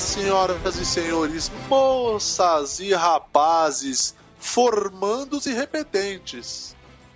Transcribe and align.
Senhoras 0.00 0.76
e 0.76 0.86
senhores, 0.86 1.52
moças 1.68 2.80
e 2.80 2.92
rapazes, 2.94 4.14
formandos 4.38 5.44
e 5.44 5.52
repetentes. 5.52 6.74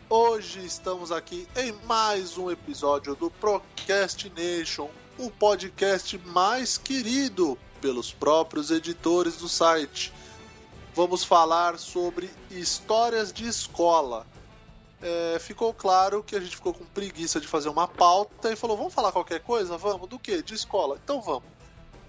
Hoje 0.09 0.64
estamos 0.64 1.11
aqui 1.11 1.48
em 1.57 1.73
mais 1.87 2.37
um 2.37 2.51
episódio 2.51 3.15
do 3.15 3.30
Procrastination, 3.30 4.91
o 5.19 5.30
podcast 5.30 6.19
mais 6.27 6.77
querido 6.77 7.59
pelos 7.80 8.12
próprios 8.12 8.70
editores 8.70 9.37
do 9.39 9.48
site. 9.48 10.12
Vamos 10.95 11.25
falar 11.25 11.78
sobre 11.78 12.30
histórias 12.51 13.33
de 13.33 13.48
escola. 13.48 14.27
É, 15.01 15.39
ficou 15.41 15.73
claro 15.73 16.23
que 16.23 16.37
a 16.37 16.41
gente 16.41 16.56
ficou 16.56 16.75
com 16.75 16.84
preguiça 16.84 17.41
de 17.41 17.48
fazer 17.48 17.70
uma 17.70 17.89
pauta 17.89 18.53
e 18.53 18.56
falou: 18.56 18.77
vamos 18.77 18.92
falar 18.92 19.11
qualquer 19.11 19.41
coisa? 19.41 19.78
Vamos, 19.78 20.06
do 20.06 20.19
que? 20.19 20.42
De 20.42 20.55
escola. 20.55 20.98
Então 21.03 21.23
vamos. 21.23 21.53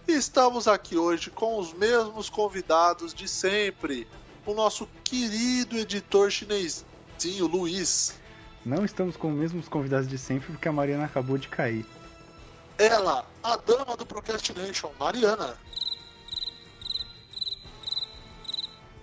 E 0.08 0.12
estamos 0.12 0.68
aqui 0.68 0.96
hoje 0.96 1.32
com 1.32 1.58
os 1.58 1.74
mesmos 1.74 2.30
convidados 2.30 3.12
de 3.12 3.28
sempre. 3.28 4.08
O 4.46 4.54
nosso 4.54 4.88
querido 5.04 5.76
editor 5.78 6.30
chinesinho, 6.30 7.48
Luiz. 7.48 8.14
Não 8.64 8.86
estamos 8.86 9.18
com 9.18 9.32
os 9.32 9.36
mesmos 9.36 9.68
convidados 9.68 10.08
de 10.08 10.20
sempre 10.20 10.52
porque 10.52 10.68
a 10.68 10.72
Mariana 10.72 11.06
acabou 11.06 11.40
de 11.40 11.48
cair. 11.48 11.86
Ela, 12.78 13.26
a 13.42 13.58
dama 13.58 13.98
do 13.98 14.06
Procrastination, 14.06 14.92
Mariana. 15.00 15.58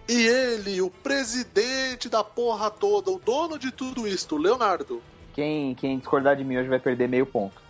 E 0.09 0.27
ele, 0.27 0.81
o 0.83 0.91
presidente 0.91 2.09
da 2.09 2.23
porra 2.23 2.71
toda, 2.71 3.11
o 3.11 3.19
dono 3.19 3.59
de 3.59 3.73
tudo 3.73 4.07
isto, 4.07 4.37
Leonardo. 4.37 5.03
Quem, 5.35 5.75
quem 5.75 5.99
discordar 5.99 6.37
de 6.37 6.45
mim 6.45 6.59
hoje 6.59 6.69
vai 6.69 6.79
perder 6.79 7.09
meio 7.09 7.27
ponto. 7.27 7.61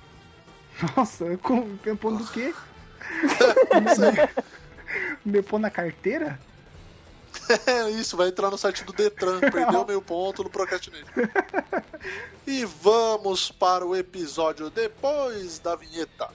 Nossa, 0.96 1.36
com 1.38 1.78
ponto 1.96 2.24
do 2.24 2.30
quê? 2.30 2.52
Meu 5.24 5.42
pão 5.42 5.58
na 5.58 5.70
carteira? 5.70 6.38
É 7.66 7.90
isso, 7.90 8.16
vai 8.16 8.28
entrar 8.28 8.50
no 8.50 8.58
site 8.58 8.84
do 8.84 8.92
Detran, 8.92 9.40
perdeu 9.40 9.84
meio 9.86 10.02
ponto 10.02 10.42
no 10.42 10.50
Procrastination. 10.50 11.06
E 12.46 12.64
vamos 12.64 13.50
para 13.50 13.86
o 13.86 13.96
episódio 13.96 14.70
depois 14.70 15.58
da 15.58 15.74
vinheta. 15.74 16.28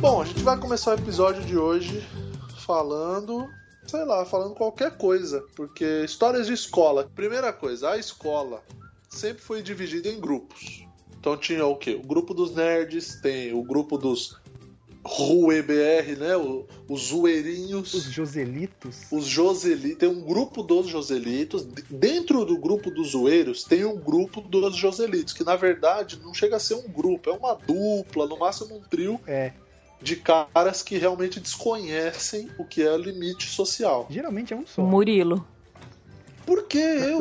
Bom, 0.00 0.20
a 0.20 0.24
gente 0.24 0.42
vai 0.42 0.58
começar 0.58 0.92
o 0.92 0.94
episódio 0.98 1.42
de 1.44 1.56
hoje 1.56 2.06
falando, 2.64 3.48
sei 3.86 4.04
lá, 4.04 4.24
falando 4.24 4.54
qualquer 4.54 4.96
coisa, 4.96 5.44
porque 5.54 6.04
histórias 6.04 6.46
de 6.46 6.52
escola. 6.52 7.10
Primeira 7.14 7.52
coisa, 7.52 7.90
a 7.90 7.96
escola 7.98 8.62
sempre 9.08 9.42
foi 9.42 9.62
dividida 9.62 10.08
em 10.08 10.20
grupos. 10.20 10.84
Então 11.18 11.36
tinha 11.36 11.66
o 11.66 11.76
quê? 11.76 11.94
O 11.94 12.06
grupo 12.06 12.34
dos 12.34 12.54
nerds, 12.54 13.20
tem 13.20 13.52
o 13.52 13.62
grupo 13.62 13.96
dos 13.98 14.36
RueBR, 15.04 16.16
né? 16.18 16.36
O- 16.36 16.66
os 16.88 17.06
zoeirinhos. 17.08 17.94
Os 17.94 18.04
Joselitos? 18.04 19.06
Os 19.10 19.24
Joselitos, 19.24 19.98
tem 19.98 20.08
um 20.08 20.20
grupo 20.20 20.62
dos 20.62 20.86
Joselitos. 20.88 21.64
Dentro 21.88 22.44
do 22.44 22.58
grupo 22.58 22.90
dos 22.90 23.10
zoeiros 23.12 23.64
tem 23.64 23.84
um 23.84 23.96
grupo 23.96 24.40
dos 24.40 24.76
Joselitos, 24.76 25.32
que 25.32 25.42
na 25.44 25.56
verdade 25.56 26.18
não 26.22 26.34
chega 26.34 26.56
a 26.56 26.60
ser 26.60 26.74
um 26.74 26.88
grupo, 26.88 27.30
é 27.30 27.32
uma 27.32 27.54
dupla, 27.54 28.26
no 28.26 28.36
máximo 28.38 28.76
um 28.76 28.80
trio 28.82 29.20
É, 29.26 29.52
de 30.00 30.16
caras 30.16 30.82
que 30.82 30.98
realmente 30.98 31.40
desconhecem 31.40 32.50
o 32.58 32.64
que 32.64 32.82
é 32.82 32.90
o 32.92 32.96
limite 32.98 33.46
social. 33.48 34.06
geralmente 34.10 34.52
é 34.52 34.56
um 34.56 34.66
só. 34.66 34.82
Murilo. 34.82 35.46
Por 36.44 36.64
que 36.64 36.78
eu? 36.78 37.20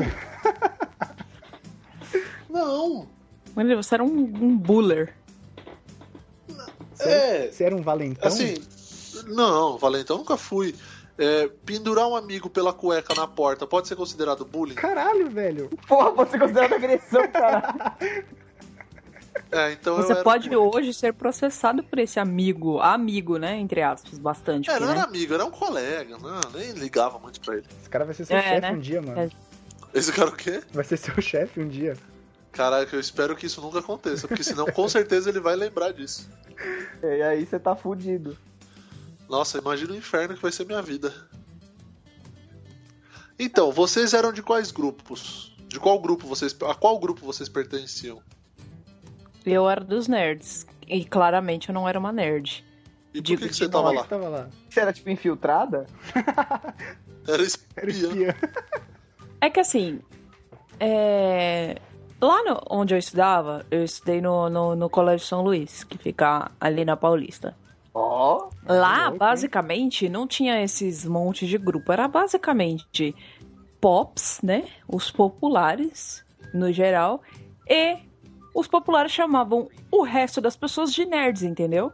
Não. 2.50 3.08
Murilo, 3.56 3.82
você 3.84 3.96
era 3.96 4.04
um, 4.04 4.08
um 4.20 4.58
buller. 4.58 5.16
É, 7.00 7.48
Você 7.52 7.64
era 7.64 7.76
um 7.76 7.82
valentão? 7.82 8.28
assim, 8.28 8.56
não, 9.28 9.78
Valentão 9.78 10.18
nunca 10.18 10.38
fui. 10.38 10.74
É, 11.18 11.48
pendurar 11.66 12.08
um 12.08 12.16
amigo 12.16 12.50
pela 12.50 12.74
cueca 12.74 13.14
na 13.16 13.26
porta 13.26 13.66
pode 13.66 13.88
ser 13.88 13.96
considerado 13.96 14.44
bullying? 14.44 14.76
Caralho, 14.76 15.30
velho. 15.30 15.70
Porra, 15.88 16.12
você 16.12 16.38
considera 16.38 16.76
agressão, 16.76 17.26
cara. 17.32 17.96
É, 19.52 19.74
então 19.74 19.98
Você 19.98 20.16
pode 20.24 20.54
hoje 20.56 20.94
ser 20.94 21.14
processado 21.14 21.84
por 21.84 22.00
esse 22.00 22.20
amigo. 22.20 22.80
Amigo, 22.80 23.38
né? 23.38 23.58
Entre 23.58 23.82
aspas, 23.82 24.18
bastante. 24.18 24.70
É, 24.70 24.74
aqui, 24.74 24.82
não 24.82 24.88
né? 24.88 25.00
era 25.00 25.04
amigo, 25.08 25.34
era 25.34 25.46
um 25.46 25.52
colega, 25.52 26.18
não, 26.18 26.40
nem 26.54 26.72
ligava 26.72 27.20
muito 27.20 27.40
pra 27.42 27.56
ele. 27.56 27.66
Esse 27.80 27.90
cara 27.90 28.06
vai 28.06 28.14
ser 28.14 28.26
seu 28.26 28.38
É, 28.38 28.42
chefe 28.42 28.62
né? 28.62 28.72
um 28.72 28.80
dia, 28.80 29.02
mano. 29.02 29.20
É. 29.20 29.30
Esse 29.94 30.12
cara 30.12 30.30
o 30.30 30.36
quê? 30.36 30.62
Vai 30.74 30.84
ser 30.84 30.98
seu 30.98 31.22
chefe 31.22 31.60
um 31.60 31.68
dia. 31.68 31.98
Caraca, 32.52 32.96
eu 32.96 33.00
espero 33.00 33.36
que 33.36 33.46
isso 33.46 33.60
nunca 33.60 33.80
aconteça, 33.80 34.28
porque 34.28 34.44
senão 34.44 34.66
com 34.68 34.88
certeza 34.88 35.30
ele 35.30 35.42
vai 35.42 35.56
lembrar 35.56 35.92
disso. 35.92 36.30
E 37.04 37.22
aí 37.22 37.46
você 37.46 37.60
tá 37.60 37.76
fudido. 37.76 38.38
Nossa, 39.28 39.58
imagina 39.58 39.92
o 39.92 39.96
inferno 39.96 40.36
que 40.36 40.42
vai 40.42 40.52
ser 40.52 40.66
minha 40.66 40.82
vida. 40.82 41.14
Então, 43.38 43.72
vocês 43.72 44.14
eram 44.14 44.32
de 44.32 44.42
quais 44.42 44.72
grupos? 44.72 45.54
De 45.68 45.80
qual 45.80 46.00
grupo 46.00 46.26
vocês. 46.28 46.56
A 46.62 46.74
qual 46.74 46.98
grupo 46.98 47.26
vocês 47.26 47.50
pertenciam? 47.50 48.22
Eu 49.46 49.70
era 49.70 49.82
dos 49.84 50.08
nerds. 50.08 50.66
E 50.88 51.04
claramente 51.06 51.70
eu 51.70 51.74
não 51.74 51.88
era 51.88 51.98
uma 52.00 52.12
nerd. 52.12 52.64
E 53.14 53.18
por 53.20 53.24
Digo 53.24 53.42
que, 53.42 53.48
que 53.48 53.54
de 53.54 53.58
você 53.58 53.70
tava 53.70 53.92
lá? 53.92 54.02
você 54.04 54.08
tava 54.10 54.30
lá? 54.30 54.50
Você 54.70 54.80
era 54.80 54.94
tipo 54.94 55.10
infiltrada? 55.10 55.86
Era 57.28 57.38
Era 57.38 57.42
espiã. 57.44 58.08
espiã. 58.10 58.36
É 59.42 59.50
que 59.50 59.60
assim. 59.60 60.00
É... 60.80 61.76
Lá 62.22 62.44
no- 62.44 62.62
onde 62.70 62.94
eu 62.94 62.98
estudava, 62.98 63.66
eu 63.70 63.84
estudei 63.84 64.22
no, 64.22 64.50
no, 64.50 64.76
no 64.76 64.90
Colégio 64.90 65.26
São 65.28 65.42
Luís, 65.42 65.84
que 65.84 65.98
fica 65.98 66.50
ali 66.60 66.86
na 66.86 66.96
Paulista. 66.96 67.56
Ó. 67.94 68.50
Lá, 68.68 68.98
louco, 69.04 69.12
hein? 69.14 69.18
basicamente, 69.20 70.10
não 70.10 70.26
tinha 70.28 70.62
esses 70.64 71.06
montes 71.06 71.48
de 71.48 71.58
grupo. 71.58 71.92
Era 71.92 72.08
basicamente 72.08 73.16
pops, 73.82 74.40
né? 74.42 74.66
Os 74.88 75.12
populares, 75.12 76.26
no 76.54 76.72
geral. 76.72 77.22
E 77.68 77.98
os 78.56 78.68
populares 78.68 79.12
chamavam 79.12 79.68
o 79.92 80.02
resto 80.02 80.40
das 80.40 80.56
pessoas 80.56 80.94
de 80.94 81.06
nerds, 81.06 81.44
entendeu? 81.44 81.92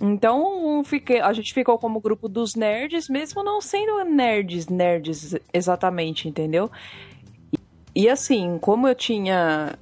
Então, 0.00 0.82
fiquei, 0.84 1.20
a 1.20 1.32
gente 1.32 1.52
ficou 1.52 1.76
como 1.78 2.00
grupo 2.00 2.28
dos 2.28 2.54
nerds, 2.54 3.08
mesmo 3.08 3.42
não 3.42 3.60
sendo 3.60 4.04
nerds, 4.04 4.68
nerds 4.68 5.34
exatamente, 5.52 6.28
entendeu? 6.28 6.70
E, 7.52 8.02
e 8.02 8.08
assim, 8.08 8.56
como 8.60 8.86
eu 8.86 8.94
tinha 8.94 9.76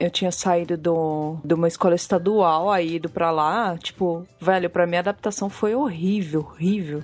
eu 0.00 0.10
tinha 0.10 0.30
saído 0.30 0.76
do, 0.76 1.36
de 1.44 1.52
uma 1.54 1.68
escola 1.68 1.94
estadual, 1.94 2.70
aí 2.70 2.94
ido 2.94 3.10
pra 3.10 3.30
lá, 3.30 3.76
tipo, 3.76 4.24
velho, 4.40 4.70
pra 4.70 4.86
mim 4.86 4.96
a 4.96 5.00
adaptação 5.00 5.50
foi 5.50 5.74
horrível, 5.74 6.40
horrível. 6.40 7.02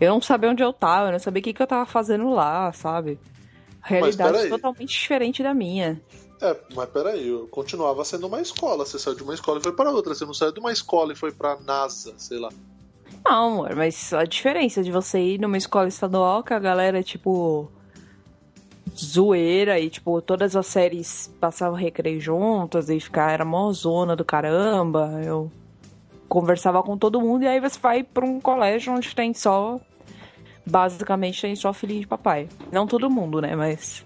Eu 0.00 0.12
não 0.12 0.20
sabia 0.20 0.50
onde 0.50 0.62
eu 0.62 0.72
tava, 0.72 1.08
eu 1.08 1.12
não 1.12 1.18
sabia 1.18 1.40
o 1.40 1.42
que, 1.42 1.54
que 1.54 1.62
eu 1.62 1.66
tava 1.66 1.86
fazendo 1.86 2.28
lá, 2.30 2.70
sabe? 2.72 3.18
Realidade 3.80 4.48
totalmente 4.48 4.90
diferente 4.90 5.42
da 5.42 5.54
minha. 5.54 6.00
É, 6.40 6.56
mas 6.74 6.88
peraí, 6.90 7.28
eu 7.28 7.46
continuava 7.48 8.04
sendo 8.04 8.26
uma 8.26 8.40
escola. 8.40 8.84
Você 8.84 8.98
saiu 8.98 9.16
de 9.16 9.22
uma 9.22 9.34
escola 9.34 9.58
e 9.58 9.62
foi 9.62 9.72
para 9.72 9.90
outra. 9.90 10.14
Você 10.14 10.24
não 10.24 10.34
saiu 10.34 10.52
de 10.52 10.60
uma 10.60 10.72
escola 10.72 11.12
e 11.12 11.16
foi 11.16 11.32
pra 11.32 11.58
NASA, 11.60 12.12
sei 12.18 12.38
lá. 12.38 12.50
Não, 13.24 13.54
amor, 13.54 13.74
mas 13.74 14.12
a 14.12 14.24
diferença 14.24 14.82
de 14.82 14.90
você 14.90 15.18
ir 15.18 15.40
numa 15.40 15.56
escola 15.56 15.88
estadual 15.88 16.42
que 16.42 16.52
a 16.52 16.58
galera 16.58 16.98
é 16.98 17.02
tipo. 17.02 17.70
zoeira 18.94 19.80
e, 19.80 19.88
tipo, 19.88 20.20
todas 20.20 20.54
as 20.54 20.66
séries 20.66 21.32
passavam 21.40 21.78
recreio 21.78 22.20
juntas 22.20 22.90
e 22.90 23.00
ficar, 23.00 23.32
era 23.32 23.44
mó 23.44 23.72
zona 23.72 24.14
do 24.14 24.24
caramba. 24.24 25.22
Eu 25.24 25.50
conversava 26.28 26.82
com 26.82 26.98
todo 26.98 27.20
mundo 27.20 27.44
e 27.44 27.46
aí 27.46 27.60
você 27.60 27.78
vai 27.78 28.02
pra 28.02 28.24
um 28.24 28.40
colégio 28.40 28.92
onde 28.92 29.14
tem 29.14 29.32
só. 29.32 29.80
Basicamente 30.66 31.40
tem 31.40 31.56
só 31.56 31.72
filhinho 31.72 32.00
de 32.00 32.06
papai. 32.06 32.48
Não 32.72 32.86
todo 32.86 33.10
mundo, 33.10 33.40
né? 33.40 33.54
Mas. 33.56 34.04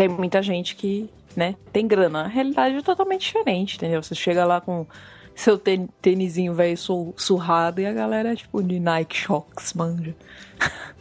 Tem 0.00 0.08
muita 0.08 0.42
gente 0.42 0.74
que, 0.76 1.10
né, 1.36 1.54
tem 1.72 1.86
grana. 1.86 2.22
A 2.22 2.26
realidade 2.26 2.76
é 2.76 2.80
totalmente 2.82 3.26
diferente, 3.26 3.76
entendeu? 3.76 4.02
Você 4.02 4.14
chega 4.14 4.46
lá 4.46 4.58
com 4.58 4.86
seu 5.34 5.58
tê- 5.58 5.86
tênisinho 6.00 6.54
velho 6.54 6.76
su- 6.78 7.12
surrado 7.18 7.82
e 7.82 7.86
a 7.86 7.92
galera 7.92 8.32
é 8.32 8.36
tipo 8.36 8.62
de 8.62 8.80
Nike 8.80 9.14
Shox, 9.16 9.74
manja. 9.74 10.14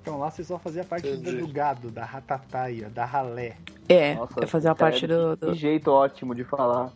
Então 0.00 0.20
lá 0.20 0.30
você 0.30 0.44
só 0.44 0.56
fazia 0.56 0.84
parte 0.84 1.08
do, 1.10 1.14
Entendi. 1.16 1.38
do 1.38 1.48
gado, 1.48 1.90
da 1.90 2.04
ratataia, 2.04 2.88
da 2.88 3.04
ralé. 3.04 3.56
É, 3.88 4.14
Nossa, 4.14 4.34
eu 4.40 4.46
fazia 4.46 4.72
cara, 4.72 4.92
parte 4.92 5.04
do, 5.04 5.36
Que 5.36 5.46
do- 5.46 5.54
jeito 5.56 5.90
ótimo 5.90 6.32
de 6.32 6.44
falar. 6.44 6.92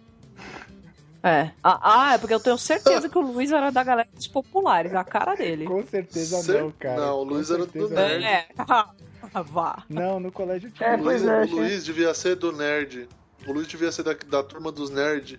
É. 1.20 1.50
Ah, 1.60 1.80
ah, 2.10 2.14
é 2.14 2.18
porque 2.18 2.32
eu 2.32 2.38
tenho 2.38 2.56
certeza 2.56 3.08
que 3.08 3.18
o 3.18 3.20
Luiz 3.20 3.50
era 3.50 3.70
da 3.72 3.82
galera 3.82 4.08
dos 4.14 4.28
populares, 4.28 4.94
a 4.94 5.02
cara 5.02 5.34
dele. 5.34 5.64
Com 5.66 5.84
certeza 5.84 6.36
Cer- 6.36 6.62
não, 6.62 6.70
cara. 6.70 7.00
Não, 7.00 7.18
o 7.18 7.24
Luiz 7.24 7.50
era 7.50 7.66
do 7.66 7.88
nerd. 7.88 8.24
É. 8.24 8.46
Vá. 9.46 9.84
Não, 9.88 10.18
no 10.20 10.32
colégio 10.32 10.70
tinha. 10.70 10.90
É, 10.90 10.96
O 10.96 11.02
pois 11.02 11.22
Luiz, 11.22 11.50
é, 11.50 11.54
o 11.54 11.56
Luiz 11.56 11.84
devia 11.84 12.14
ser 12.14 12.36
do 12.36 12.52
nerd. 12.52 13.08
O 13.46 13.52
Luiz 13.52 13.66
devia 13.66 13.90
ser 13.90 14.02
da, 14.02 14.14
da 14.14 14.42
turma 14.42 14.70
dos 14.70 14.90
nerds 14.90 15.38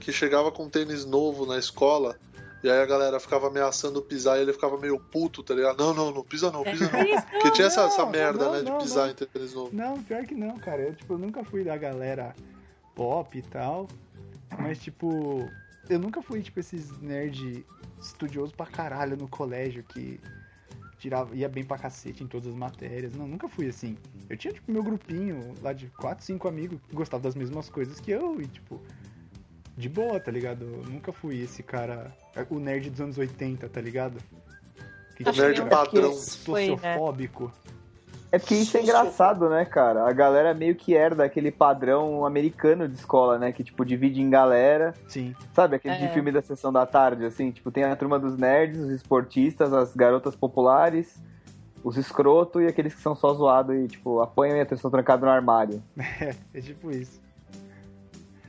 que 0.00 0.12
chegava 0.12 0.50
com 0.50 0.68
tênis 0.68 1.04
novo 1.04 1.46
na 1.46 1.58
escola. 1.58 2.16
E 2.62 2.70
aí 2.70 2.80
a 2.80 2.86
galera 2.86 3.18
ficava 3.18 3.48
ameaçando 3.48 4.00
pisar 4.00 4.38
e 4.38 4.42
ele 4.42 4.52
ficava 4.52 4.78
meio 4.78 4.98
puto, 4.98 5.42
tá 5.42 5.52
ligado? 5.52 5.76
Não, 5.78 5.92
não, 5.92 6.12
não 6.12 6.22
pisa 6.22 6.50
não, 6.50 6.62
pisa 6.62 6.88
não. 6.92 7.22
Porque 7.22 7.50
tinha 7.50 7.66
essa, 7.66 7.82
essa 7.82 8.06
merda, 8.06 8.44
não, 8.44 8.52
né, 8.52 8.58
de 8.60 8.70
não, 8.70 8.78
pisar 8.78 9.06
não. 9.06 9.10
em 9.10 9.14
tênis 9.14 9.52
novo. 9.52 9.70
Não, 9.72 10.02
pior 10.02 10.24
que 10.24 10.34
não, 10.34 10.56
cara. 10.58 10.82
Eu, 10.82 10.94
tipo, 10.94 11.18
nunca 11.18 11.44
fui 11.44 11.64
da 11.64 11.76
galera 11.76 12.34
pop 12.94 13.36
e 13.36 13.42
tal. 13.42 13.88
Mas, 14.58 14.78
tipo, 14.78 15.48
eu 15.88 15.98
nunca 15.98 16.22
fui, 16.22 16.40
tipo, 16.40 16.60
esses 16.60 16.96
nerd 17.00 17.66
estudiosos 18.00 18.52
pra 18.52 18.66
caralho 18.66 19.16
no 19.16 19.28
colégio 19.28 19.82
que 19.82 20.20
tirava, 21.02 21.34
ia 21.34 21.48
bem 21.48 21.64
pra 21.64 21.76
cacete 21.76 22.22
em 22.22 22.26
todas 22.26 22.48
as 22.48 22.54
matérias. 22.54 23.14
Não, 23.14 23.26
nunca 23.26 23.48
fui 23.48 23.68
assim. 23.68 23.96
Eu 24.30 24.36
tinha, 24.36 24.52
tipo, 24.52 24.70
meu 24.70 24.82
grupinho 24.82 25.52
lá 25.60 25.72
de 25.72 25.88
4, 25.88 26.24
5 26.24 26.46
amigos 26.48 26.80
que 26.88 26.94
gostavam 26.94 27.24
das 27.24 27.34
mesmas 27.34 27.68
coisas 27.68 27.98
que 27.98 28.12
eu 28.12 28.40
e, 28.40 28.46
tipo, 28.46 28.80
de 29.76 29.88
boa, 29.88 30.20
tá 30.20 30.30
ligado? 30.30 30.64
Eu 30.64 30.84
nunca 30.84 31.12
fui 31.12 31.40
esse 31.40 31.62
cara, 31.62 32.16
o 32.48 32.58
nerd 32.60 32.88
dos 32.88 33.00
anos 33.00 33.18
80, 33.18 33.68
tá 33.68 33.80
ligado? 33.80 34.18
Que, 35.16 35.28
O 35.28 35.32
nerd 35.32 35.62
padrão. 35.68 36.14
Foi, 36.14 36.70
né? 36.70 36.76
sociofóbico. 36.76 37.52
É 38.32 38.38
porque 38.38 38.54
isso 38.54 38.74
é 38.78 38.82
engraçado, 38.82 39.50
né, 39.50 39.62
cara? 39.66 40.08
A 40.08 40.12
galera 40.12 40.54
meio 40.54 40.74
que 40.74 40.94
herda 40.94 41.22
aquele 41.22 41.50
padrão 41.50 42.24
americano 42.24 42.88
de 42.88 42.94
escola, 42.94 43.38
né? 43.38 43.52
Que, 43.52 43.62
tipo, 43.62 43.84
divide 43.84 44.22
em 44.22 44.30
galera. 44.30 44.94
Sim. 45.06 45.36
Sabe, 45.52 45.76
aquele 45.76 45.96
É. 45.96 45.98
de 45.98 46.08
filme 46.14 46.32
da 46.32 46.40
sessão 46.40 46.72
da 46.72 46.86
tarde, 46.86 47.26
assim? 47.26 47.50
Tipo, 47.50 47.70
tem 47.70 47.84
a 47.84 47.94
turma 47.94 48.18
dos 48.18 48.34
nerds, 48.38 48.80
os 48.80 48.90
esportistas, 48.90 49.70
as 49.74 49.94
garotas 49.94 50.34
populares, 50.34 51.22
os 51.84 51.98
escroto 51.98 52.58
e 52.58 52.66
aqueles 52.66 52.94
que 52.94 53.02
são 53.02 53.14
só 53.14 53.34
zoados 53.34 53.76
e, 53.76 53.86
tipo, 53.86 54.22
apanham 54.22 54.56
e 54.56 54.62
estão 54.62 54.90
trancados 54.90 55.24
no 55.26 55.30
armário. 55.30 55.82
É, 56.18 56.34
é 56.54 56.60
tipo 56.62 56.90
isso. 56.90 57.20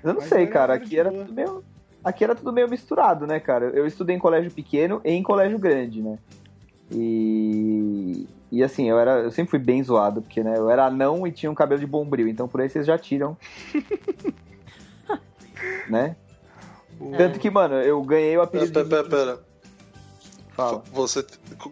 Eu 0.01 0.13
não 0.13 0.21
Mas 0.21 0.29
sei, 0.29 0.47
cara. 0.47 0.73
Aqui 0.75 0.97
era 0.97 1.11
tudo 1.11 1.33
meio. 1.33 1.63
Aqui 2.01 2.23
era 2.23 2.35
tudo 2.35 2.53
meio 2.53 2.69
misturado, 2.69 3.27
né, 3.27 3.39
cara? 3.39 3.65
Eu 3.65 3.85
estudei 3.85 4.15
em 4.15 4.19
colégio 4.19 4.49
pequeno 4.51 5.01
e 5.03 5.11
em 5.11 5.23
colégio 5.23 5.59
grande, 5.59 6.01
né? 6.01 6.17
E. 6.93 8.27
E 8.51 8.63
assim, 8.63 8.87
eu, 8.87 8.99
era, 8.99 9.21
eu 9.21 9.31
sempre 9.31 9.49
fui 9.49 9.57
bem 9.59 9.83
zoado, 9.83 10.21
porque 10.21 10.43
né, 10.43 10.55
eu 10.55 10.69
era 10.69 10.85
anão 10.85 11.25
e 11.25 11.31
tinha 11.31 11.51
um 11.51 11.55
cabelo 11.55 11.81
de 11.81 11.87
bombril, 11.87 12.27
então 12.27 12.47
por 12.47 12.61
aí 12.61 12.69
vocês 12.69 12.85
já 12.85 12.97
tiram. 12.99 13.35
né? 15.89 16.15
O- 16.99 17.13
Tanto 17.17 17.39
que, 17.39 17.49
mano, 17.49 17.75
eu 17.75 18.01
ganhei 18.03 18.37
o 18.37 18.45
Pera, 18.45 18.63
apelido. 18.65 18.89
pera, 18.89 19.03
pera, 19.03 19.25
pera. 19.25 19.39
Fala. 20.51 20.83
Você, 20.91 21.25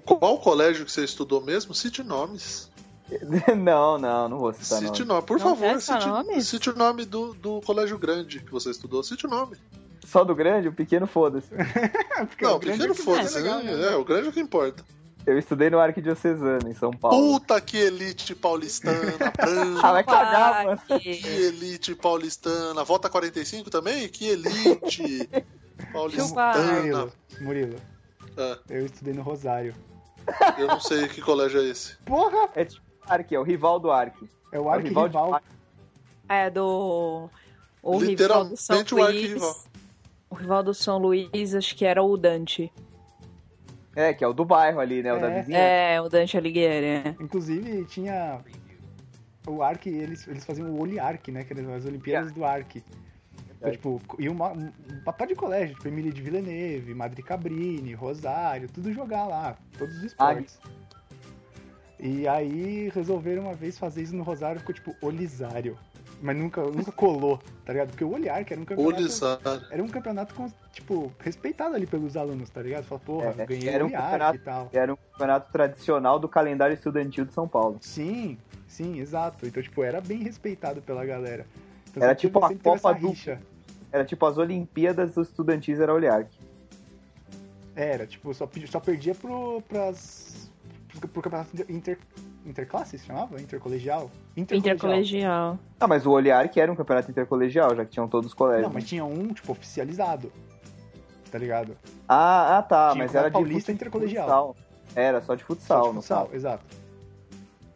qual 0.06 0.40
colégio 0.40 0.84
que 0.86 0.92
você 0.92 1.04
estudou 1.04 1.40
mesmo? 1.40 1.76
Cite 1.76 2.02
nomes. 2.02 2.72
não, 3.56 4.00
não, 4.00 4.30
não 4.30 4.40
vou 4.40 4.52
citar 4.54 4.80
Cite 4.80 5.04
nome, 5.04 5.22
por 5.22 5.40
Não 5.40 5.56
favor. 5.56 5.80
Cite, 5.80 6.08
nomes? 6.08 6.48
cite 6.48 6.70
o 6.72 6.76
nome 6.76 7.06
do, 7.06 7.34
do 7.36 7.62
colégio 7.62 8.00
grande 8.00 8.40
que 8.40 8.52
você 8.52 8.72
estudou. 8.72 9.04
Cite 9.04 9.28
o 9.28 9.30
nome. 9.30 9.56
Só 10.04 10.24
do 10.24 10.34
grande, 10.34 10.68
o 10.68 10.74
pequeno 10.74 11.06
foda-se. 11.06 11.48
Não, 12.42 12.56
o 12.56 12.60
pequeno 12.60 12.86
é 12.86 12.96
que 12.96 13.04
foda-se, 13.04 13.38
é 13.38 13.42
né? 13.42 13.84
É, 13.92 13.96
o 13.96 14.04
grande 14.04 14.28
é 14.28 14.30
o 14.30 14.34
que 14.34 14.40
importa. 14.40 14.84
Eu 15.26 15.38
estudei 15.38 15.70
no 15.70 15.80
Arquidiocesano, 15.80 16.68
em 16.68 16.74
São 16.74 16.92
Paulo. 16.92 17.16
Puta 17.40 17.60
que 17.62 17.78
elite 17.78 18.34
paulistana, 18.34 19.14
Ah, 19.20 19.46
branca. 19.46 19.92
vai 19.92 20.04
cagar, 20.04 20.66
mano. 20.66 20.82
Que 21.00 21.10
elite 21.28 21.94
paulistana. 21.96 22.84
Vota 22.84 23.10
45 23.10 23.70
também? 23.70 24.08
Que 24.10 24.30
elite 24.30 25.30
paulistana. 25.94 26.74
Murilo, 26.74 27.14
Murilo, 27.42 27.76
É, 28.38 28.58
eu 28.70 28.86
estudei 28.86 29.14
no 29.14 29.22
Rosário. 29.22 29.76
eu 30.58 30.68
não 30.68 30.80
sei 30.80 31.08
que 31.08 31.22
colégio 31.22 31.62
é 31.62 31.66
esse. 31.66 31.96
Porra! 32.06 32.50
É 32.56 32.66
tipo 32.66 32.82
o 33.08 33.12
Arque, 33.14 33.36
é 33.36 33.40
o 33.40 33.44
rival 33.44 33.80
do 33.80 33.92
Arque. 33.92 34.28
É 34.52 34.60
o 34.60 34.74
É 34.74 34.78
o 34.78 34.80
rival. 34.80 35.34
Arque. 35.36 35.48
É 36.30 36.50
do. 36.50 37.30
O 37.84 37.98
rival 37.98 38.46
do 38.46 38.58
São 38.58 38.78
Literalmente 38.80 38.96
o 38.96 39.04
arquirrival. 39.04 39.50
Luís. 39.50 39.66
O 40.30 40.36
rival 40.36 40.64
do 40.64 40.74
São 40.74 40.98
Luís, 40.98 41.54
acho 41.56 41.76
que 41.76 41.84
era 41.86 42.02
o 42.02 42.16
Dante. 42.18 42.72
É, 43.96 44.14
que 44.14 44.24
é 44.24 44.28
o 44.28 44.34
do 44.34 44.46
bairro 44.46 44.80
ali, 44.80 45.04
né? 45.04 45.14
O 45.14 45.20
da 45.20 45.30
É. 45.30 45.40
vizinha. 45.42 45.58
É, 45.58 46.02
o 46.02 46.08
Dante 46.10 46.38
Alighieri. 46.38 46.86
é. 46.86 47.16
Inclusive, 47.20 47.84
tinha 47.86 48.40
o 49.48 49.62
Ark, 49.62 49.88
eles, 49.90 50.28
eles 50.28 50.46
faziam 50.46 50.70
o 50.70 50.80
Oliark, 50.82 51.30
né? 51.32 51.44
Que 51.44 51.54
eram 51.54 51.74
as 51.74 51.86
Olimpíadas 51.86 52.32
do 52.32 52.46
Ark. 52.46 52.82
Então, 53.58 53.70
É. 53.70 53.72
tipo, 53.74 54.02
e 54.18 54.30
uma, 54.30 54.52
um 54.54 54.72
papai 55.04 55.28
de 55.28 55.36
colégio, 55.36 55.76
tipo, 55.76 55.88
Emília 55.88 56.12
de 56.12 56.22
Villeneuve, 56.22 56.94
Madre 56.96 57.22
Cabrini, 57.22 57.94
Rosário, 57.94 58.70
tudo 58.70 58.92
jogar 58.94 59.26
lá, 59.26 59.58
todos 59.78 59.98
os 59.98 60.04
esportes. 60.04 60.58
E 62.00 62.28
aí 62.28 62.90
resolveram 62.96 63.44
uma 63.44 63.54
vez 63.54 63.78
fazer 63.78 64.02
isso 64.02 64.16
no 64.16 64.24
Rosário, 64.24 64.60
ficou 64.62 64.74
tipo 64.74 64.96
Olisário. 65.02 65.78
Mas 66.22 66.38
nunca, 66.38 66.62
nunca 66.62 66.92
colou, 66.92 67.40
tá 67.66 67.74
ligado? 67.74 67.90
Porque 67.90 68.04
o 68.04 68.14
Oliark 68.14 68.52
era 68.52 68.62
um 68.62 68.66
campeonato. 68.66 69.66
Era 69.72 69.84
um 69.84 69.88
campeonato, 69.88 70.36
com, 70.36 70.52
tipo, 70.72 71.12
respeitado 71.20 71.74
ali 71.76 71.88
pelos 71.88 72.16
alunos, 72.16 72.48
tá 72.52 72.62
ligado? 72.62 72.84
Fala, 72.84 73.02
porra, 73.04 73.34
É, 73.40 73.46
ganhei 73.46 73.68
era 73.70 73.84
o 73.84 73.88
um 73.88 73.92
campeonato- 73.92 74.36
e 74.36 74.40
tal. 74.40 74.70
Era 74.72 74.94
um 74.94 74.98
campeonato 75.12 75.52
tradicional 75.52 76.20
do 76.20 76.30
calendário 76.30 76.76
estudantil 76.76 77.26
de 77.26 77.34
São 77.34 77.48
Paulo. 77.48 77.78
Sim, 77.82 78.38
sim, 78.68 79.00
exato. 79.00 79.48
Então, 79.48 79.64
tipo, 79.64 79.84
era 79.84 80.00
bem 80.00 80.20
respeitado 80.22 80.80
pela 80.82 81.04
galera. 81.04 81.46
Então, 81.90 82.04
Era 82.04 82.14
tipo 82.14 82.38
a 82.46 82.54
Copa 82.56 82.94
do- 82.94 83.10
rixa. 83.10 83.42
Era 83.92 84.06
tipo 84.06 84.24
as 84.26 84.38
Olimpíadas 84.38 85.16
dos 85.16 85.28
estudantis 85.28 85.80
era 85.80 85.92
Oliark. 85.94 86.30
Era, 87.76 88.06
tipo, 88.06 88.34
só, 88.34 88.48
só 88.68 88.80
perdia 88.80 89.16
pro, 89.16 89.62
pras, 89.68 90.52
pro, 91.00 91.08
pro 91.08 91.22
campeonato 91.24 91.50
inter, 91.72 91.98
interclasse, 92.46 92.98
se 92.98 93.06
chamava? 93.06 93.40
Intercolegial? 93.42 94.10
Intercolegial. 94.36 95.58
Não, 95.80 95.88
mas 95.88 96.06
o 96.06 96.12
Oliark 96.12 96.60
era 96.60 96.72
um 96.72 96.76
campeonato 96.76 97.10
intercolegial, 97.12 97.76
já 97.76 97.86
que 97.86 97.92
tinham 97.92 98.08
todos 98.08 98.28
os 98.28 98.34
colégios. 98.34 98.68
Não, 98.68 98.74
mas 98.74 98.86
tinha 98.88 99.04
um, 99.06 99.28
tipo, 99.34 99.52
oficializado. 99.52 100.32
Tá 101.32 101.38
ligado? 101.38 101.78
Ah, 102.08 102.58
ah, 102.58 102.62
tá, 102.64 102.92
Tinha 102.92 103.06
mas 103.06 103.16
era 103.16 103.28
de 103.30 103.34
Paulista 103.34 103.72
fut- 103.72 103.76
Intercolegial. 103.76 104.26
futsal. 104.28 104.56
Era 104.96 105.22
só 105.22 105.36
de 105.36 105.42
Só 105.42 105.48
futsal, 105.48 105.82
de 105.84 105.88
no 105.90 105.94
futsal, 106.02 106.24
caso. 106.26 106.36
exato. 106.36 106.66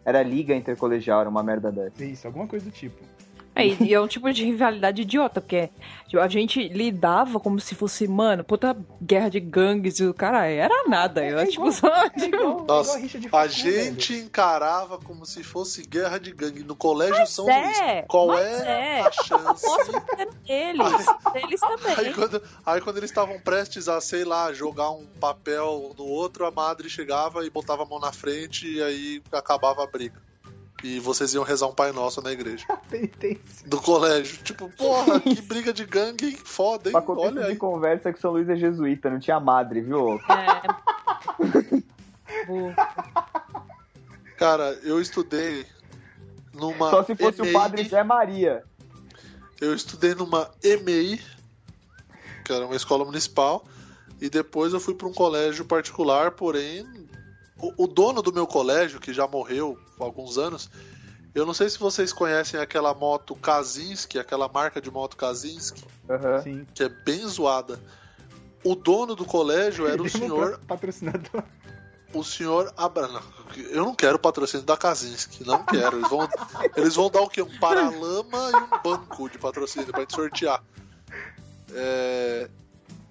Era 0.03 0.21
liga 0.21 0.53
intercolegial, 0.53 1.21
era 1.21 1.29
uma 1.29 1.41
merda 1.41 1.71
dessa. 1.71 2.03
Isso, 2.03 2.27
alguma 2.27 2.45
coisa 2.47 2.65
do 2.65 2.71
tipo. 2.71 3.01
É, 3.55 3.65
e 3.67 3.93
é 3.93 4.01
um 4.01 4.07
tipo 4.07 4.31
de 4.33 4.43
rivalidade 4.43 5.01
idiota, 5.03 5.39
porque 5.39 5.69
tipo, 6.07 6.19
a 6.21 6.27
gente 6.27 6.67
lidava 6.67 7.39
como 7.39 7.59
se 7.59 7.73
fosse, 7.73 8.05
mano, 8.07 8.43
puta 8.43 8.75
guerra 9.01 9.29
de 9.29 9.39
gangues 9.39 9.97
e 9.99 10.05
o 10.05 10.13
cara 10.13 10.45
era 10.45 10.87
nada. 10.89 11.25
Eu, 11.25 11.39
É 11.39 11.45
tipo, 11.45 11.61
igual- 11.67 11.71
só. 11.71 11.87
É 11.87 12.07
igual, 12.17 12.17
é 12.17 12.25
igual 12.27 12.65
Nossa, 12.67 12.97
a 12.97 13.01
facu, 13.29 13.47
gente 13.49 14.11
velho. 14.13 14.25
encarava 14.25 14.97
como 14.99 15.25
se 15.25 15.41
fosse 15.43 15.83
guerra 15.87 16.17
de 16.19 16.31
gangue 16.31 16.63
no 16.63 16.75
colégio 16.75 17.25
São 17.27 17.49
é, 17.49 17.61
Luís. 17.63 18.05
Qual 18.07 18.27
mas 18.27 18.45
é, 18.61 18.99
é. 18.99 19.01
a 19.01 19.11
chance? 19.11 19.65
Nossa, 19.65 20.03
era 20.17 20.29
eles. 20.47 21.05
Eles 21.35 21.63
Aí 21.63 21.77
também. 21.77 22.13
quando, 22.13 22.41
aí 22.65 22.81
quando 22.81 22.97
eles 22.97 23.09
estavam 23.09 23.39
prestes 23.39 23.87
a, 23.87 24.01
sei 24.01 24.25
lá, 24.25 24.51
jogar 24.53 24.91
um 24.91 25.05
papel 25.19 25.93
no 25.97 26.03
outro, 26.05 26.45
a 26.45 26.51
madre 26.51 26.89
chegava 26.89 27.45
e 27.45 27.49
botava 27.49 27.83
a 27.83 27.85
mão 27.85 27.99
na 27.99 28.11
frente 28.11 28.67
e 28.67 28.83
aí 28.83 29.21
acabava 29.31 29.83
a 29.83 29.87
briga. 29.87 30.21
E 30.85 30.99
vocês 30.99 31.33
iam 31.33 31.43
rezar 31.43 31.65
um 31.65 31.73
Pai 31.73 31.91
Nosso 31.91 32.21
na 32.21 32.31
igreja. 32.31 32.63
Penitência. 32.87 33.67
Do 33.67 33.81
colégio. 33.81 34.37
Tipo, 34.43 34.69
porra, 34.69 35.19
que 35.19 35.41
briga 35.41 35.73
de 35.73 35.83
gangue 35.83 36.37
foda, 36.37 36.89
hein? 36.89 36.91
Pra 36.91 37.01
começo 37.01 37.25
Olha 37.25 37.41
de 37.41 37.47
aí. 37.47 37.55
conversa 37.55 38.13
que 38.13 38.19
São 38.19 38.33
Luís 38.33 38.47
é 38.47 38.55
jesuíta, 38.55 39.09
não 39.09 39.19
tinha 39.19 39.39
madre, 39.39 39.81
viu? 39.81 40.19
É. 40.29 40.61
Burro. 42.45 42.75
Cara, 44.37 44.79
eu 44.83 45.01
estudei 45.01 45.65
numa. 46.53 46.91
Só 46.91 47.03
se 47.03 47.15
fosse 47.15 47.41
EMEI, 47.41 47.49
o 47.49 47.53
padre 47.59 47.83
Zé 47.83 48.03
Maria. 48.03 48.63
Eu 49.59 49.73
estudei 49.73 50.13
numa 50.13 50.51
EMEI, 50.63 51.19
que 52.43 52.53
era 52.53 52.63
uma 52.63 52.75
escola 52.75 53.03
municipal, 53.03 53.65
e 54.21 54.29
depois 54.29 54.71
eu 54.71 54.79
fui 54.79 54.93
para 54.93 55.07
um 55.07 55.13
colégio 55.13 55.65
particular, 55.65 56.29
porém, 56.29 56.85
o, 57.59 57.83
o 57.83 57.87
dono 57.87 58.21
do 58.21 58.33
meu 58.33 58.45
colégio, 58.45 58.99
que 58.99 59.13
já 59.13 59.27
morreu 59.27 59.79
há 59.99 60.03
alguns 60.03 60.37
anos, 60.37 60.69
eu 61.33 61.45
não 61.45 61.53
sei 61.53 61.69
se 61.69 61.77
vocês 61.77 62.13
conhecem 62.13 62.59
aquela 62.59 62.93
moto 62.93 63.35
Kazinski, 63.35 64.17
aquela 64.17 64.47
marca 64.47 64.81
de 64.81 64.89
moto 64.89 65.17
Kazinski. 65.17 65.83
Sim. 66.43 66.65
que 66.73 66.83
é 66.83 66.89
bem 66.89 67.27
zoada. 67.27 67.79
O 68.63 68.73
dono 68.73 69.15
do 69.15 69.25
colégio 69.25 69.85
era 69.85 70.01
o 70.01 70.05
é 70.05 70.09
senhor, 70.09 70.59
patrocinador. 70.65 71.43
o 72.13 72.23
senhor 72.23 72.73
Abraham. 72.77 73.21
Eu 73.69 73.85
não 73.85 73.93
quero 73.93 74.15
o 74.15 74.19
patrocínio 74.19 74.65
da 74.65 74.77
Kazinski, 74.77 75.45
não 75.45 75.63
quero. 75.63 75.97
Eles 75.97 76.09
vão, 76.09 76.29
eles 76.75 76.95
vão 76.95 77.09
dar 77.09 77.21
o 77.21 77.29
quê? 77.29 77.41
Um 77.41 77.59
paralama 77.59 78.51
e 78.51 78.55
um 78.55 78.81
banco 78.81 79.29
de 79.29 79.37
patrocínio 79.37 79.91
pra 79.91 80.01
gente 80.01 80.15
sortear. 80.15 80.63
É, 81.73 82.49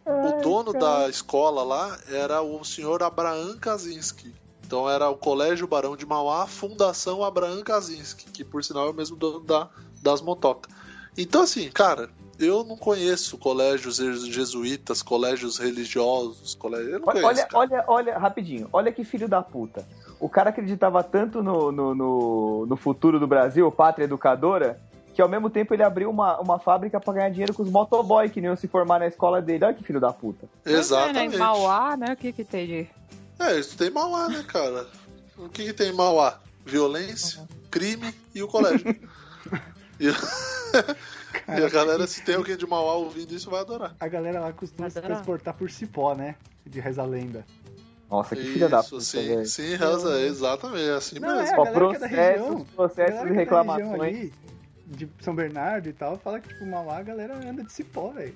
o 0.06 0.42
dono 0.42 0.73
da 0.73 1.08
escola 1.08 1.62
lá 1.62 1.99
era 2.11 2.42
o 2.42 2.64
senhor 2.64 3.02
Abraham 3.02 3.56
Kaczynski. 3.58 4.34
Então 4.66 4.88
era 4.88 5.08
o 5.08 5.16
Colégio 5.16 5.66
Barão 5.66 5.96
de 5.96 6.06
Mauá, 6.06 6.46
Fundação 6.46 7.23
Abraham 7.23 7.62
Kaczynski, 7.62 8.30
que 8.30 8.44
por 8.44 8.64
sinal 8.64 8.87
é 8.87 8.90
o 8.90 8.94
mesmo 8.94 9.16
dono 9.16 9.40
da, 9.40 9.68
das 10.02 10.20
motocas. 10.20 10.73
Então, 11.16 11.42
assim, 11.42 11.70
cara, 11.70 12.11
eu 12.38 12.64
não 12.64 12.76
conheço 12.76 13.38
colégios 13.38 13.96
jesuítas, 13.96 15.02
colégios 15.02 15.58
religiosos, 15.58 16.54
colégios. 16.54 16.92
Eu 16.94 17.00
não 17.00 17.08
Olha, 17.08 17.23
conheço. 17.23 17.28
olha, 17.30 17.46
cara. 17.46 17.58
olha, 17.58 17.84
olha, 17.87 18.18
rapidinho. 18.18 18.68
Olha 18.73 18.92
que 18.92 19.04
filho 19.04 19.28
da 19.28 19.42
puta. 19.42 19.87
O 20.18 20.28
cara 20.28 20.50
acreditava 20.50 21.02
tanto 21.02 21.42
no, 21.42 21.70
no, 21.70 21.94
no, 21.94 22.66
no 22.66 22.76
futuro 22.76 23.20
do 23.20 23.26
Brasil, 23.26 23.70
pátria 23.70 24.04
educadora, 24.04 24.80
que 25.14 25.23
ao 25.23 25.28
mesmo 25.28 25.49
tempo 25.49 25.73
ele 25.73 25.83
abriu 25.83 26.11
uma, 26.11 26.40
uma 26.40 26.59
fábrica 26.59 27.00
pra 27.00 27.14
ganhar 27.14 27.30
dinheiro 27.30 27.54
com 27.54 27.62
os 27.62 27.71
motoboy 27.71 28.28
que 28.28 28.40
nem 28.40 28.49
iam 28.49 28.56
se 28.56 28.66
formar 28.66 28.99
na 28.99 29.06
escola 29.06 29.40
dele. 29.40 29.64
Olha 29.64 29.75
que 29.75 29.85
filho 29.85 30.00
da 30.00 30.12
puta. 30.12 30.49
Exatamente. 30.66 31.37
Em 31.37 31.38
Mauá, 31.38 31.97
né? 31.97 32.12
O 32.12 32.16
que 32.16 32.33
que 32.33 32.44
tem 32.44 32.66
de... 32.66 32.87
É, 33.38 33.59
isso 33.59 33.76
tem 33.76 33.90
Mauá, 33.90 34.28
né, 34.28 34.44
cara? 34.47 34.87
O 35.38 35.49
que, 35.49 35.66
que 35.66 35.73
tem 35.73 35.90
em 35.90 35.94
Mauá? 35.94 36.40
Violência, 36.66 37.47
crime 37.71 38.12
e 38.35 38.42
o 38.42 38.49
colégio. 38.49 38.87
e... 40.00 40.06
e 41.49 41.64
a 41.64 41.68
galera, 41.68 42.06
se 42.06 42.23
tem 42.23 42.35
alguém 42.35 42.56
de 42.56 42.66
Mauá 42.66 42.94
ouvindo 42.94 43.33
isso, 43.33 43.50
vai 43.50 43.61
adorar. 43.61 43.94
A 44.00 44.09
galera 44.09 44.40
lá 44.40 44.52
costuma 44.52 44.90
se 44.90 45.00
transportar 45.00 45.54
por 45.54 45.71
cipó, 45.71 46.14
né? 46.14 46.35
De 46.66 46.80
reza 46.80 47.02
a 47.02 47.06
lenda. 47.06 47.44
Nossa, 48.11 48.37
que 48.37 48.42
filho 48.42 48.68
da 48.68 48.83
puta, 48.83 49.00
sim, 49.00 49.26
velho. 49.26 49.47
sim, 49.47 49.76
Reza, 49.76 50.21
exatamente, 50.21 50.88
é 50.88 50.92
assim 50.92 51.18
Não, 51.18 51.30
é, 51.30 51.42
mesmo. 51.42 51.56
a 51.56 51.61
Ó, 51.61 51.92
é 51.92 51.99
da 51.99 52.06
região, 52.06 52.47
processos, 52.47 52.61
A 52.61 52.76
processos 52.76 53.14
galera 53.14 53.30
e 53.30 53.33
que 53.35 53.40
é 53.40 53.47
da 53.47 53.61
região 53.62 53.90
reclamações. 53.92 54.02
ali, 54.02 54.33
de 54.87 55.09
São 55.21 55.35
Bernardo 55.35 55.88
e 55.88 55.93
tal, 55.93 56.17
fala 56.19 56.41
que, 56.41 56.49
tipo, 56.49 56.64
Mauá 56.67 56.99
a 56.99 57.03
galera 57.03 57.35
anda 57.37 57.62
de 57.64 57.73
cipó, 57.73 58.11
velho. 58.11 58.35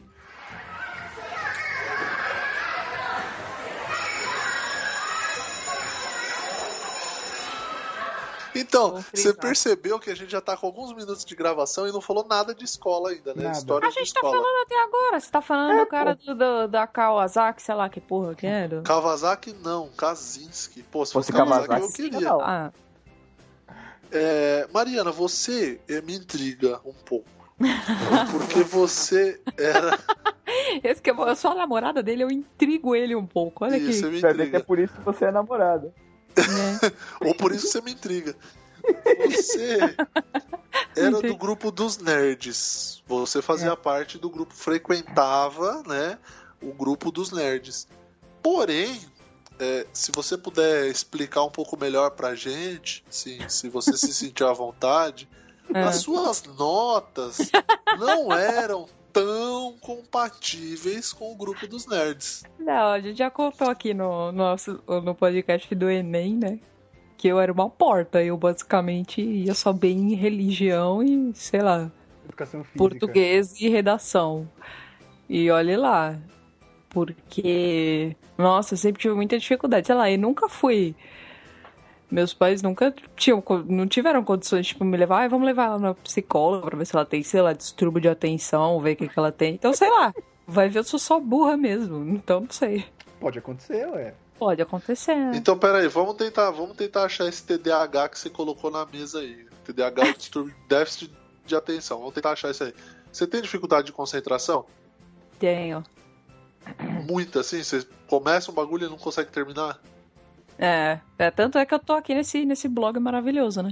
Então, 8.55 9.05
você 9.15 9.33
percebeu 9.33 10.01
que 10.01 10.11
a 10.11 10.17
gente 10.17 10.31
já 10.33 10.41
tá 10.41 10.57
com 10.57 10.67
alguns 10.67 10.93
minutos 10.93 11.25
de 11.25 11.35
gravação 11.37 11.87
e 11.87 11.93
não 11.93 12.01
falou 12.01 12.27
nada 12.27 12.53
de 12.55 12.65
escola 12.65 13.11
ainda, 13.11 13.33
né? 13.35 13.45
Nada. 13.45 13.59
História 13.59 13.87
A 13.87 13.91
de 13.91 13.97
gente 13.99 14.13
tá 14.15 14.21
falando 14.21 14.63
até 14.65 14.83
agora. 14.83 15.21
Você 15.21 15.31
tá 15.31 15.41
falando 15.43 15.79
do 15.79 15.87
cara 15.87 16.15
do, 16.17 16.35
do- 16.35 16.67
da 16.69 16.87
Kawasaki, 16.87 17.63
sei 17.63 17.75
lá 17.75 17.89
que 17.89 18.01
porra 18.01 18.35
que 18.35 18.47
era. 18.47 18.83
Kawasaki 18.83 19.53
não, 19.63 19.89
Kaczynski. 19.91 20.83
Pô, 20.83 21.05
se 21.05 21.13
fosse 21.13 21.31
Fosse 21.31 21.33
Kawasaki, 21.45 21.63
eu 21.63 21.69
Kawasaki, 21.79 22.11
queria. 22.11 22.21
não. 22.21 22.41
Ah, 22.41 22.73
É, 24.11 24.69
Mariana, 24.73 25.11
você 25.11 25.81
eh, 25.89 26.01
me 26.01 26.15
intriga 26.15 26.81
um 26.85 26.93
pouco. 26.93 27.29
Porque 28.31 28.63
você 28.63 29.41
era. 29.57 29.99
esse 30.83 31.03
que 31.03 31.11
eu, 31.11 31.17
eu 31.21 31.37
sou 31.37 31.51
a 31.51 31.55
namorada 31.55 32.03
dele, 32.03 32.23
eu 32.23 32.31
intrigo 32.31 32.95
ele 32.95 33.15
um 33.15 33.27
pouco. 33.27 33.65
Olha 33.65 33.77
Isso, 33.77 34.07
aqui. 34.07 34.15
me 34.15 34.21
Quer 34.21 34.33
dizer 34.33 34.51
que 34.51 34.57
é 34.57 34.63
por 34.63 34.79
isso 34.79 34.95
que 34.95 35.01
você 35.01 35.27
é 35.27 35.33
namorada. 35.33 35.93
Né? 36.37 36.93
Ou 37.27 37.35
por 37.35 37.53
isso 37.53 37.69
você 37.69 37.81
me 37.81 37.93
intriga. 37.93 38.35
Você 39.27 39.79
era 40.97 41.21
do 41.21 41.37
grupo 41.37 41.71
dos 41.71 41.99
nerds. 41.99 43.03
Você 43.07 43.43
fazia 43.43 43.77
parte 43.77 44.19
do 44.19 44.31
grupo, 44.31 44.55
frequentava, 44.55 45.83
né? 45.87 46.19
O 46.63 46.73
grupo 46.73 47.11
dos 47.11 47.33
nerds. 47.33 47.89
Porém, 48.43 49.01
é, 49.59 49.87
se 49.93 50.11
você 50.13 50.37
puder 50.39 50.87
explicar 50.87 51.43
um 51.45 51.51
pouco 51.51 51.77
melhor 51.79 52.11
pra 52.13 52.35
gente, 52.35 53.05
sim, 53.11 53.39
se 53.49 53.69
você 53.69 53.97
se 53.97 54.13
sentir 54.15 54.45
à 54.45 54.53
vontade, 54.53 55.29
É. 55.75 55.81
as 55.83 55.97
suas 55.97 56.43
notas 56.45 57.39
não 57.99 58.33
eram 58.33 58.87
tão 59.13 59.75
compatíveis 59.81 61.13
com 61.13 61.33
o 61.33 61.37
grupo 61.37 61.67
dos 61.67 61.87
nerds. 61.87 62.45
Não, 62.59 62.93
a 62.93 63.01
gente 63.01 63.19
já 63.19 63.31
contou 63.31 63.69
aqui 63.69 63.93
no 63.95 64.31
nosso 64.33 64.81
no 64.87 65.15
podcast 65.15 65.75
do 65.75 65.91
Enem, 65.91 66.37
né? 66.37 66.59
Que 67.17 67.27
eu 67.29 67.41
era 67.41 67.53
uma 67.53 67.69
porta. 67.69 68.23
Eu 68.23 68.37
basicamente 68.37 69.21
ia 69.21 69.55
só 69.55 69.73
bem 69.73 70.13
em 70.13 70.15
religião 70.15 71.03
e, 71.03 71.33
sei 71.35 71.61
lá, 71.63 71.91
Educação 72.25 72.63
física. 72.63 72.79
português 72.79 73.61
e 73.61 73.69
redação. 73.69 74.49
E 75.29 75.51
olhe 75.51 75.77
lá. 75.77 76.17
Porque, 76.91 78.17
nossa, 78.37 78.75
eu 78.75 78.79
sempre 78.79 79.01
tive 79.03 79.15
muita 79.15 79.39
dificuldade. 79.39 79.87
Sei 79.87 79.95
lá, 79.95 80.11
eu 80.11 80.19
nunca 80.19 80.49
fui. 80.49 80.95
Meus 82.11 82.33
pais 82.33 82.63
nunca 82.63 82.95
tinham, 83.15 83.43
não 83.67 83.87
tiveram 83.87 84.25
condições 84.25 84.67
de 84.67 84.73
tipo, 84.73 84.85
me 84.85 84.97
levar, 84.97 85.19
"Ai, 85.21 85.29
vamos 85.29 85.47
levar 85.47 85.65
ela 85.67 85.79
na 85.79 85.95
psicóloga 85.95 86.67
pra 86.67 86.79
ver 86.79 86.87
se 86.87 86.97
ela 86.97 87.05
tem, 87.05 87.23
sei 87.23 87.43
lá, 87.43 87.53
distúrbio 87.53 88.01
de 88.01 88.09
atenção, 88.09 88.81
ver 88.81 88.93
o 88.93 88.97
que, 88.97 89.09
que 89.09 89.19
ela 89.19 89.31
tem. 89.31 89.55
Então, 89.55 89.75
sei 89.75 89.91
lá, 89.91 90.15
vai 90.47 90.71
ver, 90.71 90.79
eu 90.79 90.85
sou 90.85 90.99
só 90.99 91.21
burra 91.21 91.57
mesmo. 91.57 92.09
Então, 92.15 92.41
não 92.41 92.51
sei. 92.51 92.87
Pode 93.21 93.39
acontecer, 93.39 93.87
ué. 93.91 94.15
Pode 94.39 94.63
acontecer. 94.63 95.17
né? 95.17 95.33
Então, 95.35 95.59
peraí, 95.59 95.87
vamos 95.89 96.15
tentar, 96.15 96.51
vamos 96.51 96.77
tentar 96.77 97.05
achar 97.05 97.27
esse 97.29 97.43
TDAH 97.45 98.09
que 98.09 98.19
você 98.19 98.31
colocou 98.31 98.71
na 98.71 98.87
mesa 98.87 99.19
aí. 99.19 99.47
TDAH 99.65 100.07
é 100.07 100.11
o 100.11 100.15
distúrbio 100.17 100.55
déficit 100.67 101.13
de 101.45 101.55
atenção. 101.55 101.99
Vamos 101.99 102.15
tentar 102.15 102.31
achar 102.33 102.51
isso 102.51 102.65
aí. 102.65 102.73
Você 103.13 103.27
tem 103.27 103.43
dificuldade 103.43 103.87
de 103.89 103.93
concentração? 103.93 104.65
Tenho. 105.39 105.83
Muita, 107.07 107.41
assim? 107.41 107.63
Você 107.63 107.87
começa 108.09 108.51
um 108.51 108.55
bagulho 108.55 108.87
e 108.87 108.91
não 108.91 108.99
consegue 108.99 109.31
terminar? 109.31 109.81
É, 110.59 110.99
é, 111.19 111.31
tanto 111.31 111.57
é 111.59 111.65
que 111.65 111.73
eu 111.73 111.79
tô 111.79 111.93
aqui 111.93 112.15
nesse, 112.15 112.45
nesse 112.45 112.69
blog 112.69 112.99
maravilhoso, 112.99 113.63
né? 113.63 113.71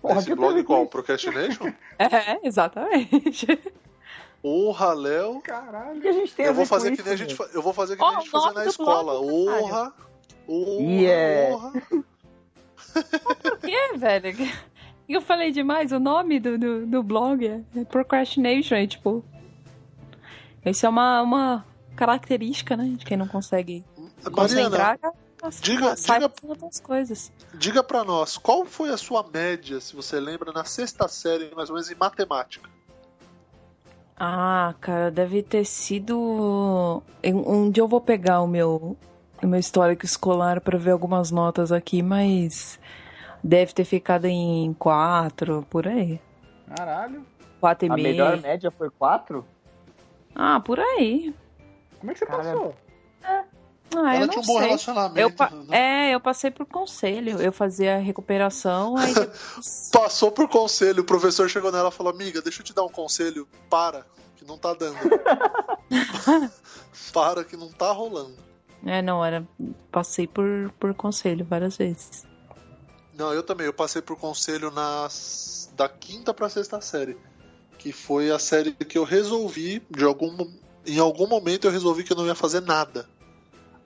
Porra, 0.00 0.18
Esse 0.20 0.34
blog 0.34 0.62
qual? 0.64 0.86
Procrastination? 0.86 1.72
É, 1.98 2.46
exatamente. 2.46 3.46
Honra, 4.42 4.92
Léo. 4.92 5.36
O 5.36 5.40
Caralho. 5.40 6.00
que 6.00 6.08
a 6.08 6.12
gente 6.12 6.34
tem 6.34 6.46
a 6.46 6.48
Eu 6.48 6.54
vou 6.54 6.66
fazer 6.66 6.96
que 6.96 7.02
nem 7.02 7.12
a 7.12 7.16
gente, 7.16 7.36
eu 7.52 7.62
vou 7.62 7.72
fazer 7.72 7.96
que 7.96 8.02
nem 8.02 8.16
a 8.16 8.20
gente 8.20 8.30
fazia 8.30 8.52
na 8.52 8.66
escola. 8.66 9.20
Honra. 9.20 9.92
Honra, 10.48 10.80
Yeah. 10.80 11.72
Por 13.42 13.58
que, 13.58 13.96
velho? 13.96 14.52
Eu 15.08 15.20
falei 15.20 15.50
demais, 15.50 15.92
o 15.92 15.98
nome 15.98 16.38
do, 16.38 16.58
do, 16.58 16.86
do 16.86 17.02
blog 17.02 17.46
é 17.46 17.62
é 17.76 17.84
Procrastination, 17.84 18.74
é 18.74 18.86
tipo. 18.86 19.24
Isso 20.64 20.86
é 20.86 20.88
uma, 20.88 21.20
uma 21.22 21.64
característica, 21.96 22.76
né? 22.76 22.94
De 22.96 23.04
quem 23.04 23.16
não 23.16 23.28
consegue 23.28 23.84
Mariana, 23.96 24.30
concentrar. 24.32 24.98
Nossa, 25.42 25.62
diga- 25.62 25.96
sai 25.96 26.20
diga- 26.20 26.32
outras 26.48 26.80
coisas. 26.80 27.32
diga 27.54 27.82
pra 27.82 28.02
nós, 28.02 28.38
qual 28.38 28.64
foi 28.64 28.88
a 28.90 28.96
sua 28.96 29.22
média, 29.32 29.78
se 29.80 29.94
você 29.94 30.18
lembra, 30.18 30.52
na 30.52 30.64
sexta 30.64 31.06
série, 31.06 31.54
mais 31.54 31.68
ou 31.68 31.74
menos, 31.74 31.90
em 31.90 31.94
matemática? 31.94 32.68
Ah, 34.16 34.74
cara, 34.80 35.10
deve 35.10 35.42
ter 35.42 35.64
sido. 35.64 37.02
Um 37.22 37.70
dia 37.70 37.82
eu 37.82 37.88
vou 37.88 38.00
pegar 38.00 38.40
o 38.40 38.46
meu, 38.46 38.96
o 39.42 39.46
meu 39.46 39.58
histórico 39.58 40.04
escolar 40.04 40.60
pra 40.60 40.78
ver 40.78 40.92
algumas 40.92 41.30
notas 41.30 41.72
aqui, 41.72 42.00
mas 42.02 42.78
deve 43.42 43.72
ter 43.74 43.84
ficado 43.84 44.26
em 44.26 44.72
quatro, 44.74 45.66
por 45.68 45.86
aí. 45.88 46.20
Caralho. 46.74 47.26
Quatro 47.60 47.86
e 47.88 47.90
A 47.90 47.94
meio. 47.94 48.08
melhor 48.08 48.40
média 48.40 48.70
foi 48.70 48.88
4? 48.88 49.44
Ah, 50.34 50.60
por 50.60 50.78
aí. 50.80 51.34
Como 52.00 52.10
é 52.10 52.14
que 52.14 52.18
você 52.20 52.26
Cara, 52.26 52.42
passou? 52.42 52.74
Ah, 53.22 53.44
Ela 54.14 54.24
eu 54.24 54.28
tinha 54.28 54.36
não 54.36 54.42
um 54.42 54.46
bom 54.46 54.58
sei. 54.58 54.66
relacionamento. 54.66 55.18
Eu 55.20 55.30
pa- 55.30 55.50
né? 55.50 56.08
É, 56.10 56.14
eu 56.14 56.20
passei 56.20 56.50
por 56.50 56.66
conselho. 56.66 57.40
Eu 57.40 57.52
fazia 57.52 57.96
recuperação, 57.98 58.96
aí 58.96 59.14
depois... 59.14 59.90
Passou 59.92 60.32
por 60.32 60.48
conselho, 60.48 61.02
o 61.02 61.06
professor 61.06 61.48
chegou 61.48 61.70
nela 61.70 61.88
e 61.90 61.92
falou: 61.92 62.12
Amiga, 62.12 62.42
deixa 62.42 62.60
eu 62.60 62.64
te 62.64 62.74
dar 62.74 62.82
um 62.84 62.88
conselho. 62.88 63.46
Para, 63.70 64.04
que 64.36 64.44
não 64.44 64.58
tá 64.58 64.74
dando. 64.74 64.96
Para, 67.12 67.44
que 67.44 67.56
não 67.56 67.70
tá 67.70 67.92
rolando. 67.92 68.36
É, 68.84 69.00
não, 69.00 69.24
era. 69.24 69.46
Passei 69.90 70.26
por, 70.26 70.72
por 70.78 70.92
conselho 70.94 71.44
várias 71.44 71.76
vezes. 71.76 72.26
Não, 73.16 73.32
eu 73.32 73.42
também. 73.42 73.66
Eu 73.66 73.72
passei 73.72 74.02
por 74.02 74.16
conselho 74.16 74.70
nas 74.70 75.70
da 75.76 75.88
quinta 75.88 76.34
pra 76.34 76.48
sexta 76.48 76.80
série. 76.80 77.16
Que 77.84 77.92
foi 77.92 78.30
a 78.30 78.38
série 78.38 78.72
que 78.72 78.96
eu 78.96 79.04
resolvi, 79.04 79.82
de 79.90 80.04
algum. 80.04 80.50
Em 80.86 80.98
algum 80.98 81.26
momento 81.26 81.66
eu 81.66 81.70
resolvi 81.70 82.02
que 82.02 82.14
eu 82.14 82.16
não 82.16 82.24
ia 82.24 82.34
fazer 82.34 82.62
nada. 82.62 83.06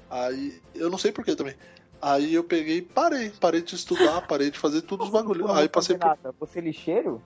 Aí. 0.09 0.63
Eu 0.73 0.89
não 0.89 0.97
sei 0.97 1.11
porquê 1.11 1.35
também. 1.35 1.57
Aí 2.01 2.33
eu 2.33 2.45
peguei 2.45 2.77
e 2.77 2.83
parei. 2.83 3.31
Parei 3.41 3.61
de 3.61 3.75
estudar, 3.75 4.25
parei 4.29 4.53
de 4.53 4.59
fazer 4.61 4.83
tudo 4.83 5.03
os 5.03 5.11
bagulhos. 5.11 5.51
Aí 5.51 5.69
passei 5.69 5.99
por. 5.99 6.17
Você 6.39 6.61
é 6.61 6.63
lixeiro? 6.63 7.21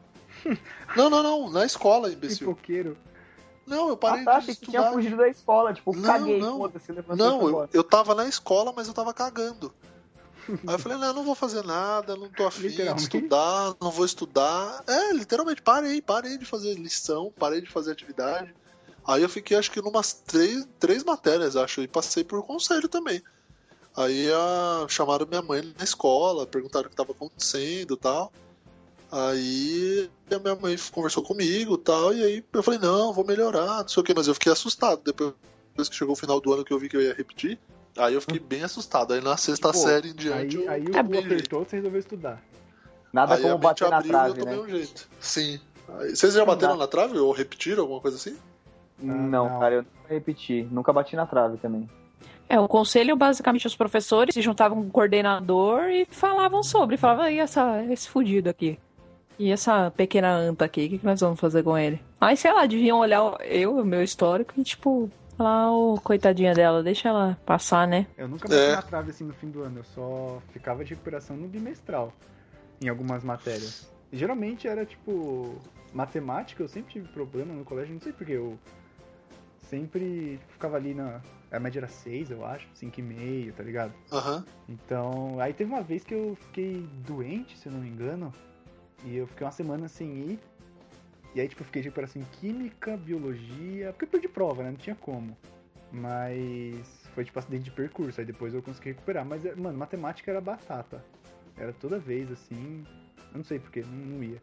Não, 0.97 1.11
não, 1.11 1.23
não. 1.23 1.51
Na 1.51 1.67
escola, 1.67 2.11
imbecil. 2.11 2.49
Pipoqueiro. 2.49 2.97
Não, 3.67 3.91
eu 3.91 3.97
parei 3.99 4.23
ah, 4.23 4.25
tá, 4.25 4.31
de 4.33 4.39
achei 4.39 4.55
que 4.55 4.63
tinha 4.63 4.81
estudar. 4.81 4.95
fugido 4.95 5.17
da 5.19 5.29
escola. 5.29 5.75
Tipo, 5.75 5.95
Não, 5.95 6.03
caguei, 6.03 6.41
não. 6.41 6.57
foda-se, 6.57 6.91
Não, 7.15 7.49
eu, 7.49 7.69
eu 7.71 7.85
tava 7.85 8.15
na 8.15 8.27
escola, 8.27 8.73
mas 8.75 8.89
eu 8.89 8.95
tava 8.95 9.13
cagando. 9.13 9.73
Aí 10.49 10.75
eu 10.75 10.79
falei, 10.79 10.99
não, 10.99 11.07
eu 11.09 11.15
não 11.15 11.25
vou 11.25 11.35
fazer 11.35 11.65
nada, 11.65 12.17
não 12.17 12.29
tô 12.29 12.47
afim 12.47 12.69
de 12.69 12.83
estudar, 12.83 13.75
não 13.81 13.91
vou 13.91 14.05
estudar. 14.05 14.83
É, 14.87 15.13
literalmente, 15.13 15.63
parei, 15.63 16.01
parei 16.03 16.39
de 16.39 16.45
fazer 16.45 16.75
lição, 16.75 17.33
parei 17.39 17.61
de 17.61 17.71
fazer 17.71 17.93
atividade. 17.93 18.55
Aí 19.07 19.23
eu 19.23 19.29
fiquei, 19.29 19.57
acho 19.57 19.71
que 19.71 19.83
numas 19.83 20.13
três, 20.13 20.67
três 20.79 21.05
matérias, 21.05 21.57
acho, 21.57 21.83
e 21.83 21.89
passei 21.89 22.23
por 22.23 22.43
conselho 22.45 22.89
também. 22.89 23.23
Aí 23.97 24.31
ah, 24.33 24.87
chamaram 24.89 25.27
minha 25.27 25.43
mãe 25.43 25.63
na 25.77 25.85
escola, 25.85 26.47
perguntaram 26.47 26.87
o 26.87 26.89
que 26.89 26.95
estava 26.95 27.13
acontecendo 27.13 27.95
e 27.95 27.97
tal. 27.97 28.33
Aí 29.11 30.11
a 30.31 30.39
minha 30.39 30.57
mãe 30.57 30.77
conversou 30.91 31.23
comigo 31.23 31.75
e 31.75 31.79
tal, 31.79 32.15
e 32.15 32.25
aí 32.25 32.45
eu 32.53 32.63
falei, 32.63 32.81
não, 32.81 33.13
vou 33.13 33.27
melhorar, 33.27 33.83
não 33.83 33.89
sei 33.89 34.01
o 34.01 34.05
que, 34.05 34.15
mas 34.15 34.27
eu 34.27 34.35
fiquei 34.35 34.51
assustado 34.51 35.03
depois 35.05 35.35
que 35.91 35.95
chegou 35.95 36.15
o 36.15 36.17
final 36.17 36.41
do 36.41 36.53
ano 36.53 36.65
que 36.65 36.73
eu 36.73 36.79
vi 36.79 36.89
que 36.89 36.97
eu 36.97 37.03
ia 37.03 37.13
repetir. 37.13 37.59
Aí 37.97 38.15
eu 38.15 38.21
fiquei 38.21 38.39
bem 38.39 38.63
assustado. 38.63 39.13
Aí 39.13 39.21
na 39.21 39.37
sexta 39.37 39.69
Pô, 39.71 39.75
série 39.75 40.11
em 40.11 40.15
diante 40.15 40.59
Aí, 40.59 40.65
eu 40.65 40.71
aí 40.71 40.83
o 40.83 41.11
cu 41.11 41.19
apertou, 41.19 41.65
você 41.65 41.77
resolveu 41.77 42.01
estudar. 42.01 42.43
Nada 43.13 43.35
Aí 43.35 43.41
a 43.41 43.43
como 43.43 43.59
bater 43.59 43.91
na 43.91 43.99
abriu 43.99 44.13
eu 44.13 44.19
trave, 44.19 44.41
tomei 44.41 44.57
né? 44.57 44.63
um 44.63 44.69
jeito. 44.69 45.09
Sim. 45.21 45.61
Aí, 45.99 46.17
Vocês 46.17 46.33
já 46.33 46.45
bateram 46.45 46.77
na 46.77 46.87
trave 46.87 47.19
ou 47.19 47.31
repetiram 47.33 47.83
alguma 47.83 48.01
coisa 48.01 48.17
assim? 48.17 48.37
não, 48.99 49.49
não. 49.49 49.61
cara, 49.61 49.75
eu 49.77 49.83
nunca 49.83 50.15
repeti. 50.15 50.69
Nunca 50.71 50.93
bati 50.93 51.17
na 51.17 51.27
trave 51.27 51.59
também. 51.59 51.89
É, 52.49 52.59
o 52.61 52.69
conselho, 52.69 53.17
basicamente, 53.17 53.67
os 53.67 53.77
professores 53.77 54.35
se 54.35 54.43
juntavam 54.43 54.83
com 54.83 54.89
o 54.89 54.91
coordenador 54.91 55.89
e 55.89 56.07
falavam 56.11 56.63
sobre. 56.63 56.97
Falavam, 56.97 57.31
e 57.31 57.39
essa, 57.39 57.83
esse 57.85 58.09
fudido 58.09 58.49
aqui? 58.49 58.79
E 59.39 59.51
essa 59.51 59.91
pequena 59.91 60.31
anta 60.35 60.65
aqui, 60.65 60.87
o 60.87 60.89
que, 60.91 60.99
que 60.99 61.07
nós 61.07 61.21
vamos 61.21 61.41
fazer 61.41 61.63
com 61.63 61.77
ele? 61.77 62.01
Aí, 62.21 62.37
sei 62.37 62.53
lá, 62.53 62.67
deviam 62.67 62.99
olhar 62.99 63.37
eu, 63.41 63.77
o 63.79 63.85
meu 63.85 64.03
histórico, 64.03 64.53
e 64.57 64.63
tipo, 64.63 65.11
falar, 65.43 65.73
ô, 65.73 66.01
coitadinha 66.01 66.55
dela, 66.55 66.83
deixa 66.83 67.09
ela 67.09 67.37
passar, 67.45 67.87
né? 67.89 68.07
Eu 68.17 68.29
nunca 68.29 68.49
bati 68.49 68.61
É. 68.61 68.77
na 68.77 68.83
trave 68.83 69.11
assim 69.11 69.25
no 69.25 69.35
fim 69.35 69.51
do 69.51 69.63
ano, 69.63 69.81
eu 69.81 69.85
só 69.85 70.41
ficava 70.53 70.85
de 70.85 70.91
recuperação 70.91 71.37
no 71.37 71.49
bimestral, 71.49 72.13
em 72.81 72.89
algumas 72.89 73.25
matérias. 73.25 73.91
E 74.13 74.17
geralmente 74.17 74.69
era 74.69 74.87
tipo. 74.87 75.57
Matemática, 75.93 76.63
eu 76.63 76.69
sempre 76.69 76.91
tive 76.95 77.09
problema 77.09 77.53
no 77.53 77.67
colégio, 77.67 77.93
não 77.93 78.01
sei 78.01 78.13
porque 78.15 78.33
eu 78.33 78.59
sempre 79.63 80.41
ficava 80.49 80.77
ali 80.77 80.95
na. 80.95 81.21
A 81.51 81.61
média 81.61 81.81
era 81.81 81.89
6, 81.89 82.31
eu 82.31 82.47
acho, 82.47 82.67
5,5, 82.75 83.53
tá 83.53 83.63
ligado? 83.63 83.93
Aham. 84.11 84.43
Então, 84.67 85.39
aí 85.39 85.53
teve 85.53 85.71
uma 85.71 85.83
vez 85.83 86.03
que 86.03 86.15
eu 86.15 86.35
fiquei 86.47 86.89
doente, 87.07 87.59
se 87.59 87.67
eu 87.67 87.73
não 87.73 87.81
me 87.81 87.89
engano, 87.91 88.33
e 89.05 89.17
eu 89.17 89.27
fiquei 89.27 89.45
uma 89.45 89.53
semana 89.53 89.87
sem 89.87 90.09
ir. 90.15 90.39
E 91.35 91.41
aí, 91.41 91.49
tipo, 91.49 91.63
eu 91.63 91.67
fiquei 91.67 91.83
de 91.83 91.89
recuperação 91.89 92.21
em 92.21 92.27
química, 92.41 92.97
biologia, 92.97 93.93
porque 93.93 94.05
eu 94.05 94.09
perdi 94.09 94.29
prova, 94.29 94.63
né? 94.63 94.71
Não 94.71 94.77
tinha 94.77 94.95
como. 94.95 95.37
Mas 95.91 97.09
foi 97.15 97.25
tipo 97.25 97.39
acidente 97.39 97.65
de 97.65 97.71
percurso, 97.71 98.21
aí 98.21 98.27
depois 98.27 98.55
eu 98.55 98.63
consegui 98.63 98.91
recuperar. 98.91 99.25
Mas, 99.25 99.45
é, 99.45 99.55
mano, 99.55 99.79
matemática 99.79 100.31
era 100.31 100.41
batata. 100.41 101.03
Era 101.57 101.73
toda 101.73 101.99
vez 101.99 102.31
assim. 102.31 102.85
Eu 103.33 103.39
não 103.39 103.45
sei 103.45 103.59
porque, 103.59 103.81
não, 103.81 104.17
não 104.17 104.25
ia. 104.25 104.41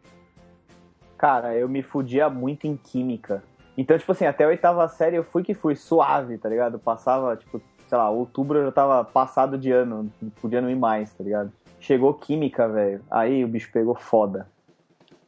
Cara, 1.16 1.54
eu 1.54 1.68
me 1.68 1.82
fudia 1.82 2.28
muito 2.28 2.66
em 2.66 2.76
química. 2.76 3.42
Então, 3.76 3.96
tipo 3.96 4.10
assim, 4.10 4.26
até 4.26 4.44
a 4.44 4.48
oitava 4.48 4.86
série 4.88 5.16
eu 5.16 5.24
fui 5.24 5.42
que 5.42 5.54
fui 5.54 5.76
suave, 5.76 6.38
tá 6.38 6.48
ligado? 6.48 6.78
Passava, 6.78 7.36
tipo, 7.36 7.60
sei 7.88 7.98
lá, 7.98 8.10
outubro 8.10 8.58
eu 8.58 8.64
já 8.66 8.72
tava 8.72 9.04
passado 9.04 9.56
de 9.56 9.70
ano, 9.70 10.10
podia 10.40 10.60
não 10.60 10.70
ir 10.70 10.76
mais, 10.76 11.12
tá 11.12 11.22
ligado? 11.22 11.52
Chegou 11.78 12.14
química, 12.14 12.68
velho. 12.68 13.00
Aí 13.10 13.44
o 13.44 13.48
bicho 13.48 13.70
pegou 13.72 13.94
foda. 13.94 14.46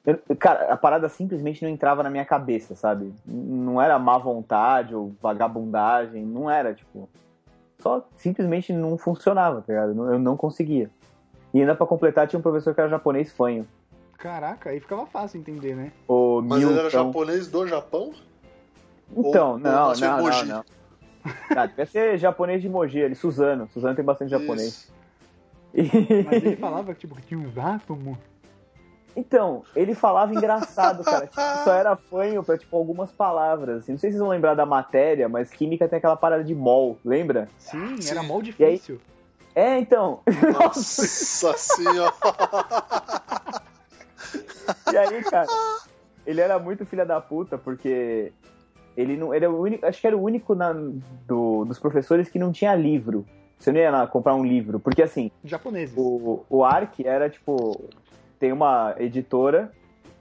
Eu- 0.05 0.19
cara, 0.37 0.73
a 0.73 0.77
parada 0.77 1.09
simplesmente 1.09 1.63
não 1.63 1.71
entrava 1.71 2.03
na 2.03 2.11
minha 2.11 2.25
cabeça, 2.25 2.75
sabe? 2.75 3.13
Não 3.25 3.81
era 3.81 3.99
má 3.99 4.19
vontade 4.19 4.95
ou 4.95 5.15
vagabundagem, 5.23 6.25
não 6.25 6.51
era, 6.51 6.75
tipo. 6.75 7.09
Só 7.81 8.07
simplesmente 8.17 8.73
não 8.73 8.97
funcionava, 8.99 9.61
tá 9.63 9.73
ligado? 9.73 10.13
Eu 10.13 10.19
não 10.19 10.37
conseguia. 10.37 10.91
E 11.55 11.61
ainda 11.61 11.75
pra 11.75 11.87
completar, 11.87 12.27
tinha 12.27 12.39
um 12.39 12.43
professor 12.43 12.75
que 12.75 12.81
era 12.81 12.89
japonês 12.91 13.33
fanho. 13.33 13.67
Caraca, 14.19 14.71
aí 14.71 14.79
ficava 14.81 15.05
fácil 15.07 15.41
entender, 15.41 15.75
né? 15.75 15.93
O 16.09 16.41
Mas 16.43 16.63
ele 16.63 16.73
era 16.73 16.83
Milton. 16.83 16.91
japonês 17.07 17.49
do 17.49 17.67
Japão? 17.67 18.13
Então, 19.17 19.49
Ou- 19.49 19.53
ou 19.55 19.59
não, 19.59 19.93
em 19.95 20.01
não, 20.01 20.23
não, 20.23 20.45
não. 20.47 20.65
Deve 21.77 21.91
ser 21.91 22.19
japonês 22.19 22.63
de 22.63 22.69
Mogi, 22.69 22.99
ele, 22.99 23.15
Suzano. 23.15 23.69
Suzano 23.73 23.95
tem 23.95 24.05
bastante 24.05 24.31
japonês. 24.31 24.69
Isso. 24.69 24.93
E- 25.75 26.23
Mas 26.25 26.43
ele 26.45 26.57
falava 26.57 26.95
tipo, 26.95 27.15
que 27.17 27.23
tinha 27.23 27.41
uns 27.41 27.57
átomos. 27.59 28.17
Então, 29.15 29.63
ele 29.77 29.95
falava 29.95 30.33
engraçado, 30.35 31.05
cara. 31.05 31.27
Tipo, 31.27 31.41
só 31.65 31.73
era 31.75 31.95
fanho 31.97 32.43
pra, 32.43 32.57
tipo, 32.57 32.77
algumas 32.77 33.11
palavras. 33.13 33.83
assim. 33.83 33.93
Não 33.93 33.99
sei 33.99 34.11
se 34.11 34.15
vocês 34.17 34.21
vão 34.23 34.31
lembrar 34.31 34.55
da 34.55 34.65
matéria, 34.65 35.29
mas 35.29 35.51
química 35.51 35.87
tem 35.89 35.99
aquela 35.99 36.17
parada 36.17 36.43
de 36.43 36.55
mol, 36.55 36.97
lembra? 37.05 37.49
Sim, 37.59 38.01
Sim. 38.01 38.11
era 38.11 38.21
aí? 38.21 38.43
difícil. 38.43 39.01
É, 39.55 39.79
então. 39.79 40.21
Nossa 40.59 41.53
senhora. 41.59 42.15
E 44.93 44.97
aí, 44.97 45.23
cara, 45.25 45.47
ele 46.27 46.41
era 46.41 46.59
muito 46.59 46.87
filha 46.87 47.05
da 47.05 47.21
puta, 47.21 47.59
porque 47.59 48.33
ele 48.97 49.17
não. 49.17 49.35
Ele 49.35 49.45
era 49.45 49.53
o 49.55 49.61
único. 49.61 49.85
Acho 49.87 50.01
que 50.01 50.07
era 50.07 50.17
o 50.17 50.23
único 50.23 50.55
na- 50.55 50.73
do- 51.27 51.65
dos 51.65 51.79
professores 51.79 52.29
que 52.29 52.39
não 52.39 52.53
tinha 52.53 52.75
livro. 52.75 53.27
Você 53.59 53.71
não 53.71 53.79
ia 53.81 53.91
lá 53.91 54.07
comprar 54.07 54.35
um 54.35 54.45
livro. 54.45 54.81
Porque 54.81 55.03
assim, 55.03 55.31
Japoneses. 55.45 55.95
o, 55.97 56.45
o 56.49 56.65
Ark 56.65 57.07
era 57.07 57.29
tipo. 57.29 57.85
Tem 58.43 58.51
uma 58.53 58.93
editora 58.99 59.71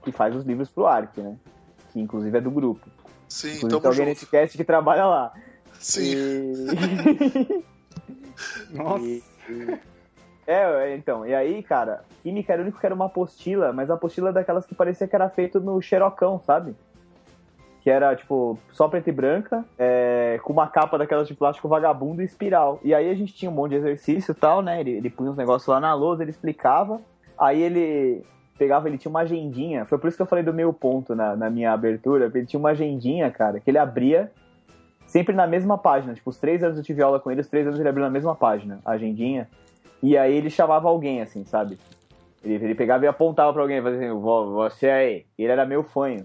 que 0.04 0.12
faz 0.12 0.36
os 0.36 0.44
livros 0.44 0.70
pro 0.70 0.86
Ark, 0.86 1.20
né? 1.20 1.34
Que 1.92 1.98
inclusive 1.98 2.38
é 2.38 2.40
do 2.40 2.52
grupo. 2.52 2.86
Sim, 3.28 3.48
Inclusive 3.56 3.68
tamo 3.68 3.80
tem 3.80 3.88
alguém 3.88 4.04
junto. 4.06 4.08
nesse 4.10 4.26
cast 4.26 4.56
que 4.56 4.62
trabalha 4.62 5.04
lá. 5.06 5.32
Sim. 5.80 6.02
E... 6.14 7.64
Nossa. 8.70 9.04
e- 9.04 9.22
É, 10.46 10.94
então. 10.94 11.26
E 11.26 11.34
aí, 11.34 11.64
cara, 11.64 12.04
química 12.22 12.52
era 12.52 12.62
o 12.62 12.64
único 12.64 12.78
que 12.78 12.86
era 12.86 12.94
uma 12.94 13.06
apostila, 13.06 13.72
mas 13.72 13.90
a 13.90 13.94
apostila 13.94 14.28
é 14.30 14.32
daquelas 14.32 14.64
que 14.64 14.74
parecia 14.76 15.08
que 15.08 15.16
era 15.16 15.28
feito 15.28 15.58
no 15.58 15.82
xerocão, 15.82 16.40
sabe? 16.46 16.76
Que 17.80 17.90
era, 17.90 18.14
tipo, 18.14 18.56
só 18.70 18.86
preta 18.86 19.10
e 19.10 19.12
branca, 19.12 19.64
é, 19.76 20.38
com 20.44 20.52
uma 20.52 20.68
capa 20.68 20.96
daquelas 20.96 21.26
de 21.26 21.34
plástico 21.34 21.66
vagabundo 21.66 22.22
e 22.22 22.24
espiral. 22.24 22.78
E 22.84 22.94
aí 22.94 23.10
a 23.10 23.14
gente 23.14 23.34
tinha 23.34 23.50
um 23.50 23.54
monte 23.54 23.70
de 23.70 23.78
exercício 23.78 24.30
e 24.30 24.34
tal, 24.36 24.62
né? 24.62 24.78
Ele, 24.78 24.92
ele 24.92 25.10
punha 25.10 25.28
uns 25.32 25.36
negócios 25.36 25.66
lá 25.66 25.80
na 25.80 25.92
lousa, 25.92 26.22
ele 26.22 26.30
explicava. 26.30 27.00
Aí 27.42 27.60
ele 27.60 28.22
pegava, 28.56 28.88
ele 28.88 28.96
tinha 28.98 29.10
uma 29.10 29.22
agendinha. 29.22 29.84
Foi 29.84 29.98
por 29.98 30.06
isso 30.06 30.16
que 30.16 30.22
eu 30.22 30.26
falei 30.26 30.44
do 30.44 30.54
meio 30.54 30.72
ponto 30.72 31.12
na, 31.14 31.34
na 31.34 31.50
minha 31.50 31.72
abertura. 31.72 32.30
Ele 32.32 32.46
tinha 32.46 32.60
uma 32.60 32.70
agendinha, 32.70 33.28
cara, 33.32 33.58
que 33.58 33.68
ele 33.68 33.78
abria 33.78 34.30
sempre 35.06 35.34
na 35.34 35.44
mesma 35.46 35.76
página. 35.76 36.14
Tipo, 36.14 36.30
os 36.30 36.38
três 36.38 36.62
anos 36.62 36.78
eu 36.78 36.84
tive 36.84 37.02
aula 37.02 37.18
com 37.18 37.32
ele, 37.32 37.40
os 37.40 37.48
três 37.48 37.66
anos 37.66 37.80
ele 37.80 37.88
abriu 37.88 38.04
na 38.04 38.10
mesma 38.10 38.36
página, 38.36 38.78
a 38.84 38.92
agendinha. 38.92 39.48
E 40.00 40.16
aí 40.16 40.32
ele 40.36 40.50
chamava 40.50 40.88
alguém, 40.88 41.20
assim, 41.20 41.44
sabe? 41.44 41.76
Ele, 42.44 42.54
ele 42.64 42.74
pegava 42.76 43.04
e 43.04 43.08
apontava 43.08 43.52
pra 43.52 43.62
alguém, 43.62 43.82
fazia 43.82 43.98
assim, 43.98 44.20
"Vo- 44.20 44.52
você 44.52 44.88
aí. 44.88 45.26
Ele 45.36 45.50
era 45.50 45.66
meu 45.66 45.82
fanho. 45.82 46.24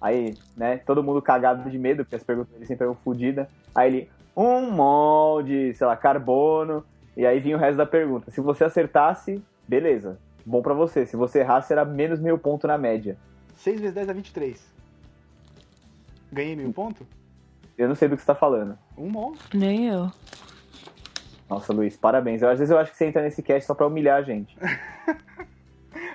Aí, 0.00 0.36
né, 0.56 0.78
todo 0.78 1.02
mundo 1.02 1.20
cagado 1.22 1.68
de 1.70 1.78
medo, 1.78 2.04
porque 2.04 2.16
as 2.16 2.22
perguntas 2.24 2.52
dele 2.52 2.66
sempre 2.66 2.84
eram 2.84 2.94
fodidas. 2.94 3.46
Aí 3.74 3.88
ele, 3.88 4.10
um 4.36 4.70
molde, 4.70 5.74
sei 5.74 5.86
lá, 5.86 5.96
carbono. 5.96 6.84
E 7.16 7.24
aí 7.26 7.38
vinha 7.40 7.56
o 7.56 7.60
resto 7.60 7.76
da 7.76 7.86
pergunta. 7.86 8.30
Se 8.30 8.40
você 8.40 8.64
acertasse, 8.64 9.42
beleza. 9.68 10.18
Bom 10.44 10.62
pra 10.62 10.72
você. 10.74 11.04
Se 11.04 11.14
você 11.14 11.40
errasse, 11.40 11.72
era 11.72 11.84
menos 11.84 12.18
meio 12.18 12.38
ponto 12.38 12.66
na 12.66 12.78
média. 12.78 13.18
6 13.56 13.80
vezes 13.80 13.94
10 13.94 14.06
dá 14.06 14.12
23. 14.12 14.74
Ganhei 16.32 16.56
mil 16.56 16.72
ponto? 16.72 17.06
Eu 17.76 17.88
não 17.88 17.94
sei 17.94 18.08
do 18.08 18.16
que 18.16 18.22
você 18.22 18.26
tá 18.26 18.34
falando. 18.34 18.78
Um 18.96 19.10
mol. 19.10 19.34
Nem 19.52 19.88
eu. 19.88 20.10
Nossa, 21.48 21.72
Luiz, 21.72 21.96
parabéns. 21.96 22.42
Eu, 22.42 22.48
às 22.50 22.58
vezes 22.58 22.70
eu 22.70 22.78
acho 22.78 22.90
que 22.90 22.96
você 22.96 23.06
entra 23.06 23.22
nesse 23.22 23.42
cast 23.42 23.66
só 23.66 23.74
pra 23.74 23.86
humilhar 23.86 24.18
a 24.18 24.22
gente. 24.22 24.56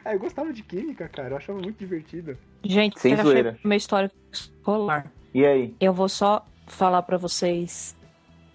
Ah, 0.03 0.13
eu 0.13 0.19
gostava 0.19 0.51
de 0.51 0.61
química, 0.61 1.07
cara. 1.07 1.29
Eu 1.29 1.37
achava 1.37 1.59
muito 1.59 1.77
divertido. 1.77 2.37
Gente, 2.63 2.99
Sem 2.99 3.15
zoeira. 3.15 3.57
uma 3.63 3.75
história 3.75 4.11
escolar. 4.31 5.11
E 5.33 5.45
aí? 5.45 5.75
Eu 5.79 5.93
vou 5.93 6.07
só 6.07 6.45
falar 6.67 7.01
pra 7.01 7.17
vocês 7.17 7.95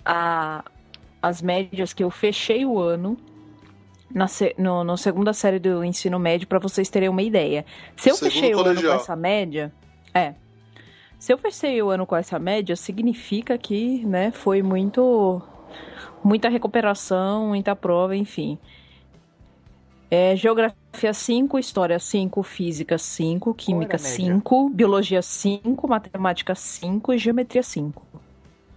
a, 0.05 0.65
as 1.21 1.43
médias 1.43 1.93
que 1.93 2.05
eu 2.05 2.11
fechei 2.11 2.65
o 2.65 2.79
ano 2.79 3.17
na, 4.14 4.27
se- 4.29 4.55
no, 4.59 4.83
no 4.85 4.97
segunda 4.97 5.33
série 5.33 5.59
do 5.59 5.85
ensino 5.85 6.18
médio 6.18 6.47
pra 6.49 6.59
vocês 6.59 6.88
terem 6.88 7.09
uma 7.09 7.23
ideia. 7.23 7.64
Se 7.97 8.11
eu 8.11 8.14
Segundo 8.16 8.33
fechei 8.33 8.55
o 8.55 8.59
ano 8.59 8.64
colegial. 8.71 8.94
com 8.97 9.03
essa 9.03 9.16
média, 9.16 9.73
é. 10.14 10.35
Se 11.18 11.33
eu 11.33 11.38
fechei 11.38 11.83
o 11.83 11.90
ano 11.90 12.07
com 12.07 12.14
essa 12.16 12.38
média, 12.38 12.77
significa 12.77 13.59
que, 13.59 14.05
né, 14.07 14.31
foi 14.31 14.62
muito 14.62 15.42
muita 16.23 16.49
recuperação, 16.49 17.49
muita 17.49 17.75
prova, 17.77 18.14
enfim. 18.16 18.59
É, 20.11 20.35
geografia 20.35 21.12
5, 21.12 21.59
história 21.59 21.99
5, 21.99 22.42
física 22.42 22.97
5, 22.97 23.53
química 23.55 23.97
a 23.99 24.01
média? 24.01 24.16
5, 24.16 24.71
biologia 24.71 25.21
5, 25.21 25.87
matemática 25.87 26.55
5 26.55 27.12
e 27.12 27.18
geometria 27.18 27.62
5. 27.62 28.07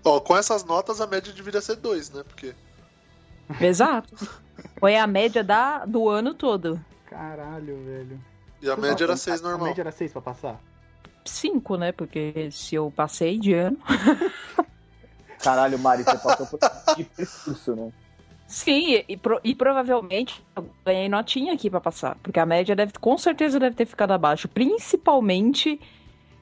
Ó, 0.04 0.20
com 0.20 0.36
essas 0.36 0.66
notas 0.66 1.00
a 1.00 1.08
média 1.08 1.32
deveria 1.32 1.62
ser 1.62 1.78
2, 1.78 2.10
né? 2.12 2.24
Porque. 2.28 2.54
Exato. 3.62 4.14
Foi 4.80 4.96
a 4.98 5.06
média 5.08 5.44
da, 5.44 5.86
do 5.86 6.10
ano 6.10 6.34
todo. 6.34 6.80
Caralho, 7.06 7.78
velho. 7.84 8.20
E 8.62 8.70
a 8.70 8.76
média 8.78 9.04
era 9.06 9.18
6 9.18 9.40
A 9.44 9.50
normal. 9.50 9.68
média 9.68 9.82
era 9.82 9.92
6 9.92 10.12
pra 10.12 10.22
passar? 10.22 10.60
5, 11.26 11.76
né? 11.78 11.92
Porque 11.92 12.50
se 12.52 12.76
eu 12.76 12.92
passei 12.96 13.38
de 13.40 13.54
ano. 13.54 13.78
Caralho, 15.44 15.78
Mari, 15.80 16.04
você 16.04 16.18
passou 16.18 16.46
por 16.46 16.60
de 16.96 17.04
percurso, 17.04 17.76
né? 17.76 17.92
Sim, 18.48 19.04
e, 19.08 19.18
pro- 19.18 19.40
e 19.44 19.56
provavelmente 19.56 20.44
eu 20.56 20.70
ganhei 20.86 21.08
notinha 21.08 21.54
aqui 21.54 21.70
pra 21.70 21.80
passar. 21.80 22.18
Porque 22.22 22.40
a 22.40 22.46
média 22.46 22.76
deve, 22.76 22.94
com 23.00 23.18
certeza 23.18 23.60
deve 23.60 23.76
ter 23.76 23.86
ficado 23.86 24.12
abaixo. 24.12 24.48
Principalmente 24.50 25.80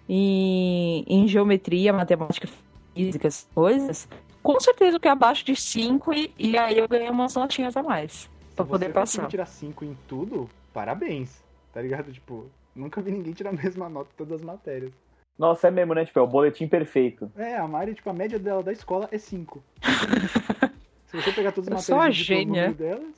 em, 0.08 1.06
em 1.08 1.28
geometria, 1.28 1.94
matemática, 1.94 2.50
física, 2.96 3.28
essas 3.28 3.48
coisas. 3.54 4.08
Com 4.42 4.60
certeza 4.60 5.00
que 5.00 5.08
é 5.08 5.12
abaixo 5.12 5.46
de 5.46 5.56
5 5.56 6.14
e, 6.14 6.34
e 6.38 6.58
aí 6.58 6.78
eu 6.78 6.88
ganhei 6.88 7.10
umas 7.10 7.36
notinhas 7.36 7.76
a 7.78 7.84
mais. 7.84 8.30
Pra 8.56 8.66
Se 8.66 8.72
poder 8.72 8.86
você 8.88 8.94
passar. 8.94 9.18
conseguir 9.22 9.30
tirar 9.32 9.46
5 9.46 9.86
em 9.86 9.98
tudo, 10.08 10.50
parabéns. 10.74 11.44
Tá 11.74 11.82
ligado? 11.82 12.12
Tipo, 12.12 12.46
nunca 12.76 13.02
vi 13.02 13.12
ninguém 13.12 13.34
tirar 13.34 13.50
a 13.52 13.54
mesma 13.62 13.88
nota 13.90 14.10
em 14.14 14.18
todas 14.18 14.34
as 14.40 14.42
matérias. 14.42 14.92
Nossa, 15.38 15.68
é 15.70 15.72
mesmo, 15.72 15.94
né? 15.94 16.04
Tipo, 16.06 16.20
é 16.20 16.22
o 16.22 16.28
boletim 16.28 16.68
perfeito. 16.68 17.32
É, 17.38 17.56
a 17.58 17.66
Mari, 17.68 17.94
tipo, 17.96 18.10
a 18.10 18.14
média 18.14 18.38
dela 18.38 18.62
da 18.62 18.74
escola 18.74 19.08
é 19.12 19.18
5. 19.18 19.64
Se 21.08 21.16
você 21.22 21.32
pegar 21.32 21.52
todas 21.54 21.72
as 21.74 21.88
Eu 21.90 21.96
matérias 21.98 22.18
e 22.18 22.24
dividir 22.24 22.46
pelo 22.46 22.56
gênia. 22.56 22.74
delas, 22.74 23.14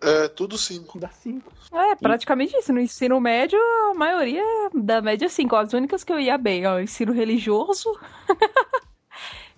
É, 0.00 0.28
tudo 0.28 0.56
5. 0.56 0.98
Dá 0.98 1.08
5. 1.08 1.52
É, 1.72 1.94
praticamente 1.96 2.56
isso. 2.56 2.72
No 2.72 2.80
ensino 2.80 3.20
médio, 3.20 3.58
a 3.90 3.94
maioria 3.94 4.42
da 4.74 5.00
média 5.02 5.28
5. 5.28 5.54
As 5.56 5.72
únicas 5.74 6.02
que 6.02 6.12
eu 6.12 6.18
ia 6.18 6.38
bem, 6.38 6.66
ó, 6.66 6.80
ensino 6.80 7.12
religioso, 7.12 7.88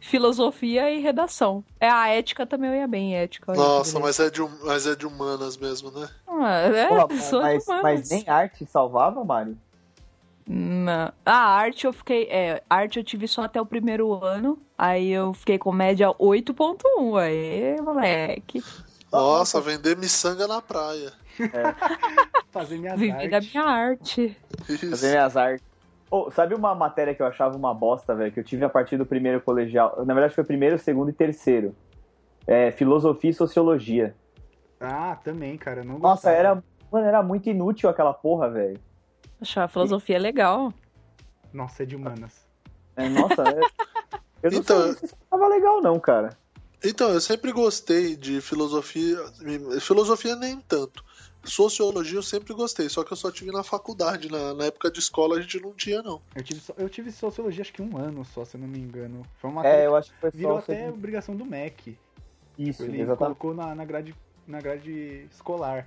filosofia 0.00 0.90
e 0.90 0.98
redação. 1.00 1.62
É, 1.78 1.88
a 1.88 2.08
ética 2.08 2.46
também 2.46 2.70
eu 2.70 2.76
ia 2.76 2.86
bem, 2.88 3.14
ética. 3.16 3.52
Nossa, 3.52 4.00
mas 4.00 4.18
é, 4.18 4.30
de, 4.30 4.42
hum- 4.42 4.58
mas 4.64 4.86
é 4.86 4.94
de 4.96 5.06
humanas 5.06 5.56
mesmo, 5.56 5.90
né? 5.90 6.08
Ah, 6.26 6.58
é, 6.60 6.88
sou 7.20 7.42
mas, 7.42 7.64
humanas. 7.66 7.82
mas 7.82 8.10
nem 8.10 8.28
arte 8.28 8.66
salvava, 8.66 9.22
Mário? 9.24 9.56
Não. 10.46 11.12
A 11.24 11.32
arte 11.36 11.84
eu 11.86 11.92
fiquei. 11.92 12.24
É, 12.24 12.62
arte 12.68 12.98
eu 12.98 13.04
tive 13.04 13.28
só 13.28 13.42
até 13.42 13.60
o 13.60 13.66
primeiro 13.66 14.12
ano. 14.24 14.58
Aí 14.76 15.10
eu 15.10 15.32
fiquei 15.32 15.58
com 15.58 15.70
média 15.70 16.08
8.1. 16.08 17.16
Aí, 17.20 17.80
moleque. 17.80 18.64
Nossa, 19.12 19.60
vender 19.60 19.96
miçanga 19.96 20.48
na 20.48 20.60
praia. 20.60 21.12
Fazer 22.50 22.78
minhas 22.78 22.98
Vivi 22.98 23.28
da 23.28 23.36
artes. 23.36 23.52
minha 23.52 23.64
arte. 23.64 24.36
Isso. 24.68 24.90
Fazer 24.90 25.10
minhas 25.10 25.36
artes. 25.36 25.69
Ô, 26.10 26.30
sabe 26.30 26.54
uma 26.54 26.74
matéria 26.74 27.14
que 27.14 27.22
eu 27.22 27.26
achava 27.26 27.56
uma 27.56 27.72
bosta, 27.72 28.14
velho, 28.14 28.32
que 28.32 28.40
eu 28.40 28.44
tive 28.44 28.64
a 28.64 28.68
partir 28.68 28.96
do 28.96 29.06
primeiro 29.06 29.40
colegial? 29.40 30.04
Na 30.04 30.12
verdade, 30.12 30.34
foi 30.34 30.42
primeiro, 30.44 30.78
segundo 30.78 31.10
e 31.10 31.12
terceiro. 31.12 31.74
É, 32.46 32.72
filosofia 32.72 33.30
e 33.30 33.34
sociologia. 33.34 34.14
Ah, 34.80 35.16
também, 35.22 35.56
cara. 35.56 35.80
eu 35.80 35.84
Não 35.84 35.98
Nossa, 35.98 36.30
gostava. 36.30 36.36
era, 36.36 36.64
mano, 36.90 37.06
era 37.06 37.22
muito 37.22 37.48
inútil 37.48 37.88
aquela 37.88 38.12
porra, 38.12 38.50
velho. 38.50 38.80
Achar 39.40 39.64
a 39.64 39.68
filosofia 39.68 40.18
legal. 40.18 40.72
Nossa, 41.52 41.82
é 41.84 41.86
de 41.86 41.94
humanas. 41.94 42.44
É, 42.96 43.08
nossa, 43.08 43.42
é- 43.44 43.60
eu 44.42 44.50
não 44.50 44.58
Então, 44.58 44.82
sei 44.82 44.92
se 44.94 45.04
isso 45.06 45.16
tava 45.30 45.46
legal, 45.46 45.80
não, 45.80 46.00
cara. 46.00 46.30
Então, 46.84 47.10
eu 47.10 47.20
sempre 47.20 47.52
gostei 47.52 48.16
de 48.16 48.40
filosofia. 48.40 49.18
Filosofia 49.80 50.34
nem 50.34 50.58
tanto. 50.60 51.04
Sociologia 51.42 52.18
eu 52.18 52.22
sempre 52.22 52.52
gostei, 52.52 52.88
só 52.88 53.02
que 53.02 53.12
eu 53.12 53.16
só 53.16 53.30
tive 53.30 53.50
na 53.50 53.62
faculdade. 53.62 54.30
Na, 54.30 54.52
na 54.54 54.64
época 54.66 54.90
de 54.90 54.98
escola 54.98 55.36
a 55.38 55.40
gente 55.40 55.58
não 55.60 55.72
tinha, 55.72 56.02
não. 56.02 56.20
Eu 56.34 56.42
tive, 56.42 56.60
so- 56.60 56.74
eu 56.76 56.88
tive 56.88 57.10
sociologia 57.10 57.62
acho 57.62 57.72
que 57.72 57.80
um 57.80 57.96
ano 57.96 58.24
só, 58.24 58.44
se 58.44 58.56
eu 58.56 58.60
não 58.60 58.68
me 58.68 58.78
engano. 58.78 59.24
Foi 59.38 59.48
uma 59.50 59.66
É, 59.66 59.86
eu 59.86 59.96
acho 59.96 60.12
que 60.12 60.20
foi 60.20 60.30
virou 60.32 60.56
só 60.58 60.72
até 60.72 60.90
obrigação 60.90 61.34
do 61.34 61.46
MEC. 61.46 61.96
isso, 62.58 62.82
Ele 62.82 63.00
exatamente. 63.00 63.38
colocou 63.38 63.54
na, 63.54 63.74
na, 63.74 63.84
grade, 63.86 64.14
na 64.46 64.60
grade 64.60 65.26
escolar. 65.32 65.86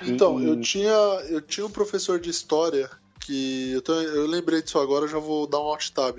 Então, 0.00 0.40
E- 0.40 0.46
eu 0.46 0.60
tinha 0.60 0.90
eu 1.28 1.40
tinha 1.40 1.66
um 1.66 1.70
professor 1.70 2.20
de 2.20 2.30
história 2.30 2.88
que. 3.20 3.72
Eu, 3.72 3.82
tô- 3.82 4.00
eu 4.00 4.26
lembrei 4.26 4.62
disso 4.62 4.78
agora, 4.78 5.04
eu 5.04 5.08
já 5.08 5.18
vou 5.18 5.46
dar 5.46 5.58
um 5.58 5.64
alt 5.68 5.90
tab. 5.90 6.18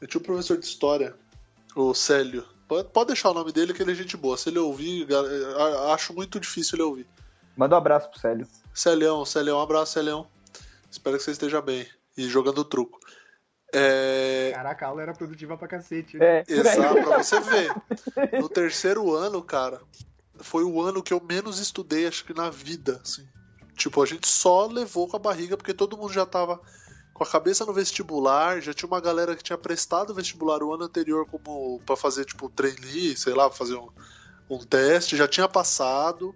Eu 0.00 0.06
tinha 0.06 0.20
um 0.20 0.24
professor 0.24 0.56
de 0.56 0.64
história, 0.66 1.14
o 1.74 1.94
Célio. 1.94 2.44
Pode, 2.68 2.88
pode 2.90 3.06
deixar 3.08 3.30
o 3.30 3.34
nome 3.34 3.52
dele 3.52 3.72
que 3.72 3.82
ele 3.82 3.92
é 3.92 3.94
gente 3.94 4.16
boa. 4.16 4.36
Se 4.36 4.48
ele 4.50 4.58
ouvir, 4.58 5.06
acho 5.92 6.12
muito 6.12 6.38
difícil 6.38 6.76
ele 6.76 6.82
ouvir. 6.82 7.06
Manda 7.56 7.74
um 7.74 7.78
abraço 7.78 8.10
pro 8.10 8.20
Célio. 8.20 8.46
Celião, 8.74 9.24
Celião, 9.24 9.58
um 9.58 9.62
abraço, 9.62 9.94
Celião. 9.94 10.26
Espero 10.90 11.16
que 11.16 11.22
você 11.22 11.32
esteja 11.32 11.60
bem. 11.60 11.86
E 12.16 12.28
jogando 12.28 12.64
truco. 12.64 12.98
É. 13.72 14.52
Caraca, 14.54 14.86
a 14.86 14.88
aula 14.88 15.02
era 15.02 15.12
produtiva 15.12 15.56
pra 15.56 15.68
cacete. 15.68 16.16
né? 16.16 16.40
É. 16.40 16.44
Exato, 16.48 16.94
pra 17.02 17.18
você 17.22 17.40
ver. 17.40 17.72
No 18.40 18.48
terceiro 18.48 19.14
ano, 19.14 19.42
cara, 19.42 19.80
foi 20.38 20.64
o 20.64 20.80
ano 20.80 21.02
que 21.02 21.12
eu 21.12 21.20
menos 21.20 21.58
estudei, 21.58 22.06
acho 22.06 22.24
que 22.24 22.34
na 22.34 22.50
vida, 22.50 23.00
assim. 23.02 23.26
Tipo, 23.74 24.02
a 24.02 24.06
gente 24.06 24.26
só 24.26 24.66
levou 24.66 25.06
com 25.06 25.16
a 25.16 25.20
barriga 25.20 25.56
porque 25.56 25.74
todo 25.74 25.96
mundo 25.96 26.12
já 26.12 26.26
tava 26.26 26.60
com 27.18 27.24
a 27.24 27.26
cabeça 27.26 27.66
no 27.66 27.72
vestibular, 27.72 28.62
já 28.62 28.72
tinha 28.72 28.86
uma 28.86 29.00
galera 29.00 29.34
que 29.34 29.42
tinha 29.42 29.58
prestado 29.58 30.10
o 30.10 30.14
vestibular 30.14 30.62
o 30.62 30.72
ano 30.72 30.84
anterior 30.84 31.26
como 31.26 31.80
para 31.84 31.96
fazer 31.96 32.24
tipo 32.24 32.46
um 32.46 32.50
trainee, 32.50 33.16
sei 33.16 33.34
lá, 33.34 33.50
fazer 33.50 33.74
um, 33.74 33.88
um 34.48 34.58
teste, 34.58 35.16
já 35.16 35.26
tinha 35.26 35.48
passado. 35.48 36.32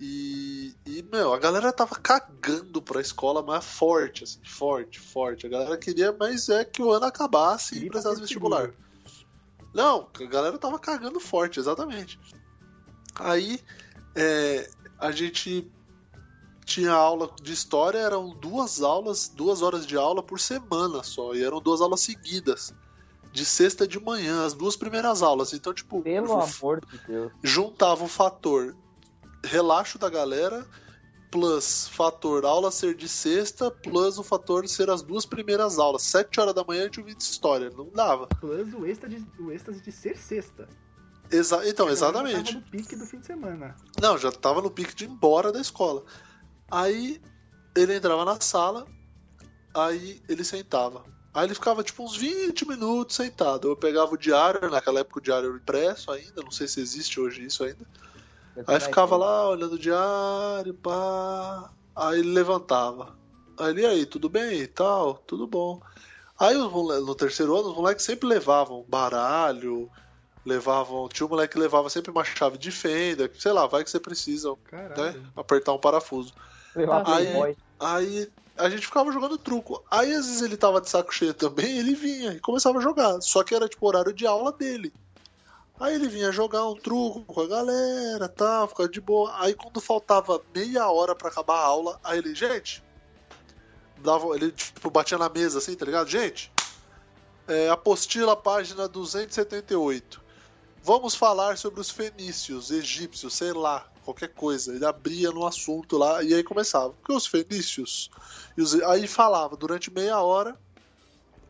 E, 0.00 0.74
e, 0.84 1.02
meu, 1.10 1.32
a 1.32 1.38
galera 1.38 1.72
tava 1.72 1.94
cagando 1.94 2.82
pra 2.82 3.00
escola, 3.00 3.40
mas 3.40 3.64
forte, 3.64 4.24
assim, 4.24 4.44
forte, 4.44 4.98
forte. 5.00 5.46
A 5.46 5.48
galera 5.48 5.78
queria, 5.78 6.14
mas 6.18 6.48
é 6.48 6.64
que 6.64 6.82
o 6.82 6.90
ano 6.90 7.06
acabasse 7.06 7.78
e 7.78 7.88
prestasse 7.88 8.20
vestibular. 8.20 8.72
Não, 9.72 10.08
a 10.12 10.24
galera 10.24 10.58
tava 10.58 10.78
cagando 10.78 11.20
forte, 11.20 11.60
exatamente. 11.60 12.18
Aí 13.14 13.60
é, 14.14 14.68
a 14.98 15.12
gente 15.12 15.70
tinha 16.66 16.92
aula 16.92 17.30
de 17.40 17.52
história, 17.52 17.96
eram 17.98 18.28
duas 18.30 18.82
aulas, 18.82 19.28
duas 19.28 19.62
horas 19.62 19.86
de 19.86 19.96
aula 19.96 20.20
por 20.22 20.38
semana 20.40 21.02
só, 21.04 21.32
e 21.32 21.42
eram 21.42 21.60
duas 21.60 21.80
aulas 21.80 22.00
seguidas. 22.00 22.74
De 23.32 23.44
sexta 23.44 23.86
de 23.86 24.00
manhã, 24.00 24.44
as 24.44 24.52
duas 24.52 24.76
primeiras 24.76 25.22
aulas. 25.22 25.52
Então, 25.52 25.72
tipo, 25.72 26.02
Pelo 26.02 26.32
amor 26.32 26.84
de 26.84 26.98
Deus. 27.06 27.32
juntava 27.42 28.02
o 28.04 28.08
fator 28.08 28.74
relaxo 29.44 29.98
da 29.98 30.08
galera, 30.10 30.66
plus 31.30 31.86
fator 31.88 32.44
aula 32.44 32.70
ser 32.70 32.94
de 32.96 33.08
sexta, 33.08 33.70
plus 33.70 34.18
o 34.18 34.22
fator 34.24 34.66
ser 34.66 34.90
as 34.90 35.02
duas 35.02 35.24
primeiras 35.26 35.78
aulas. 35.78 36.02
Sete 36.02 36.40
horas 36.40 36.54
da 36.54 36.64
manhã 36.64 36.82
a 36.82 36.84
gente 36.86 36.98
ouvia 37.00 37.14
de 37.14 37.22
história. 37.22 37.70
Não 37.70 37.88
dava. 37.90 38.26
Plus 38.40 38.72
o 38.74 38.84
êxtase, 38.86 39.24
o 39.38 39.52
êxtase 39.52 39.80
de 39.82 39.92
ser 39.92 40.16
sexta. 40.16 40.68
Exa 41.30 41.68
então, 41.68 41.88
Eu 41.88 41.96
já 41.96 42.06
exatamente. 42.06 42.44
tava 42.54 42.58
no 42.58 42.70
pique 42.70 42.96
do 42.96 43.04
fim 43.04 43.18
de 43.20 43.26
semana. 43.26 43.76
Não, 44.00 44.16
já 44.16 44.32
tava 44.32 44.62
no 44.62 44.70
pique 44.70 44.94
de 44.94 45.04
ir 45.04 45.10
embora 45.10 45.52
da 45.52 45.60
escola. 45.60 46.04
Aí 46.70 47.20
ele 47.76 47.94
entrava 47.94 48.24
na 48.24 48.40
sala, 48.40 48.86
aí 49.74 50.22
ele 50.28 50.44
sentava. 50.44 51.04
Aí 51.34 51.44
ele 51.44 51.54
ficava 51.54 51.82
tipo 51.82 52.02
uns 52.02 52.16
20 52.16 52.66
minutos 52.66 53.16
sentado. 53.16 53.68
Eu 53.68 53.76
pegava 53.76 54.14
o 54.14 54.18
diário, 54.18 54.70
naquela 54.70 55.00
época 55.00 55.18
o 55.18 55.22
diário 55.22 55.50
era 55.50 55.58
impresso 55.58 56.10
ainda, 56.10 56.42
não 56.42 56.50
sei 56.50 56.66
se 56.66 56.80
existe 56.80 57.20
hoje 57.20 57.44
isso 57.44 57.62
ainda. 57.62 57.86
Aí 58.66 58.80
ficava 58.80 59.16
lá 59.16 59.50
olhando 59.50 59.74
o 59.74 59.78
diário, 59.78 60.72
pá. 60.74 61.70
Aí 61.94 62.20
ele 62.20 62.32
levantava. 62.32 63.14
Aí 63.58 63.70
ele, 63.70 63.84
aí, 63.86 64.06
tudo 64.06 64.28
bem 64.30 64.60
e 64.60 64.66
tal? 64.66 65.14
Tudo 65.14 65.46
bom. 65.46 65.80
Aí 66.38 66.54
no 66.54 67.14
terceiro 67.14 67.54
ano, 67.54 67.68
os 67.68 67.76
moleques 67.76 68.04
sempre 68.04 68.26
levavam 68.26 68.84
baralho, 68.88 69.90
levavam. 70.44 71.06
Tinha 71.08 71.26
um 71.26 71.30
moleque 71.30 71.52
que 71.52 71.60
levava 71.60 71.90
sempre 71.90 72.10
uma 72.10 72.24
chave 72.24 72.56
de 72.56 72.70
fenda, 72.70 73.30
sei 73.38 73.52
lá, 73.52 73.66
vai 73.66 73.84
que 73.84 73.90
você 73.90 74.00
precisa, 74.00 74.54
né? 74.96 75.22
Apertar 75.36 75.74
um 75.74 75.78
parafuso. 75.78 76.32
Levar 76.76 77.02
Aí- 77.08 77.26
Playboy. 77.26 77.56
Aí 77.80 78.30
a 78.56 78.68
gente 78.70 78.86
ficava 78.86 79.10
jogando 79.10 79.36
truco. 79.38 79.82
Aí 79.90 80.12
às 80.14 80.26
vezes 80.26 80.42
ele 80.42 80.56
tava 80.56 80.80
de 80.80 80.88
saco 80.88 81.12
cheio 81.12 81.34
também, 81.34 81.78
ele 81.78 81.94
vinha 81.94 82.32
e 82.32 82.40
começava 82.40 82.78
a 82.78 82.82
jogar. 82.82 83.20
Só 83.20 83.42
que 83.42 83.54
era 83.54 83.68
tipo 83.68 83.86
horário 83.86 84.12
de 84.12 84.26
aula 84.26 84.52
dele. 84.52 84.92
Aí 85.78 85.94
ele 85.94 86.08
vinha 86.08 86.32
jogar 86.32 86.66
um 86.66 86.74
truco 86.74 87.22
com 87.24 87.40
a 87.42 87.46
galera, 87.46 88.28
tá, 88.28 88.66
ficava 88.66 88.88
de 88.88 89.00
boa. 89.00 89.34
Aí 89.38 89.54
quando 89.54 89.80
faltava 89.80 90.40
meia 90.54 90.88
hora 90.90 91.14
pra 91.14 91.28
acabar 91.28 91.56
a 91.56 91.64
aula, 91.64 92.00
aí 92.02 92.18
ele, 92.18 92.34
gente, 92.34 92.82
dava, 93.98 94.34
ele 94.34 94.52
tipo 94.52 94.90
batia 94.90 95.18
na 95.18 95.28
mesa 95.28 95.58
assim, 95.58 95.74
tá 95.74 95.84
ligado? 95.84 96.08
Gente, 96.08 96.50
é, 97.46 97.68
apostila 97.68 98.34
página 98.34 98.88
278. 98.88 100.24
Vamos 100.82 101.14
falar 101.14 101.58
sobre 101.58 101.80
os 101.80 101.90
fenícios, 101.90 102.70
egípcios, 102.70 103.34
sei 103.34 103.52
lá, 103.52 103.86
qualquer 104.06 104.28
coisa. 104.32 104.74
Ele 104.74 104.84
abria 104.86 105.30
no 105.30 105.46
assunto 105.46 105.98
lá 105.98 106.22
e 106.22 106.32
aí 106.32 106.42
começava. 106.42 106.90
Porque 106.94 107.12
os 107.12 107.26
fenícios. 107.26 108.10
E 108.56 108.62
os- 108.62 108.74
aí 108.82 109.06
falava 109.06 109.56
durante 109.56 109.92
meia 109.92 110.18
hora, 110.20 110.56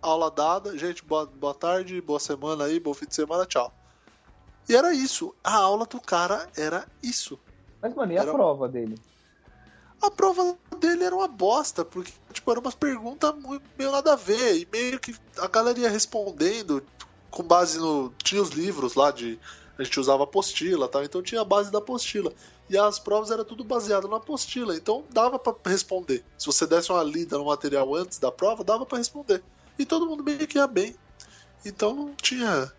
aula 0.03 0.31
dada. 0.31 0.77
Gente, 0.77 1.05
boa, 1.05 1.27
boa 1.27 1.55
tarde, 1.55 2.01
boa 2.01 2.19
semana 2.19 2.65
aí, 2.65 2.81
bom 2.81 2.93
fim 2.95 3.07
de 3.07 3.15
semana, 3.15 3.47
tchau. 3.47 3.73
E 4.69 4.75
era 4.75 4.93
isso. 4.93 5.33
A 5.45 5.55
aula 5.55 5.87
do 5.87 6.01
cara 6.01 6.49
era 6.57 6.89
isso. 7.03 7.39
Mas, 7.81 7.95
mano, 7.95 8.13
e 8.13 8.19
a 8.19 8.23
Era- 8.23 8.33
prova 8.33 8.69
dele? 8.69 8.99
A 10.03 10.11
prova 10.11 10.57
dele 10.79 11.05
era 11.05 11.15
uma 11.15 11.29
bosta, 11.29 11.85
porque 11.85 12.13
tipo, 12.33 12.51
eram 12.51 12.61
umas 12.61 12.75
perguntas 12.75 13.33
meio 13.79 13.91
nada 13.91 14.13
a 14.13 14.17
ver, 14.17 14.57
e 14.59 14.69
meio 14.71 15.01
que 15.01 15.15
a 15.39 15.47
galera 15.47 15.79
ia 15.79 15.89
respondendo 15.89 16.83
com 17.31 17.43
base 17.43 17.79
no. 17.79 18.13
Tinha 18.23 18.43
os 18.43 18.51
livros 18.51 18.95
lá 18.95 19.11
de. 19.11 19.39
A 19.79 19.83
gente 19.83 20.01
usava 20.01 20.25
apostila, 20.25 20.89
tá? 20.89 21.05
então 21.05 21.23
tinha 21.23 21.43
a 21.43 21.45
base 21.45 21.71
da 21.71 21.79
apostila. 21.79 22.33
E 22.69 22.79
as 22.79 22.99
provas 22.99 23.31
era 23.31 23.45
tudo 23.45 23.63
baseado 23.63 24.09
na 24.09 24.17
apostila, 24.17 24.75
então 24.75 25.05
dava 25.13 25.39
pra 25.39 25.55
responder. 25.67 26.25
Se 26.39 26.47
você 26.47 26.67
desse 26.67 26.91
uma 26.91 27.03
lida 27.03 27.37
no 27.37 27.45
material 27.45 27.95
antes 27.95 28.19
da 28.19 28.33
prova, 28.33 28.65
dava 28.65 28.87
pra 28.87 28.99
responder. 28.99 29.43
E 29.79 29.85
todo 29.85 30.07
mundo 30.07 30.25
meio 30.25 30.47
que 30.47 30.59
ia 30.59 30.67
bem. 30.67 30.95
Então 31.65 31.95
não 31.95 32.15
tinha. 32.15 32.73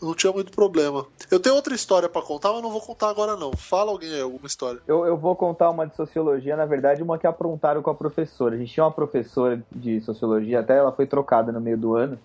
Não 0.00 0.14
tinha 0.14 0.32
muito 0.32 0.50
problema. 0.50 1.06
Eu 1.30 1.38
tenho 1.38 1.54
outra 1.54 1.74
história 1.74 2.08
pra 2.08 2.22
contar, 2.22 2.52
mas 2.52 2.62
não 2.62 2.70
vou 2.70 2.80
contar 2.80 3.08
agora 3.08 3.36
não. 3.36 3.52
Fala 3.52 3.90
alguém 3.92 4.12
aí 4.12 4.20
alguma 4.20 4.46
história. 4.46 4.80
Eu, 4.86 5.06
eu 5.06 5.16
vou 5.16 5.36
contar 5.36 5.70
uma 5.70 5.86
de 5.86 5.94
sociologia, 5.94 6.56
na 6.56 6.66
verdade, 6.66 7.02
uma 7.02 7.18
que 7.18 7.26
aprontaram 7.26 7.82
com 7.82 7.90
a 7.90 7.94
professora. 7.94 8.54
A 8.54 8.58
gente 8.58 8.72
tinha 8.72 8.84
uma 8.84 8.90
professora 8.90 9.62
de 9.70 10.00
sociologia, 10.00 10.58
até 10.58 10.76
ela 10.76 10.90
foi 10.90 11.06
trocada 11.06 11.52
no 11.52 11.60
meio 11.60 11.78
do 11.78 11.94
ano. 11.94 12.18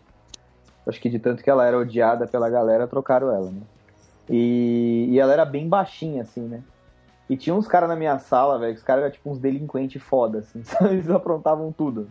Acho 0.88 1.00
que 1.00 1.10
de 1.10 1.20
tanto 1.20 1.44
que 1.44 1.50
ela 1.50 1.66
era 1.66 1.78
odiada 1.78 2.26
pela 2.26 2.50
galera, 2.50 2.88
trocaram 2.88 3.32
ela, 3.32 3.52
né? 3.52 3.62
E, 4.30 5.08
e 5.10 5.20
ela 5.20 5.34
era 5.34 5.46
bem 5.46 5.68
baixinha, 5.68 6.22
assim, 6.24 6.42
né? 6.42 6.62
E 7.30 7.36
tinha 7.36 7.56
uns 7.56 7.68
caras 7.68 7.90
na 7.90 7.96
minha 7.96 8.18
sala, 8.20 8.58
velho, 8.58 8.74
que 8.74 8.80
os 8.80 8.86
caras 8.86 9.04
eram 9.04 9.12
tipo 9.14 9.30
uns 9.30 9.40
delinquentes 9.40 10.02
foda, 10.02 10.40
assim. 10.40 10.62
Eles 10.90 11.10
aprontavam 11.10 11.72
tudo. 11.72 12.10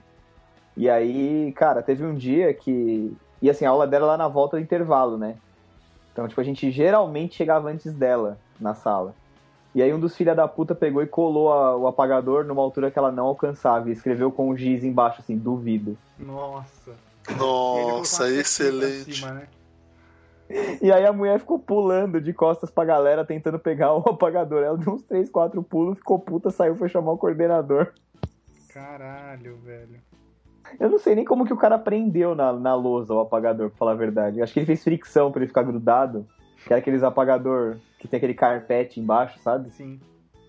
E 0.76 0.90
aí, 0.90 1.52
cara, 1.52 1.82
teve 1.82 2.04
um 2.04 2.14
dia 2.14 2.52
que. 2.52 3.16
E 3.40 3.48
assim, 3.50 3.64
a 3.64 3.70
aula 3.70 3.86
dela 3.86 4.06
lá 4.08 4.16
na 4.16 4.28
volta 4.28 4.56
do 4.56 4.62
intervalo, 4.62 5.16
né? 5.16 5.36
Então, 6.12 6.26
tipo, 6.28 6.40
a 6.40 6.44
gente 6.44 6.70
geralmente 6.70 7.34
chegava 7.34 7.68
antes 7.70 7.94
dela 7.94 8.38
na 8.60 8.74
sala. 8.74 9.14
E 9.74 9.82
aí 9.82 9.92
um 9.92 10.00
dos 10.00 10.16
filha 10.16 10.34
da 10.34 10.48
puta 10.48 10.74
pegou 10.74 11.02
e 11.02 11.06
colou 11.06 11.52
a- 11.52 11.76
o 11.76 11.86
apagador 11.86 12.44
numa 12.44 12.62
altura 12.62 12.90
que 12.90 12.98
ela 12.98 13.12
não 13.12 13.26
alcançava 13.26 13.90
e 13.90 13.92
escreveu 13.92 14.32
com 14.32 14.48
o 14.48 14.56
giz 14.56 14.82
embaixo, 14.82 15.20
assim, 15.20 15.36
duvido. 15.36 15.98
Nossa. 16.18 16.92
Nossa, 17.38 18.30
excelente. 18.30 19.14
cima, 19.14 19.32
né? 19.32 19.48
E 20.80 20.92
aí 20.92 21.04
a 21.04 21.12
mulher 21.12 21.40
ficou 21.40 21.58
pulando 21.58 22.20
de 22.20 22.32
costas 22.32 22.70
pra 22.70 22.84
galera, 22.84 23.24
tentando 23.24 23.58
pegar 23.58 23.94
o 23.94 23.98
apagador. 24.10 24.62
Ela 24.62 24.78
deu 24.78 24.94
uns 24.94 25.02
3, 25.02 25.28
4 25.30 25.62
pulos, 25.62 25.98
ficou 25.98 26.18
puta, 26.18 26.50
saiu, 26.50 26.76
foi 26.76 26.88
chamar 26.88 27.12
o 27.12 27.18
coordenador. 27.18 27.92
Caralho, 28.72 29.56
velho. 29.58 30.00
Eu 30.78 30.90
não 30.90 30.98
sei 30.98 31.14
nem 31.14 31.24
como 31.24 31.44
que 31.44 31.52
o 31.52 31.56
cara 31.56 31.78
prendeu 31.78 32.34
na, 32.34 32.52
na 32.52 32.74
lousa 32.74 33.14
o 33.14 33.20
apagador, 33.20 33.70
pra 33.70 33.78
falar 33.78 33.92
a 33.92 33.96
verdade. 33.96 34.38
Eu 34.38 34.44
acho 34.44 34.52
que 34.52 34.58
ele 34.58 34.66
fez 34.66 34.82
fricção 34.82 35.30
pra 35.30 35.40
ele 35.40 35.48
ficar 35.48 35.62
grudado. 35.62 36.26
Que 36.64 36.72
era 36.72 36.80
aqueles 36.80 37.02
apagador 37.02 37.78
que 37.98 38.08
tem 38.08 38.18
aquele 38.18 38.34
carpete 38.34 38.98
embaixo, 38.98 39.38
sabe? 39.38 39.70
Sim. 39.70 40.00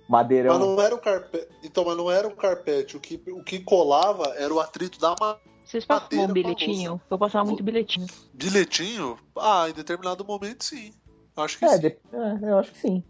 Madeirão. 0.09 0.57
Mas 0.57 0.67
não 0.67 0.81
era 0.81 0.95
um 0.95 0.99
carpete. 0.99 1.47
Então, 1.63 1.85
mas 1.85 1.97
não 1.97 2.09
era 2.09 2.27
um 2.27 2.35
carpete. 2.35 2.97
O 2.97 2.99
que, 2.99 3.21
o 3.31 3.43
que 3.43 3.59
colava 3.59 4.33
era 4.37 4.53
o 4.53 4.59
atrito 4.59 4.99
da 4.99 5.15
ma... 5.19 5.37
Vocês 5.67 5.83
passam 5.85 6.03
Madeira 6.05 6.31
um 6.31 6.33
bilhetinho? 6.33 7.01
Eu 7.09 7.17
passava 7.17 7.43
muito 7.45 7.61
bilhetinho. 7.63 8.07
bilhetinho. 8.33 9.19
Ah, 9.37 9.67
em 9.69 9.73
determinado 9.73 10.23
momento, 10.23 10.63
sim. 10.63 10.93
Acho 11.35 11.57
que 11.57 11.65
É, 11.65 11.69
sim. 11.75 11.79
de- 11.81 11.87
é, 12.13 12.39
eu 12.51 12.57
acho 12.57 12.71
que 12.71 12.77
sim. 12.79 13.03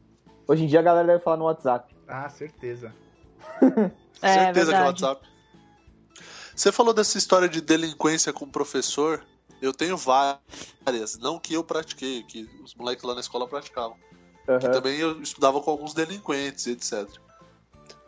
Hoje 0.47 0.63
em 0.63 0.67
dia 0.67 0.79
a 0.79 0.83
galera 0.83 1.07
deve 1.07 1.23
falar 1.23 1.37
no 1.37 1.45
WhatsApp. 1.45 1.93
Ah, 2.07 2.27
certeza. 2.29 2.93
É, 4.19 4.33
Certeza 4.45 4.71
que 4.71 4.77
é 4.77 4.79
verdade. 4.79 5.03
WhatsApp. 5.03 5.27
Você 6.55 6.71
falou 6.71 6.91
dessa 6.91 7.19
história 7.19 7.47
de 7.47 7.61
delinquência 7.61 8.33
com 8.33 8.45
o 8.45 8.51
professor. 8.51 9.23
Eu 9.61 9.71
tenho 9.71 9.95
várias. 9.95 11.19
Não 11.19 11.37
que 11.39 11.53
eu 11.53 11.63
pratiquei, 11.63 12.23
que 12.23 12.49
os 12.63 12.73
moleques 12.73 13.03
lá 13.03 13.13
na 13.13 13.19
escola 13.21 13.47
praticavam. 13.47 13.95
Que 14.45 14.51
Aham. 14.65 14.71
também 14.71 14.97
eu 14.97 15.21
estudava 15.21 15.61
com 15.61 15.69
alguns 15.69 15.93
delinquentes, 15.93 16.65
etc. 16.65 17.07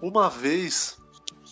Uma 0.01 0.31
vez 0.31 0.97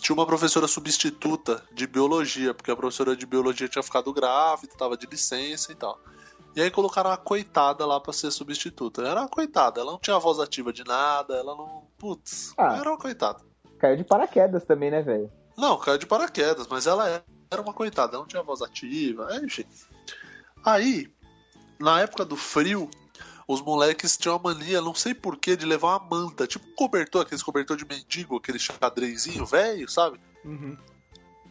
tinha 0.00 0.14
uma 0.14 0.26
professora 0.26 0.66
substituta 0.66 1.62
de 1.72 1.86
biologia, 1.86 2.54
porque 2.54 2.70
a 2.70 2.76
professora 2.76 3.16
de 3.16 3.26
biologia 3.26 3.68
tinha 3.68 3.82
ficado 3.82 4.12
grávida, 4.12 4.72
estava 4.72 4.96
de 4.96 5.06
licença 5.06 5.72
e 5.72 5.74
tal. 5.74 5.98
E 6.56 6.60
aí 6.60 6.70
colocaram 6.70 7.10
uma 7.10 7.16
coitada 7.16 7.84
lá 7.86 8.00
pra 8.00 8.12
ser 8.12 8.30
substituta. 8.30 9.02
Era 9.02 9.20
uma 9.20 9.28
coitada, 9.28 9.80
ela 9.80 9.92
não 9.92 9.98
tinha 9.98 10.18
voz 10.18 10.38
ativa 10.38 10.72
de 10.72 10.82
nada, 10.84 11.34
ela 11.34 11.54
não. 11.54 11.86
Putz, 11.98 12.54
Ah. 12.56 12.76
era 12.78 12.90
uma 12.90 12.98
coitada. 12.98 13.40
Caiu 13.78 13.96
de 13.96 14.04
paraquedas 14.04 14.64
também, 14.64 14.90
né, 14.90 15.02
velho? 15.02 15.30
Não, 15.56 15.76
caiu 15.78 15.98
de 15.98 16.06
paraquedas, 16.06 16.66
mas 16.68 16.86
ela 16.86 17.22
era 17.50 17.62
uma 17.62 17.72
coitada, 17.72 18.12
ela 18.12 18.20
não 18.22 18.26
tinha 18.28 18.42
voz 18.42 18.62
ativa, 18.62 19.28
enfim. 19.42 19.64
Aí, 20.64 21.08
na 21.78 22.00
época 22.00 22.24
do 22.24 22.36
frio, 22.36 22.90
os 23.48 23.62
moleques 23.62 24.18
tinham 24.18 24.36
a 24.36 24.38
mania, 24.38 24.78
não 24.82 24.94
sei 24.94 25.14
porquê, 25.14 25.56
de 25.56 25.64
levar 25.64 25.96
uma 25.96 26.06
manta, 26.10 26.46
tipo 26.46 26.68
um 26.68 26.74
cobertor, 26.74 27.22
aqueles 27.22 27.42
cobertor 27.42 27.78
de 27.78 27.86
mendigo, 27.86 28.36
aquele 28.36 28.58
xadrezinho 28.58 29.46
velho, 29.46 29.88
sabe? 29.88 30.20
Uhum. 30.44 30.76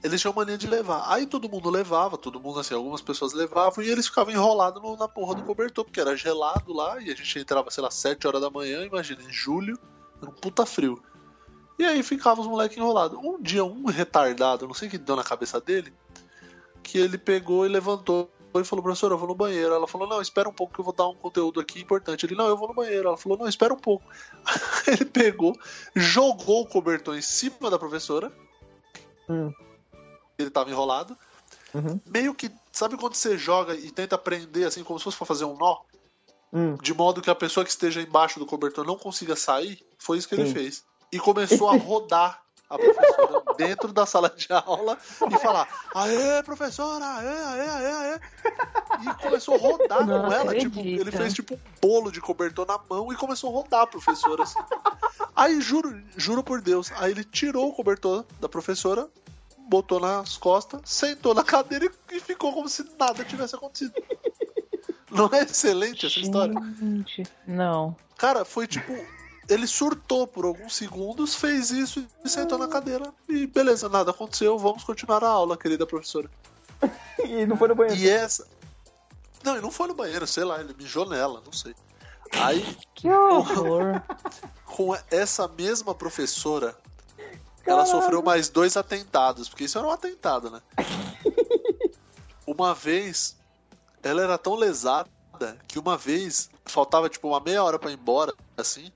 Eles 0.03 0.21
tinham 0.21 0.31
mania 0.31 0.59
de 0.59 0.67
levar. 0.67 1.11
Aí 1.11 1.25
todo 1.25 1.49
mundo 1.49 1.71
levava, 1.71 2.15
todo 2.15 2.39
mundo 2.39 2.59
assim, 2.59 2.75
algumas 2.75 3.01
pessoas 3.01 3.33
levavam 3.33 3.83
e 3.83 3.89
eles 3.89 4.05
ficavam 4.07 4.31
enrolados 4.31 4.79
no- 4.79 4.95
na 4.95 5.07
porra 5.07 5.33
do 5.33 5.41
cobertor, 5.41 5.83
porque 5.83 5.99
era 5.99 6.15
gelado 6.15 6.71
lá 6.71 7.01
e 7.01 7.11
a 7.11 7.15
gente 7.15 7.39
entrava, 7.39 7.71
sei 7.71 7.83
lá, 7.83 7.89
7 7.89 8.27
horas 8.27 8.41
da 8.41 8.51
manhã, 8.51 8.85
imagina, 8.85 9.23
em 9.23 9.33
julho, 9.33 9.75
era 10.21 10.29
um 10.29 10.35
puta 10.35 10.67
frio. 10.67 11.01
E 11.79 11.83
aí 11.83 12.03
ficavam 12.03 12.43
os 12.43 12.49
moleques 12.49 12.77
enrolados. 12.77 13.17
Um 13.17 13.41
dia, 13.41 13.65
um 13.65 13.85
retardado, 13.85 14.67
não 14.67 14.73
sei 14.75 14.87
o 14.87 14.91
que 14.91 14.99
deu 14.99 15.15
na 15.15 15.23
cabeça 15.23 15.59
dele, 15.59 15.91
que 16.83 16.99
ele 16.99 17.17
pegou 17.17 17.65
e 17.65 17.69
levantou 17.69 18.29
e 18.61 18.65
falou, 18.65 18.83
professor, 18.83 19.11
eu 19.11 19.17
vou 19.17 19.27
no 19.27 19.35
banheiro. 19.35 19.73
Ela 19.73 19.87
falou, 19.87 20.07
não, 20.07 20.21
espera 20.21 20.47
um 20.49 20.53
pouco 20.53 20.73
que 20.73 20.79
eu 20.79 20.85
vou 20.85 20.93
dar 20.93 21.07
um 21.07 21.15
conteúdo 21.15 21.59
aqui 21.59 21.81
importante. 21.81 22.25
Ele, 22.25 22.35
não, 22.35 22.47
eu 22.47 22.57
vou 22.57 22.67
no 22.67 22.73
banheiro. 22.73 23.07
Ela 23.07 23.17
falou, 23.17 23.37
não, 23.37 23.47
espera 23.47 23.73
um 23.73 23.79
pouco. 23.79 24.05
ele 24.87 25.05
pegou, 25.05 25.57
jogou 25.95 26.61
o 26.61 26.67
cobertor 26.67 27.17
em 27.17 27.21
cima 27.21 27.69
da 27.69 27.79
professora. 27.79 28.31
Hum. 29.29 29.51
Ele 30.37 30.49
tava 30.49 30.69
enrolado. 30.69 31.17
Uhum. 31.73 31.99
Meio 32.05 32.33
que, 32.33 32.51
sabe 32.71 32.97
quando 32.97 33.15
você 33.15 33.37
joga 33.37 33.75
e 33.75 33.91
tenta 33.91 34.17
prender, 34.17 34.65
assim, 34.67 34.83
como 34.83 34.99
se 34.99 35.03
fosse 35.03 35.17
pra 35.17 35.25
fazer 35.25 35.45
um 35.45 35.57
nó? 35.57 35.79
Hum. 36.51 36.75
De 36.75 36.93
modo 36.93 37.21
que 37.21 37.29
a 37.29 37.35
pessoa 37.35 37.63
que 37.63 37.69
esteja 37.69 38.01
embaixo 38.01 38.39
do 38.39 38.45
cobertor 38.45 38.85
não 38.85 38.97
consiga 38.97 39.35
sair? 39.35 39.85
Foi 39.97 40.17
isso 40.17 40.27
que 40.27 40.35
ele 40.35 40.47
Sim. 40.47 40.53
fez. 40.53 40.83
E 41.11 41.19
começou 41.19 41.69
a 41.69 41.75
rodar 41.77 42.41
a 42.69 42.77
professora 42.77 43.43
dentro 43.57 43.93
da 43.93 44.05
sala 44.05 44.29
de 44.29 44.47
aula 44.51 44.97
e 45.31 45.37
falar: 45.39 45.67
Aê, 45.95 46.43
professora, 46.43 47.05
aê, 47.05 47.27
aê, 47.27 47.69
aê, 47.69 47.91
aê. 47.93 48.19
E 49.01 49.13
começou 49.21 49.55
a 49.55 49.57
rodar 49.57 50.05
Não 50.05 50.21
com 50.25 50.31
ela. 50.33 50.55
Tipo, 50.55 50.79
ele 50.79 51.11
fez 51.11 51.33
tipo 51.33 51.53
um 51.53 51.59
bolo 51.81 52.11
de 52.11 52.19
cobertor 52.19 52.65
na 52.67 52.79
mão 52.89 53.11
e 53.11 53.15
começou 53.15 53.49
a 53.49 53.53
rodar 53.53 53.81
a 53.81 53.87
professora 53.87 54.43
assim. 54.43 54.59
Aí, 55.35 55.61
juro, 55.61 56.01
juro 56.15 56.43
por 56.43 56.61
Deus, 56.61 56.91
aí 56.97 57.11
ele 57.11 57.23
tirou 57.23 57.69
o 57.69 57.73
cobertor 57.73 58.25
da 58.39 58.49
professora, 58.49 59.07
botou 59.69 59.99
nas 59.99 60.35
costas, 60.35 60.81
sentou 60.83 61.33
na 61.33 61.43
cadeira 61.43 61.89
e- 62.11 62.19
ficou 62.19 62.51
como 62.53 62.67
se 62.67 62.83
nada 62.99 63.23
tivesse 63.23 63.55
acontecido. 63.55 63.93
Não 65.11 65.29
é 65.31 65.43
excelente 65.43 66.05
essa 66.05 66.19
história? 66.19 66.53
Gente, 66.79 67.23
não. 67.45 67.95
Cara, 68.17 68.43
foi 68.43 68.67
tipo. 68.67 68.93
Ele 69.49 69.65
surtou 69.65 70.27
por 70.27 70.45
alguns 70.45 70.75
segundos, 70.75 71.33
fez 71.35 71.71
isso 71.71 72.05
e 72.23 72.29
sentou 72.29 72.57
na 72.57 72.67
cadeira. 72.67 73.13
E 73.29 73.47
beleza, 73.47 73.87
nada 73.87 74.11
aconteceu, 74.11 74.57
vamos 74.57 74.83
continuar 74.83 75.23
a 75.23 75.29
aula, 75.29 75.57
querida 75.57 75.85
professora. 75.85 76.29
E 77.25 77.45
não 77.47 77.57
foi 77.57 77.67
no 77.67 77.75
banheiro. 77.75 77.99
E 77.99 78.07
essa. 78.07 78.47
Não, 79.43 79.53
ele 79.53 79.61
não 79.61 79.71
foi 79.71 79.87
no 79.87 79.95
banheiro, 79.95 80.27
sei 80.27 80.43
lá, 80.43 80.59
ele 80.59 80.73
mijou 80.77 81.09
nela, 81.09 81.41
não 81.43 81.51
sei. 81.51 81.73
Aí, 82.31 82.77
Que 82.93 83.09
horror. 83.09 84.01
com 84.65 84.95
essa 85.09 85.47
mesma 85.47 85.95
professora, 85.95 86.77
ela 87.65 87.85
sofreu 87.85 88.21
mais 88.21 88.49
dois 88.49 88.77
atentados, 88.77 89.49
porque 89.49 89.63
isso 89.63 89.77
era 89.77 89.87
um 89.87 89.91
atentado, 89.91 90.49
né? 90.49 90.61
Uma 92.45 92.73
vez, 92.73 93.35
ela 94.01 94.21
era 94.21 94.37
tão 94.37 94.55
lesada 94.55 95.09
que 95.67 95.77
uma 95.77 95.97
vez 95.97 96.49
faltava 96.65 97.09
tipo 97.09 97.27
uma 97.27 97.39
meia 97.39 97.63
hora 97.63 97.77
pra 97.77 97.91
ir 97.91 97.95
embora, 97.95 98.33
assim. 98.55 98.91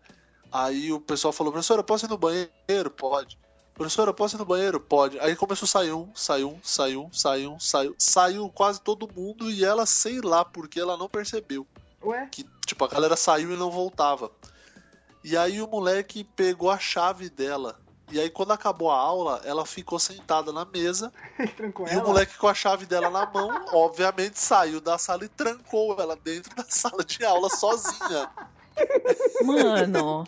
Aí 0.51 0.91
o 0.91 0.99
pessoal 0.99 1.31
falou: 1.31 1.53
professora, 1.53 1.83
posso 1.83 2.05
ir 2.05 2.09
no 2.09 2.17
banheiro? 2.17 2.91
Pode. 2.95 3.39
Professora, 3.73 4.13
posso 4.13 4.35
ir 4.35 4.39
no 4.39 4.45
banheiro? 4.45 4.79
Pode. 4.79 5.19
Aí 5.19 5.35
começou 5.35 5.65
a 5.65 5.69
sair 5.69 5.93
um, 5.93 6.09
saiu 6.13 6.49
um, 6.51 6.59
saiu 6.61 7.03
um, 7.03 7.13
saiu 7.13 7.53
um, 7.53 7.59
saiu. 7.59 7.95
Saiu 7.97 8.49
quase 8.49 8.81
todo 8.81 9.09
mundo 9.15 9.49
e 9.49 9.63
ela, 9.63 9.85
sei 9.85 10.19
lá 10.19 10.43
porque 10.43 10.79
ela 10.79 10.97
não 10.97 11.07
percebeu 11.07 11.65
Ué? 12.03 12.27
que 12.31 12.45
tipo 12.65 12.83
a 12.83 12.87
galera 12.87 13.15
saiu 13.15 13.53
e 13.53 13.57
não 13.57 13.71
voltava. 13.71 14.29
E 15.23 15.37
aí 15.37 15.61
o 15.61 15.67
moleque 15.67 16.23
pegou 16.23 16.69
a 16.69 16.77
chave 16.77 17.29
dela. 17.29 17.79
E 18.11 18.19
aí 18.19 18.29
quando 18.29 18.51
acabou 18.51 18.91
a 18.91 18.97
aula, 18.97 19.41
ela 19.45 19.65
ficou 19.65 19.97
sentada 19.97 20.51
na 20.51 20.65
mesa 20.65 21.13
trancou 21.55 21.87
e 21.87 21.95
o 21.95 22.03
moleque 22.03 22.37
com 22.37 22.47
a 22.47 22.53
chave 22.53 22.85
dela 22.85 23.09
na 23.09 23.25
mão, 23.25 23.65
obviamente 23.71 24.37
saiu 24.37 24.81
da 24.81 24.97
sala 24.97 25.23
e 25.23 25.29
trancou 25.29 25.95
ela 25.97 26.17
dentro 26.17 26.53
da 26.55 26.65
sala 26.67 27.05
de 27.05 27.23
aula 27.23 27.49
sozinha. 27.49 28.29
Mano. 29.43 30.27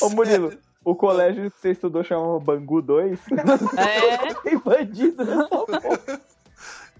Ô, 0.00 0.10
Murilo, 0.10 0.52
o 0.84 0.94
colégio 0.94 1.50
que 1.50 1.58
você 1.58 1.70
estudou 1.70 2.04
chamava 2.04 2.38
Bangu 2.38 2.82
2? 2.82 3.18
É. 3.78 4.34
Tem 4.42 4.58
bandido 4.58 5.24
porra. 5.48 6.20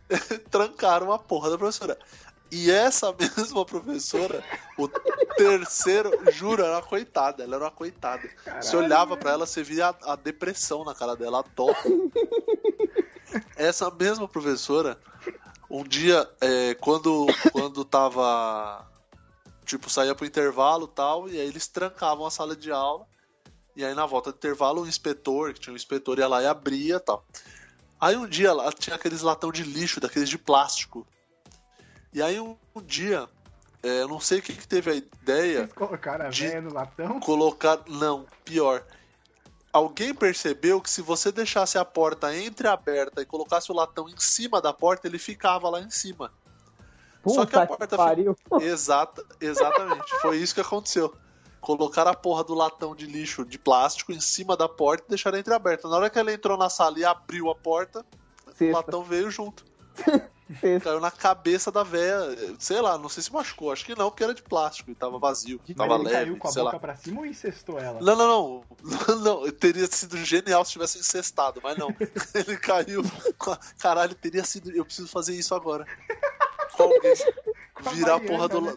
Trancaram 0.50 1.12
a 1.12 1.18
porra 1.18 1.50
da 1.50 1.58
professora. 1.58 1.98
E 2.50 2.70
essa 2.70 3.12
mesma 3.18 3.64
professora, 3.64 4.42
o 4.78 4.88
terceiro, 5.36 6.10
juro, 6.32 6.62
era 6.62 6.76
uma 6.76 6.82
coitada. 6.82 7.42
Ela 7.42 7.56
era 7.56 7.64
uma 7.64 7.70
coitada. 7.70 8.22
Você 8.60 8.76
olhava 8.76 9.16
pra 9.16 9.32
ela, 9.32 9.46
você 9.46 9.62
via 9.62 9.88
a, 9.88 10.12
a 10.12 10.16
depressão 10.16 10.84
na 10.84 10.94
cara 10.94 11.16
dela, 11.16 11.40
a 11.40 11.44
dó. 11.54 11.74
Essa 13.56 13.90
mesma 13.90 14.28
professora, 14.28 14.98
um 15.68 15.82
dia, 15.82 16.28
é, 16.40 16.74
quando, 16.74 17.26
quando 17.52 17.84
tava. 17.84 18.86
Tipo, 19.64 19.88
saía 19.88 20.14
pro 20.14 20.26
intervalo 20.26 20.84
e 20.84 20.94
tal, 20.94 21.28
e 21.28 21.40
aí 21.40 21.46
eles 21.46 21.66
trancavam 21.66 22.26
a 22.26 22.30
sala 22.30 22.54
de 22.54 22.70
aula. 22.70 23.06
E 23.74 23.84
aí 23.84 23.94
na 23.94 24.06
volta 24.06 24.30
do 24.30 24.36
intervalo, 24.36 24.82
o 24.82 24.86
inspetor, 24.86 25.52
que 25.52 25.60
tinha 25.60 25.72
um 25.72 25.76
inspetor, 25.76 26.18
ia 26.18 26.28
lá 26.28 26.42
e 26.42 26.46
abria 26.46 26.96
e 26.96 27.00
tal. 27.00 27.24
Aí 28.00 28.16
um 28.16 28.26
dia 28.26 28.52
lá 28.52 28.70
tinha 28.72 28.96
aqueles 28.96 29.22
latão 29.22 29.50
de 29.50 29.62
lixo, 29.62 30.00
daqueles 30.00 30.28
de 30.28 30.38
plástico. 30.38 31.06
E 32.12 32.22
aí 32.22 32.38
um, 32.38 32.56
um 32.74 32.82
dia, 32.82 33.28
é, 33.82 34.02
eu 34.02 34.08
não 34.08 34.20
sei 34.20 34.40
quem 34.40 34.54
que 34.54 34.68
teve 34.68 34.90
a 34.90 34.94
ideia 34.94 35.60
Eles 35.60 35.72
colocaram 35.72 36.26
a 36.26 36.28
De- 36.28 36.60
no 36.60 36.72
latão? 36.72 37.18
colocar. 37.18 37.80
Não, 37.88 38.26
pior. 38.44 38.84
Alguém 39.72 40.14
percebeu 40.14 40.80
que 40.80 40.88
se 40.88 41.02
você 41.02 41.32
deixasse 41.32 41.76
a 41.76 41.84
porta 41.84 42.36
entreaberta 42.36 43.20
e 43.20 43.26
colocasse 43.26 43.72
o 43.72 43.74
latão 43.74 44.08
em 44.08 44.16
cima 44.18 44.62
da 44.62 44.72
porta, 44.72 45.08
ele 45.08 45.18
ficava 45.18 45.68
lá 45.68 45.80
em 45.80 45.90
cima. 45.90 46.32
Só 47.26 47.46
que 47.46 47.56
a 47.56 47.60
Puta 47.66 47.72
que 47.72 47.78
porta 47.78 47.96
pariu. 47.96 48.36
Exata, 48.60 49.24
exatamente. 49.40 50.10
Foi 50.20 50.36
isso 50.38 50.54
que 50.54 50.60
aconteceu. 50.60 51.14
Colocaram 51.60 52.10
a 52.10 52.14
porra 52.14 52.44
do 52.44 52.52
latão 52.54 52.94
de 52.94 53.06
lixo 53.06 53.44
de 53.44 53.58
plástico 53.58 54.12
em 54.12 54.20
cima 54.20 54.56
da 54.56 54.68
porta 54.68 55.04
e 55.06 55.08
deixaram 55.10 55.38
entreaberta. 55.38 55.88
Na 55.88 55.96
hora 55.96 56.10
que 56.10 56.18
ela 56.18 56.32
entrou 56.32 56.58
na 56.58 56.68
sala 56.68 56.98
e 56.98 57.04
abriu 57.04 57.50
a 57.50 57.54
porta, 57.54 58.04
Sexta. 58.56 58.76
latão 58.76 59.02
veio 59.02 59.30
junto. 59.30 59.64
Sexta. 60.60 60.90
Caiu 60.90 61.00
na 61.00 61.10
cabeça 61.10 61.72
da 61.72 61.82
véia. 61.82 62.18
Sei 62.58 62.78
lá, 62.78 62.98
não 62.98 63.08
sei 63.08 63.22
se 63.22 63.32
machucou. 63.32 63.72
Acho 63.72 63.82
que 63.86 63.96
não, 63.98 64.10
porque 64.10 64.22
era 64.22 64.34
de 64.34 64.42
plástico 64.42 64.90
e 64.90 64.94
tava 64.94 65.18
vazio. 65.18 65.58
Mas 65.66 65.74
Tava 65.74 65.94
ele 65.94 66.04
leve, 66.04 66.16
caiu 66.16 66.36
com 66.36 66.48
a 66.48 66.52
sei 66.52 66.62
boca 66.62 66.76
lá. 66.76 66.80
pra 66.80 66.96
cima 66.96 67.20
ou 67.20 67.26
incestou 67.26 67.78
ela? 67.78 67.98
Não, 68.02 68.14
não, 68.14 68.26
não. 68.28 68.64
Não, 69.24 69.50
teria 69.50 69.86
sido 69.86 70.18
genial 70.18 70.62
se 70.66 70.72
tivesse 70.72 70.98
incestado, 70.98 71.60
mas 71.62 71.78
não. 71.78 71.88
Ele 72.34 72.58
caiu. 72.58 73.02
Caralho, 73.78 74.14
teria 74.14 74.44
sido. 74.44 74.70
Eu 74.70 74.84
preciso 74.84 75.08
fazer 75.08 75.34
isso 75.34 75.54
agora. 75.54 75.86
Com 76.76 76.82
alguém. 76.84 77.14
Virar 77.94 78.14
a 78.16 78.20
porra 78.20 78.48
do. 78.48 78.60
né? 78.60 78.76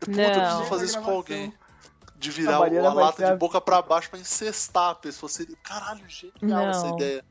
Puta, 0.00 0.10
eu 0.10 0.16
Não. 0.16 0.32
preciso 0.40 0.64
fazer 0.64 0.84
isso 0.86 1.00
com 1.02 1.10
alguém. 1.10 1.52
De 2.16 2.30
virar 2.30 2.56
A 2.58 2.66
a 2.66 2.92
lata 2.92 3.16
ser 3.26 3.32
de 3.32 3.38
boca 3.38 3.60
pra 3.60 3.80
baixo 3.80 4.10
pra 4.10 4.18
incestar 4.18 4.90
a 4.90 4.94
pessoa. 4.94 5.28
Seria... 5.30 5.56
Caralho, 5.62 6.04
genial 6.08 6.66
essa 6.68 6.86
Não. 6.88 6.96
ideia. 6.96 7.24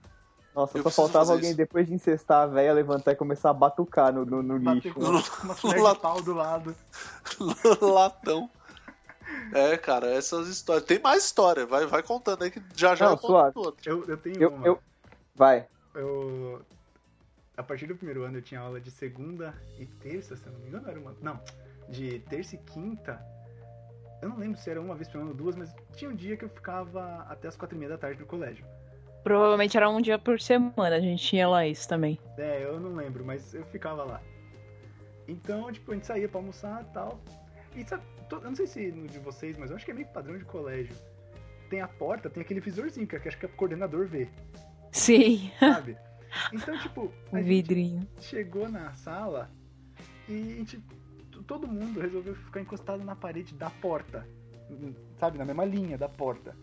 Nossa, 0.56 0.78
Eu 0.78 0.84
só 0.84 0.90
faltava 0.90 1.32
alguém 1.32 1.50
isso. 1.50 1.58
depois 1.58 1.86
de 1.88 1.94
incestar 1.94 2.42
a 2.44 2.48
véia 2.48 2.74
levantar 2.74 3.12
e 3.12 3.16
começar 3.16 3.52
a 3.52 3.54
batucar 3.54 4.12
no, 4.12 4.26
no, 4.26 4.42
no 4.42 4.58
lixo. 4.58 4.92
com 4.96 5.00
uma, 5.02 5.22
Lá- 5.84 5.94
de 5.94 6.00
pau 6.00 6.22
do 6.22 6.34
lado. 6.34 6.76
Latão. 7.82 8.50
É, 9.54 9.78
cara, 9.78 10.08
essas 10.12 10.48
histórias. 10.48 10.86
Tem 10.86 11.00
mais 11.00 11.24
história, 11.24 11.66
vai, 11.68 11.86
vai 11.86 12.02
contando 12.02 12.44
aí 12.44 12.50
que 12.52 12.62
já 12.76 12.96
já 12.96 13.06
Não, 13.06 13.12
eu 13.14 13.18
conto. 13.20 13.76
Eu, 13.86 14.06
eu 14.08 14.18
tenho 14.18 14.42
Eu, 14.42 14.50
uma. 14.50 14.66
eu... 14.68 14.80
Vai. 15.36 15.68
Eu- 15.94 16.62
A 17.60 17.64
partir 17.64 17.88
do 17.88 17.96
primeiro 17.98 18.24
ano 18.24 18.38
eu 18.38 18.42
tinha 18.42 18.62
aula 18.62 18.80
de 18.80 18.90
segunda 18.90 19.54
e 19.78 19.86
terça, 19.86 20.34
se 20.38 20.48
eu 20.48 20.54
não 20.54 20.62
me 20.62 20.70
engano, 20.70 20.90
era 20.90 20.98
uma. 20.98 21.14
Não, 21.22 21.38
de 21.90 22.20
terça 22.20 22.56
e 22.56 22.58
quinta. 22.58 23.22
Eu 24.22 24.30
não 24.30 24.38
lembro 24.38 24.58
se 24.58 24.70
era 24.70 24.80
uma 24.80 24.96
vez 24.96 25.10
por 25.10 25.20
ano 25.20 25.32
ou 25.32 25.36
duas, 25.36 25.58
mas 25.58 25.76
tinha 25.94 26.10
um 26.10 26.16
dia 26.16 26.38
que 26.38 26.46
eu 26.46 26.50
ficava 26.50 27.26
até 27.28 27.50
as 27.50 27.58
quatro 27.58 27.76
e 27.76 27.78
meia 27.78 27.90
da 27.90 27.98
tarde 27.98 28.18
no 28.18 28.26
colégio. 28.26 28.66
Provavelmente 29.26 29.76
era 29.76 29.90
um 29.90 30.00
dia 30.00 30.18
por 30.18 30.40
semana, 30.40 30.96
a 30.96 31.02
gente 31.02 31.22
tinha 31.22 31.50
lá 31.50 31.68
isso 31.68 31.86
também. 31.86 32.18
É, 32.38 32.64
eu 32.64 32.80
não 32.80 32.96
lembro, 32.96 33.26
mas 33.26 33.54
eu 33.54 33.66
ficava 33.66 34.06
lá. 34.06 34.22
Então, 35.28 35.70
tipo, 35.70 35.92
a 35.92 35.96
gente 35.96 36.08
saía 36.08 36.30
pra 36.30 36.40
almoçar 36.40 36.82
e 36.90 36.94
tal. 36.94 37.20
E 37.76 37.84
sabe, 37.84 38.04
eu 38.32 38.40
não 38.40 38.56
sei 38.56 38.68
se 38.68 38.90
no 38.90 39.06
de 39.06 39.20
vocês, 39.20 39.58
mas 39.58 39.70
eu 39.70 39.76
acho 39.76 39.84
que 39.84 39.92
é 39.92 39.94
meio 39.94 40.08
padrão 40.08 40.38
de 40.38 40.46
colégio. 40.46 40.96
Tem 41.70 41.82
a 41.82 41.90
porta, 41.90 42.30
tem 42.30 42.40
aquele 42.40 42.62
visorzinho, 42.62 43.06
que 43.06 43.18
acho 43.18 43.38
que 43.38 43.46
é 43.46 43.50
o 43.50 43.52
coordenador 43.52 44.08
vê, 44.08 44.30
Sim, 44.94 45.52
sabe? 45.60 45.98
Então, 46.54 46.78
tipo, 46.80 47.12
a 47.32 47.36
um 47.36 47.40
gente 47.40 47.48
vidrinho. 47.48 48.08
chegou 48.20 48.70
na 48.70 48.92
sala 48.94 49.50
e 50.28 50.54
a 50.54 50.56
gente, 50.58 50.84
todo 51.48 51.68
mundo 51.68 52.00
resolveu 52.00 52.36
ficar 52.36 52.62
encostado 52.62 53.04
na 53.04 53.16
parede 53.16 53.56
da 53.56 53.70
porta. 53.70 54.28
Sabe, 55.20 55.38
na 55.38 55.46
mesma 55.46 55.66
linha 55.66 55.98
da 55.98 56.08
porta. 56.08 56.56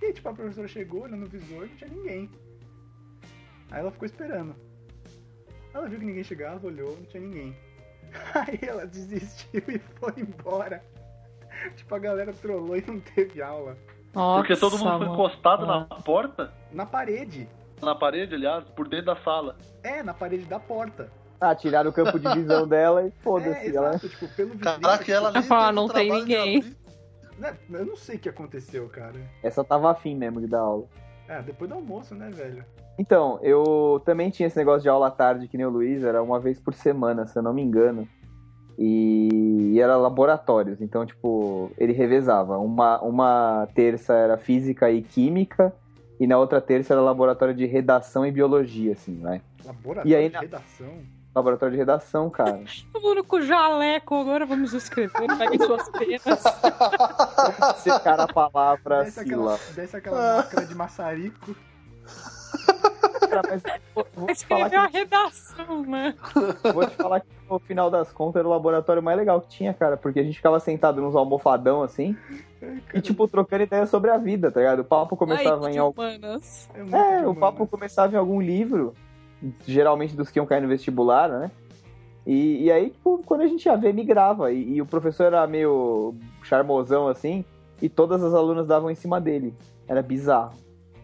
E 0.00 0.06
aí, 0.06 0.12
tipo, 0.12 0.28
a 0.28 0.32
professora 0.34 0.68
chegou, 0.68 1.02
olhou 1.02 1.18
no 1.18 1.26
visor, 1.26 1.66
não 1.68 1.76
tinha 1.76 1.90
ninguém. 1.90 2.30
Aí 3.70 3.80
ela 3.80 3.90
ficou 3.90 4.06
esperando. 4.06 4.54
Ela 5.74 5.88
viu 5.88 5.98
que 5.98 6.04
ninguém 6.04 6.22
chegava, 6.24 6.66
olhou, 6.66 6.96
não 6.96 7.04
tinha 7.06 7.22
ninguém. 7.22 7.56
Aí 8.34 8.58
ela 8.62 8.86
desistiu 8.86 9.62
e 9.68 9.78
foi 9.78 10.12
embora. 10.18 10.84
Tipo, 11.76 11.94
a 11.94 11.98
galera 11.98 12.32
trollou 12.32 12.76
e 12.76 12.84
não 12.86 12.98
teve 13.00 13.40
aula. 13.42 13.76
Nossa, 14.14 14.40
Porque 14.42 14.56
todo 14.60 14.78
mundo 14.78 14.88
foi 14.90 14.98
mano. 14.98 15.12
encostado 15.14 15.64
Ah. 15.64 15.86
na 15.90 15.96
porta, 16.02 16.52
Na 16.72 16.84
parede. 16.86 17.48
Na 17.82 17.94
parede, 17.94 18.34
aliás, 18.34 18.64
por 18.70 18.88
dentro 18.88 19.06
da 19.06 19.16
sala. 19.16 19.56
É, 19.82 20.02
na 20.02 20.14
parede 20.14 20.44
da 20.44 20.58
porta. 20.60 21.10
Ah, 21.40 21.54
tiraram 21.54 21.90
o 21.90 21.92
campo 21.92 22.18
de 22.18 22.28
visão 22.34 22.66
dela 22.68 23.02
e 23.02 23.08
É, 23.08 23.12
foda-se. 23.22 23.76
ela... 23.76 23.88
exato, 23.90 24.08
tipo, 24.08 24.28
pelo. 24.28 24.58
Caraca, 24.58 25.12
ela 25.12 25.28
tipo, 25.28 25.38
ali. 25.38 25.46
fala, 25.46 25.72
não 25.72 25.88
tem 25.88 26.10
ninguém. 26.10 26.64
né, 27.38 27.54
Eu 27.70 27.86
não 27.86 27.96
sei 27.96 28.16
o 28.16 28.18
que 28.20 28.28
aconteceu, 28.28 28.88
cara. 28.88 29.18
Essa 29.42 29.64
tava 29.64 29.90
afim 29.90 30.14
mesmo 30.14 30.40
de 30.40 30.46
dar 30.46 30.60
aula. 30.60 30.84
É, 31.28 31.42
depois 31.42 31.68
do 31.68 31.74
almoço, 31.76 32.14
né, 32.14 32.30
velho? 32.30 32.64
Então, 32.98 33.38
eu 33.42 34.02
também 34.04 34.30
tinha 34.30 34.46
esse 34.46 34.56
negócio 34.56 34.82
de 34.82 34.88
aula 34.88 35.06
à 35.08 35.10
tarde, 35.10 35.48
que 35.48 35.56
nem 35.56 35.66
o 35.66 35.70
Luiz, 35.70 36.04
era 36.04 36.22
uma 36.22 36.38
vez 36.38 36.60
por 36.60 36.74
semana, 36.74 37.26
se 37.26 37.38
eu 37.38 37.42
não 37.42 37.52
me 37.54 37.62
engano. 37.62 38.06
E, 38.78 39.72
e 39.74 39.80
era 39.80 39.96
laboratórios, 39.96 40.80
então, 40.80 41.04
tipo, 41.06 41.70
ele 41.78 41.92
revezava. 41.92 42.58
Uma, 42.58 43.00
uma 43.00 43.68
terça 43.74 44.14
era 44.14 44.36
física 44.36 44.90
e 44.90 45.02
química, 45.02 45.72
e 46.22 46.26
na 46.26 46.38
outra 46.38 46.60
terça 46.60 46.94
era 46.94 47.00
laboratório 47.02 47.52
de 47.54 47.66
redação 47.66 48.24
e 48.24 48.30
biologia, 48.30 48.92
assim, 48.92 49.18
vai. 49.20 49.42
Laboratório 49.64 50.08
E 50.10 50.14
aí, 50.14 50.28
de 50.28 50.34
na- 50.34 50.40
redação. 50.40 50.88
Laboratório 51.34 51.72
de 51.72 51.78
redação, 51.78 52.28
cara. 52.30 52.60
Todo 52.92 53.02
mundo 53.02 53.24
com 53.24 53.40
jaleco, 53.40 54.14
agora 54.14 54.44
vamos 54.46 54.72
escrever, 54.72 55.26
peguem 55.38 55.58
suas 55.58 55.88
penas. 55.88 56.42
Secar 57.78 58.20
a 58.20 58.26
palavra 58.28 59.04
Desce 59.04 59.20
aquela, 59.20 59.58
desce 59.74 59.96
aquela 59.96 60.36
máscara 60.36 60.66
de 60.66 60.74
maçarico. 60.74 61.56
Cara, 63.32 63.48
mas 63.48 63.62
vou, 63.94 64.06
vou 64.14 64.34
falar 64.34 64.66
a 64.66 64.88
que, 64.88 64.98
redação, 64.98 65.82
né? 65.84 66.14
vou 66.74 66.86
te 66.86 66.96
falar 66.96 67.20
que 67.20 67.26
no 67.50 67.58
final 67.58 67.90
das 67.90 68.12
contas 68.12 68.40
era 68.40 68.48
o 68.48 68.50
laboratório 68.50 69.02
mais 69.02 69.16
legal 69.16 69.40
que 69.40 69.48
tinha, 69.48 69.72
cara, 69.72 69.96
porque 69.96 70.20
a 70.20 70.22
gente 70.22 70.36
ficava 70.36 70.60
sentado 70.60 71.00
nos 71.00 71.16
almofadão 71.16 71.82
assim, 71.82 72.16
e 72.92 73.00
tipo, 73.00 73.26
trocando 73.26 73.62
ideia 73.62 73.86
sobre 73.86 74.10
a 74.10 74.18
vida, 74.18 74.50
tá 74.50 74.60
ligado? 74.60 74.80
O 74.80 74.84
papo 74.84 75.16
começava 75.16 75.66
Ai, 75.66 75.74
em 75.74 75.78
algum. 75.78 76.02
É, 76.02 76.18
É, 76.92 77.26
o 77.26 77.34
papo 77.34 77.66
começava 77.66 78.14
em 78.14 78.18
algum 78.18 78.40
livro, 78.40 78.94
geralmente 79.66 80.14
dos 80.14 80.30
que 80.30 80.38
iam 80.38 80.46
cair 80.46 80.60
no 80.60 80.68
vestibular, 80.68 81.28
né? 81.28 81.50
E, 82.26 82.64
e 82.64 82.72
aí, 82.72 82.90
tipo, 82.90 83.22
quando 83.24 83.40
a 83.40 83.46
gente 83.46 83.66
ia 83.66 83.76
ver, 83.76 83.92
migrava. 83.92 84.52
E, 84.52 84.74
e 84.74 84.82
o 84.82 84.86
professor 84.86 85.24
era 85.24 85.46
meio 85.46 86.14
charmosão 86.42 87.08
assim, 87.08 87.44
e 87.80 87.88
todas 87.88 88.22
as 88.22 88.34
alunas 88.34 88.66
davam 88.66 88.90
em 88.90 88.94
cima 88.94 89.20
dele. 89.20 89.54
Era 89.88 90.02
bizarro. 90.02 90.52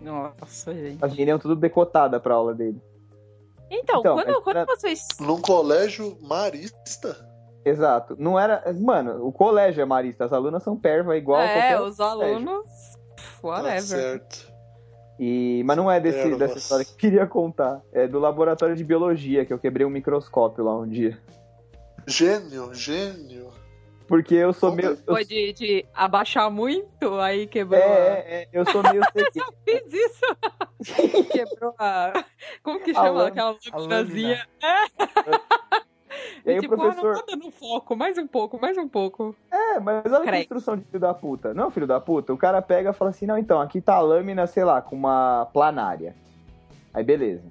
Nossa, 0.00 0.74
gente. 0.74 1.04
As 1.04 1.12
meninas 1.14 1.40
tudo 1.42 1.56
decotada 1.56 2.18
pra 2.20 2.34
aula 2.34 2.54
dele. 2.54 2.80
Então, 3.70 4.00
Então, 4.00 4.14
quando, 4.14 4.42
quando 4.42 4.56
era- 4.56 4.66
vocês. 4.66 5.06
Num 5.20 5.40
colégio 5.40 6.16
marista? 6.22 7.16
Exato. 7.64 8.16
Não 8.18 8.38
era. 8.38 8.62
Mano, 8.80 9.26
o 9.26 9.32
colégio 9.32 9.82
é 9.82 9.84
marista, 9.84 10.24
as 10.24 10.32
alunas 10.32 10.62
são 10.62 10.76
perva 10.76 11.16
igual 11.16 11.40
é, 11.40 11.52
qualquer 11.52 11.80
os 11.82 12.00
alunos. 12.00 12.64
pff, 13.16 13.42
Tá 13.42 13.48
Whatever. 13.48 13.82
certo. 13.82 14.48
E, 15.20 15.62
mas 15.66 15.76
não 15.76 15.90
é 15.90 15.98
desse, 16.00 16.34
dessa 16.36 16.56
história 16.58 16.84
que 16.84 16.92
eu 16.92 16.96
queria 16.96 17.26
contar. 17.26 17.82
É 17.92 18.06
do 18.06 18.18
laboratório 18.20 18.76
de 18.76 18.84
biologia, 18.84 19.44
que 19.44 19.52
eu 19.52 19.58
quebrei 19.58 19.84
um 19.84 19.90
microscópio 19.90 20.64
lá 20.64 20.76
um 20.78 20.86
dia. 20.88 21.18
Gênio, 22.06 22.72
gênio. 22.72 23.50
Porque 24.08 24.34
eu 24.34 24.54
sou 24.54 24.72
meio. 24.72 24.92
Eu, 24.92 24.96
Foi 24.96 25.22
de, 25.22 25.52
de 25.52 25.86
abaixar 25.94 26.50
muito, 26.50 27.20
aí 27.20 27.46
quebrou 27.46 27.78
é, 27.78 27.84
é, 27.84 28.42
é, 28.42 28.48
eu 28.54 28.64
sou 28.64 28.82
meio 28.82 29.02
cegueiro. 29.12 29.54
Fiz 29.68 29.92
isso! 29.92 31.28
quebrou 31.30 31.74
a... 31.78 32.24
Como 32.62 32.80
que 32.80 32.94
chama? 32.94 33.10
lâmina. 33.10 33.28
Aquela 33.28 33.58
laminazinha. 33.74 34.48
E 36.46 36.50
aí 36.50 36.58
o 36.58 36.60
tipo, 36.62 36.74
ah, 36.74 36.78
professor. 36.78 37.12
não 37.12 37.20
tá 37.20 37.24
dando 37.28 37.50
foco, 37.50 37.94
mais 37.94 38.16
um 38.16 38.26
pouco, 38.26 38.58
mais 38.58 38.78
um 38.78 38.88
pouco. 38.88 39.36
É, 39.52 39.78
mas 39.78 40.06
olha 40.06 40.20
que 40.20 40.26
Credo. 40.26 40.40
instrução 40.40 40.76
de 40.78 40.84
filho 40.84 41.00
da 41.00 41.12
puta. 41.12 41.52
Não, 41.52 41.70
filho 41.70 41.86
da 41.86 42.00
puta. 42.00 42.32
O 42.32 42.38
cara 42.38 42.62
pega 42.62 42.90
e 42.90 42.94
fala 42.94 43.10
assim: 43.10 43.26
não, 43.26 43.36
então, 43.36 43.60
aqui 43.60 43.78
tá 43.78 43.96
a 43.96 44.00
lâmina, 44.00 44.46
sei 44.46 44.64
lá, 44.64 44.80
com 44.80 44.96
uma 44.96 45.46
planária. 45.52 46.16
Aí 46.94 47.04
beleza. 47.04 47.44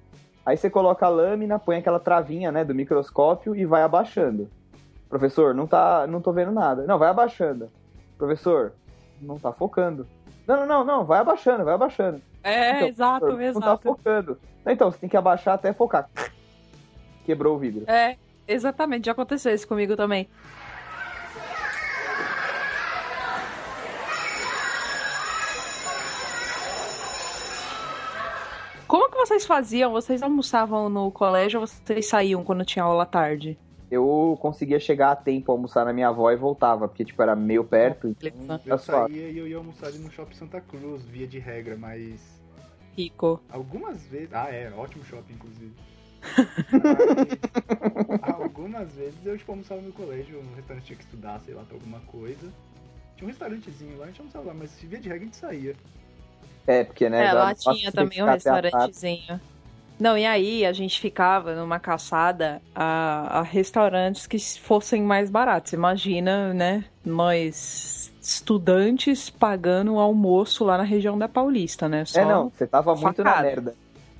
Aí 0.43 0.57
você 0.57 0.71
coloca 0.71 1.05
a 1.05 1.09
lâmina, 1.09 1.59
põe 1.59 1.77
aquela 1.77 1.99
travinha, 1.99 2.51
né, 2.51 2.65
do 2.65 2.73
microscópio 2.73 3.55
e 3.55 3.63
vai 3.63 3.83
abaixando. 3.83 4.49
Professor, 5.09 5.53
não 5.53 5.65
tá. 5.67 6.05
não 6.07 6.21
tô 6.21 6.31
vendo 6.31 6.51
nada. 6.51 6.85
Não, 6.85 6.97
vai 6.97 7.09
abaixando. 7.09 7.69
Professor, 8.17 8.73
não 9.21 9.37
tá 9.39 9.51
focando. 9.51 10.07
Não, 10.45 10.57
não, 10.57 10.65
não, 10.65 10.85
não, 10.85 11.05
vai 11.05 11.19
abaixando, 11.19 11.63
vai 11.63 11.73
abaixando. 11.73 12.21
É, 12.43 12.77
Então, 12.77 12.87
exato, 12.87 13.25
professor, 13.25 13.53
Não 13.53 13.61
tá 13.61 13.67
exato. 13.67 13.83
focando. 13.83 14.39
Não, 14.65 14.73
Então, 14.73 14.91
você 14.91 14.97
tem 14.99 15.09
que 15.09 15.17
abaixar 15.17 15.55
até 15.55 15.73
focar. 15.73 16.09
Quebrou 17.25 17.55
o 17.55 17.59
vidro. 17.59 17.83
É, 17.89 18.17
exatamente, 18.47 19.05
já 19.05 19.11
aconteceu 19.11 19.53
isso 19.53 19.67
comigo 19.67 19.95
também. 19.95 20.29
Como 28.87 29.09
que 29.11 29.17
vocês 29.17 29.45
faziam? 29.45 29.91
Vocês 29.91 30.23
almoçavam 30.23 30.89
no 30.89 31.11
colégio 31.11 31.59
ou 31.59 31.67
vocês 31.67 32.07
saíam 32.07 32.43
quando 32.43 32.63
tinha 32.63 32.83
aula 32.85 33.05
tarde? 33.05 33.57
Eu 33.89 34.37
conseguia 34.41 34.79
chegar 34.79 35.11
a 35.11 35.15
tempo 35.15 35.51
almoçar 35.51 35.85
na 35.85 35.93
minha 35.93 36.09
avó 36.09 36.29
e 36.31 36.35
voltava, 36.35 36.87
porque, 36.87 37.05
tipo, 37.05 37.21
era 37.21 37.35
meio 37.35 37.63
perto. 37.63 38.13
Tá 38.45 38.59
Eu 38.65 38.77
saía 38.77 39.29
e 39.29 39.37
eu 39.37 39.47
ia 39.47 39.57
almoçar 39.57 39.87
ali 39.87 39.97
no 39.99 40.11
Shopping 40.11 40.35
Santa 40.35 40.59
Cruz, 40.59 41.03
via 41.05 41.25
de 41.25 41.39
regra, 41.39 41.77
mas 41.77 42.21
Rico. 42.97 43.41
algumas 43.49 44.05
vezes. 44.07 44.33
Ah, 44.33 44.49
é, 44.51 44.71
ótimo 44.75 45.05
shopping, 45.05 45.33
inclusive. 45.33 45.73
Mas, 48.21 48.33
algumas 48.33 48.91
vezes 48.93 49.15
eu 49.23 49.37
tipo, 49.37 49.51
almoçava 49.51 49.79
no 49.81 49.93
colégio, 49.93 50.41
no 50.43 50.55
restaurante 50.55 50.85
tinha 50.85 50.97
que 50.97 51.03
estudar, 51.03 51.39
sei 51.41 51.53
lá, 51.53 51.63
pra 51.63 51.75
alguma 51.75 51.99
coisa. 52.01 52.51
Tinha 53.15 53.27
um 53.27 53.29
restaurantezinho 53.29 53.97
lá, 53.97 54.05
a 54.05 54.07
gente 54.07 54.19
almoçava 54.19 54.47
lá, 54.47 54.53
mas 54.53 54.79
via 54.81 54.99
de 54.99 55.07
regra 55.07 55.23
a 55.23 55.25
gente 55.25 55.37
saía. 55.37 55.75
É, 56.65 56.83
porque, 56.83 57.09
né? 57.09 57.27
É, 57.27 57.33
lá 57.33 57.55
tinha 57.55 57.91
também 57.91 58.17
que 58.17 58.23
um 58.23 58.25
restaurantezinho. 58.25 59.39
Não, 59.99 60.17
e 60.17 60.25
aí 60.25 60.65
a 60.65 60.71
gente 60.71 60.99
ficava 60.99 61.55
numa 61.55 61.79
caçada 61.79 62.61
a, 62.75 63.39
a 63.39 63.41
restaurantes 63.41 64.27
que 64.27 64.37
fossem 64.59 65.01
mais 65.01 65.29
baratos. 65.29 65.73
Imagina, 65.73 66.53
né? 66.53 66.85
Nós, 67.03 68.13
estudantes, 68.21 69.29
pagando 69.29 69.95
o 69.95 69.99
almoço 69.99 70.63
lá 70.63 70.77
na 70.77 70.83
região 70.83 71.17
da 71.17 71.27
Paulista, 71.27 71.89
né? 71.89 72.05
Só 72.05 72.19
É, 72.19 72.25
não, 72.25 72.49
você 72.49 72.67
tava 72.67 72.95
muito 72.95 73.23
na 73.23 73.41
merda. 73.41 73.75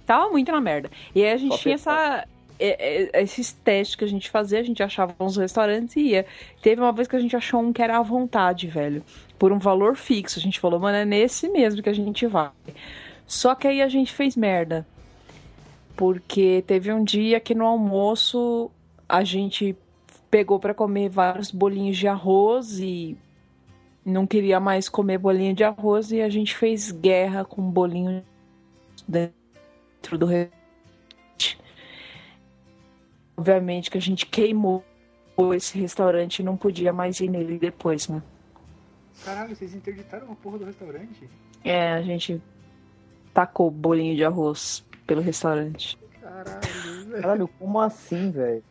Tava 0.05 0.29
muito 0.29 0.51
na 0.51 0.61
merda. 0.61 0.89
E 1.13 1.23
aí 1.23 1.31
a 1.31 1.37
gente 1.37 1.51
Só 1.51 1.57
tinha 1.61 1.75
essa. 1.75 2.25
é- 2.59 3.09
é- 3.17 3.21
Esses 3.21 3.51
testes 3.51 3.95
que 3.95 4.03
a 4.03 4.07
gente 4.07 4.31
fazia, 4.31 4.59
a 4.59 4.63
gente 4.63 4.81
achava 4.81 5.13
uns 5.19 5.37
restaurantes 5.37 5.95
e 5.95 6.01
ia. 6.11 6.25
Teve 6.61 6.81
uma 6.81 6.91
vez 6.91 7.07
que 7.07 7.15
a 7.15 7.19
gente 7.19 7.35
achou 7.35 7.59
um 7.59 7.71
que 7.71 7.83
era 7.83 7.97
à 7.97 8.01
vontade, 8.01 8.67
velho. 8.67 9.03
Por 9.37 9.51
um 9.51 9.59
valor 9.59 9.95
fixo. 9.95 10.39
A 10.39 10.41
gente 10.41 10.59
falou, 10.59 10.79
mano, 10.79 10.97
é 10.97 11.05
nesse 11.05 11.47
mesmo 11.49 11.83
que 11.83 11.89
a 11.89 11.93
gente 11.93 12.25
vai. 12.25 12.49
Só 13.27 13.53
que 13.53 13.67
aí 13.67 13.81
a 13.81 13.89
gente 13.89 14.11
fez 14.13 14.35
merda. 14.35 14.87
Porque 15.97 16.63
teve 16.67 16.93
um 16.93 17.03
dia 17.03 17.39
que 17.39 17.55
no 17.55 17.65
almoço 17.65 18.69
a 19.09 19.23
gente 19.23 19.75
pegou 20.29 20.59
pra 20.59 20.73
comer 20.73 21.09
vários 21.09 21.49
bolinhos 21.49 21.97
de 21.97 22.07
arroz 22.07 22.79
e 22.79 23.17
não 24.05 24.27
queria 24.27 24.59
mais 24.59 24.87
comer 24.87 25.17
bolinho 25.17 25.55
de 25.55 25.63
arroz 25.63 26.11
e 26.11 26.21
a 26.21 26.29
gente 26.29 26.55
fez 26.55 26.91
guerra 26.91 27.43
com 27.43 27.61
bolinho 27.61 28.23
dentro 29.07 30.17
do 30.19 30.27
restaurante. 30.27 31.59
Obviamente 33.35 33.89
que 33.89 33.97
a 33.97 34.01
gente 34.01 34.25
queimou 34.27 34.83
esse 35.55 35.79
restaurante 35.79 36.39
e 36.39 36.43
não 36.43 36.55
podia 36.55 36.93
mais 36.93 37.19
ir 37.19 37.29
nele 37.29 37.57
depois, 37.57 38.07
né? 38.07 38.21
Caralho, 39.25 39.55
vocês 39.55 39.73
interditaram 39.73 40.31
a 40.31 40.35
porra 40.35 40.59
do 40.59 40.65
restaurante? 40.65 41.27
É, 41.63 41.93
a 41.93 42.01
gente 42.03 42.41
tacou 43.33 43.69
bolinho 43.71 44.15
de 44.15 44.23
arroz 44.23 44.85
pelo 45.07 45.21
restaurante. 45.21 45.97
Caralho, 46.21 47.05
velho. 47.09 47.21
Caralho, 47.21 47.47
como 47.59 47.79
assim, 47.79 48.29
velho? 48.29 48.63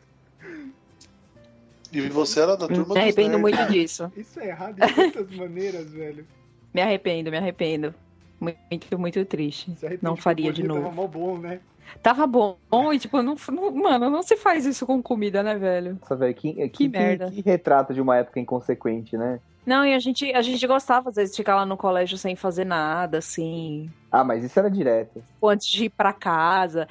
E 1.92 2.00
você 2.08 2.40
era 2.40 2.56
da 2.56 2.68
turma 2.68 2.94
Me 2.94 3.00
arrependo 3.00 3.38
muito 3.38 3.64
disso. 3.66 4.12
Isso 4.16 4.38
é 4.38 4.48
errado 4.48 4.74
de 4.76 4.94
muitas 4.94 5.30
maneiras, 5.30 5.90
velho. 5.90 6.26
Me 6.74 6.82
arrependo, 6.82 7.30
me 7.30 7.38
arrependo. 7.38 7.94
Muito, 8.38 8.98
muito 8.98 9.24
triste. 9.24 9.72
Não 10.02 10.14
que 10.14 10.22
faria 10.22 10.52
de 10.52 10.62
novo. 10.62 10.82
Tava 10.82 11.08
bom, 11.08 11.38
né? 11.38 11.60
Tava 12.02 12.26
bom 12.26 12.58
e, 12.92 12.98
tipo, 12.98 13.22
não, 13.22 13.36
não- 13.50 13.70
mano, 13.70 14.10
não 14.10 14.22
se 14.22 14.36
faz 14.36 14.66
isso 14.66 14.84
com 14.84 15.00
comida, 15.02 15.42
né, 15.42 15.54
velho? 15.56 15.96
Nossa, 16.00 16.16
velho, 16.16 16.34
que, 16.34 16.52
que, 16.52 16.68
que, 16.68 16.88
merda. 16.88 17.30
que 17.30 17.40
retrato 17.40 17.94
de 17.94 18.00
uma 18.00 18.16
época 18.16 18.40
inconsequente, 18.40 19.16
né? 19.16 19.40
Não, 19.66 19.84
e 19.84 19.92
a 19.92 19.98
gente, 19.98 20.32
a 20.32 20.40
gente 20.42 20.64
gostava, 20.66 21.08
às 21.10 21.16
vezes, 21.16 21.32
de 21.34 21.38
ficar 21.38 21.56
lá 21.56 21.66
no 21.66 21.76
colégio 21.76 22.16
sem 22.16 22.36
fazer 22.36 22.64
nada, 22.64 23.18
assim, 23.18 23.90
Ah, 24.12 24.22
mas 24.22 24.44
isso 24.44 24.56
era 24.58 24.70
direto. 24.70 25.22
ou 25.40 25.48
antes 25.50 25.66
de 25.66 25.86
ir 25.86 25.90
pra 25.90 26.12
casa. 26.12 26.86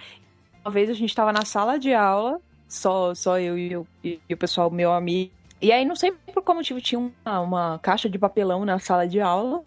Uma 0.63 0.71
vez 0.71 0.89
a 0.89 0.93
gente 0.93 1.15
tava 1.15 1.31
na 1.31 1.45
sala 1.45 1.79
de 1.79 1.93
aula, 1.93 2.41
só, 2.67 3.15
só 3.15 3.39
eu 3.39 3.57
e, 3.57 3.77
o- 3.77 3.87
e 4.03 4.19
o 4.33 4.35
pessoal, 4.37 4.69
meu 4.69 4.91
amigo. 4.91 5.31
E 5.61 5.71
aí, 5.71 5.85
não 5.85 5.95
sei 5.95 6.11
por 6.33 6.43
qual 6.43 6.57
motivo, 6.57 6.81
tinha 6.81 6.99
uma, 6.99 7.39
uma 7.39 7.79
caixa 7.79 8.09
de 8.09 8.19
papelão 8.19 8.65
na 8.65 8.77
sala 8.77 9.07
de 9.07 9.21
aula. 9.21 9.63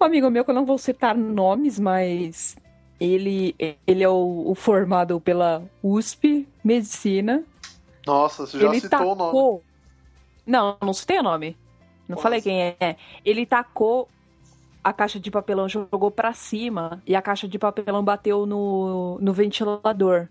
Um 0.00 0.04
amigo 0.04 0.30
meu, 0.30 0.44
que 0.44 0.50
eu 0.50 0.54
não 0.54 0.64
vou 0.64 0.78
citar 0.78 1.16
nomes, 1.16 1.78
mas 1.80 2.56
ele, 3.00 3.54
ele 3.86 4.04
é 4.04 4.08
o, 4.08 4.44
o 4.46 4.54
formado 4.54 5.20
pela 5.20 5.62
USP, 5.82 6.46
Medicina. 6.62 7.42
Nossa, 8.06 8.46
você 8.46 8.58
já 8.58 8.66
ele 8.68 8.80
citou 8.80 9.00
o 9.00 9.14
nome. 9.14 9.30
tacou. 9.32 9.62
Não, 10.46 10.76
não 10.80 10.92
citei 10.92 11.18
o 11.18 11.22
nome. 11.22 11.56
Não 12.08 12.16
Como 12.16 12.22
falei 12.22 12.40
assim? 12.40 12.50
quem 12.50 12.76
é. 12.80 12.96
Ele 13.24 13.46
tacou 13.46 14.08
a 14.82 14.92
caixa 14.92 15.20
de 15.20 15.30
papelão, 15.30 15.68
jogou 15.68 16.10
pra 16.10 16.32
cima 16.32 17.00
e 17.06 17.14
a 17.14 17.22
caixa 17.22 17.46
de 17.46 17.58
papelão 17.58 18.02
bateu 18.02 18.46
no, 18.46 19.18
no 19.20 19.32
ventilador. 19.32 20.28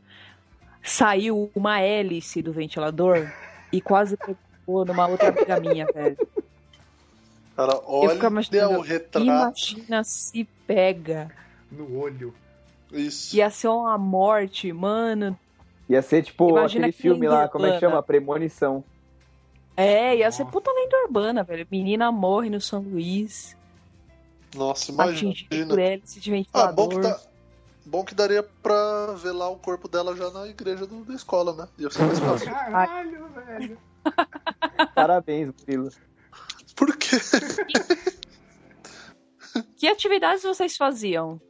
Saiu 0.84 1.50
uma 1.56 1.80
hélice 1.80 2.42
do 2.42 2.52
ventilador 2.52 3.32
e 3.72 3.80
quase 3.80 4.18
pegou 4.18 4.84
numa 4.86 5.08
outra 5.08 5.30
amiga 5.30 5.60
minha, 5.60 5.86
velho. 5.94 6.18
Cara, 7.56 7.80
olha 7.86 8.28
imaginando, 8.28 8.80
o 8.80 8.82
retrato. 8.82 9.26
Imagina 9.26 10.04
se 10.04 10.48
pega. 10.66 11.30
No 11.72 12.00
olho. 12.00 12.34
Isso. 12.92 13.36
Ia 13.36 13.50
ser 13.50 13.68
uma 13.70 13.98
morte, 13.98 14.74
mano. 14.74 15.38
Ia 15.88 16.02
ser 16.02 16.24
tipo 16.24 16.50
Imagina 16.50 16.88
aquele 16.88 16.94
que 16.94 17.02
filme 17.02 17.28
lá, 17.28 17.48
como 17.48 17.66
é 17.66 17.74
que 17.74 17.80
chama? 17.80 18.02
Premonição. 18.02 18.84
É, 19.78 20.16
ia 20.18 20.32
ser 20.32 20.46
puta 20.46 20.72
lenda 20.72 20.98
urbana, 21.06 21.44
velho. 21.44 21.68
Menina 21.72 22.12
morre 22.12 22.50
no 22.50 22.60
São 22.62 22.82
Luís. 22.82 23.58
Nossa, 24.56 24.92
atingido 25.04 25.48
por 25.50 25.56
imagina. 25.56 25.82
hélice 25.82 26.20
de 26.20 26.30
Ah, 26.30 26.34
ventilador. 26.36 26.76
bom 26.76 26.90
que, 26.90 27.00
dá... 27.00 27.20
bom 27.86 28.04
que 28.06 28.14
daria 28.16 28.44
pra 28.44 29.14
velar 29.14 29.50
o 29.50 29.56
corpo 29.58 29.88
dela 29.88 30.16
já 30.16 30.30
na 30.30 30.46
igreja 30.48 30.86
do- 30.86 31.06
da 31.06 31.14
escola, 31.14 31.54
né? 31.56 31.68
Ia 31.78 31.90
ser 31.90 32.04
mais 32.04 32.20
fácil. 32.20 32.52
Caralho, 32.52 33.28
velho. 33.30 33.78
Parabéns, 34.94 35.54
Murilo. 35.60 35.90
Por 36.76 36.96
quê? 36.98 37.16
Que 39.76 39.88
atividades 39.88 40.44
vocês 40.44 40.78
faziam 40.78 41.42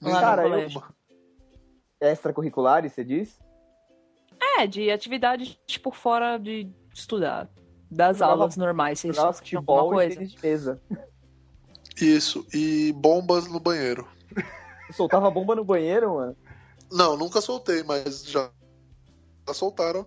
lá 0.00 0.20
Cara, 0.20 0.42
no 0.42 0.48
eu- 0.48 0.50
colégio? 0.52 0.82
Extracurriculares, 2.00 2.92
você 2.92 3.04
diz? 3.04 3.38
É, 4.58 4.66
de 4.66 4.90
atividades 4.90 5.58
tipo 5.66 5.90
fora 5.90 6.38
de 6.38 6.70
estudar. 7.00 7.48
Das 7.90 8.18
Jogava- 8.18 8.32
aulas 8.40 8.56
normais. 8.56 8.98
Vocês 9.00 9.14
Jogava 9.16 9.32
futebol 9.34 9.92
e 9.92 9.94
coisa? 9.94 10.14
tênis 10.16 10.32
de 10.32 10.38
mesa. 10.42 10.80
Isso, 12.00 12.46
e 12.52 12.92
bombas 12.96 13.46
no 13.46 13.60
banheiro. 13.60 14.06
Eu 14.88 14.94
soltava 14.94 15.30
bomba 15.30 15.54
no 15.54 15.64
banheiro, 15.64 16.14
mano. 16.14 16.36
Não, 16.92 17.16
nunca 17.16 17.40
soltei, 17.40 17.82
mas 17.82 18.24
já, 18.24 18.50
já 19.46 19.54
soltaram 19.54 20.06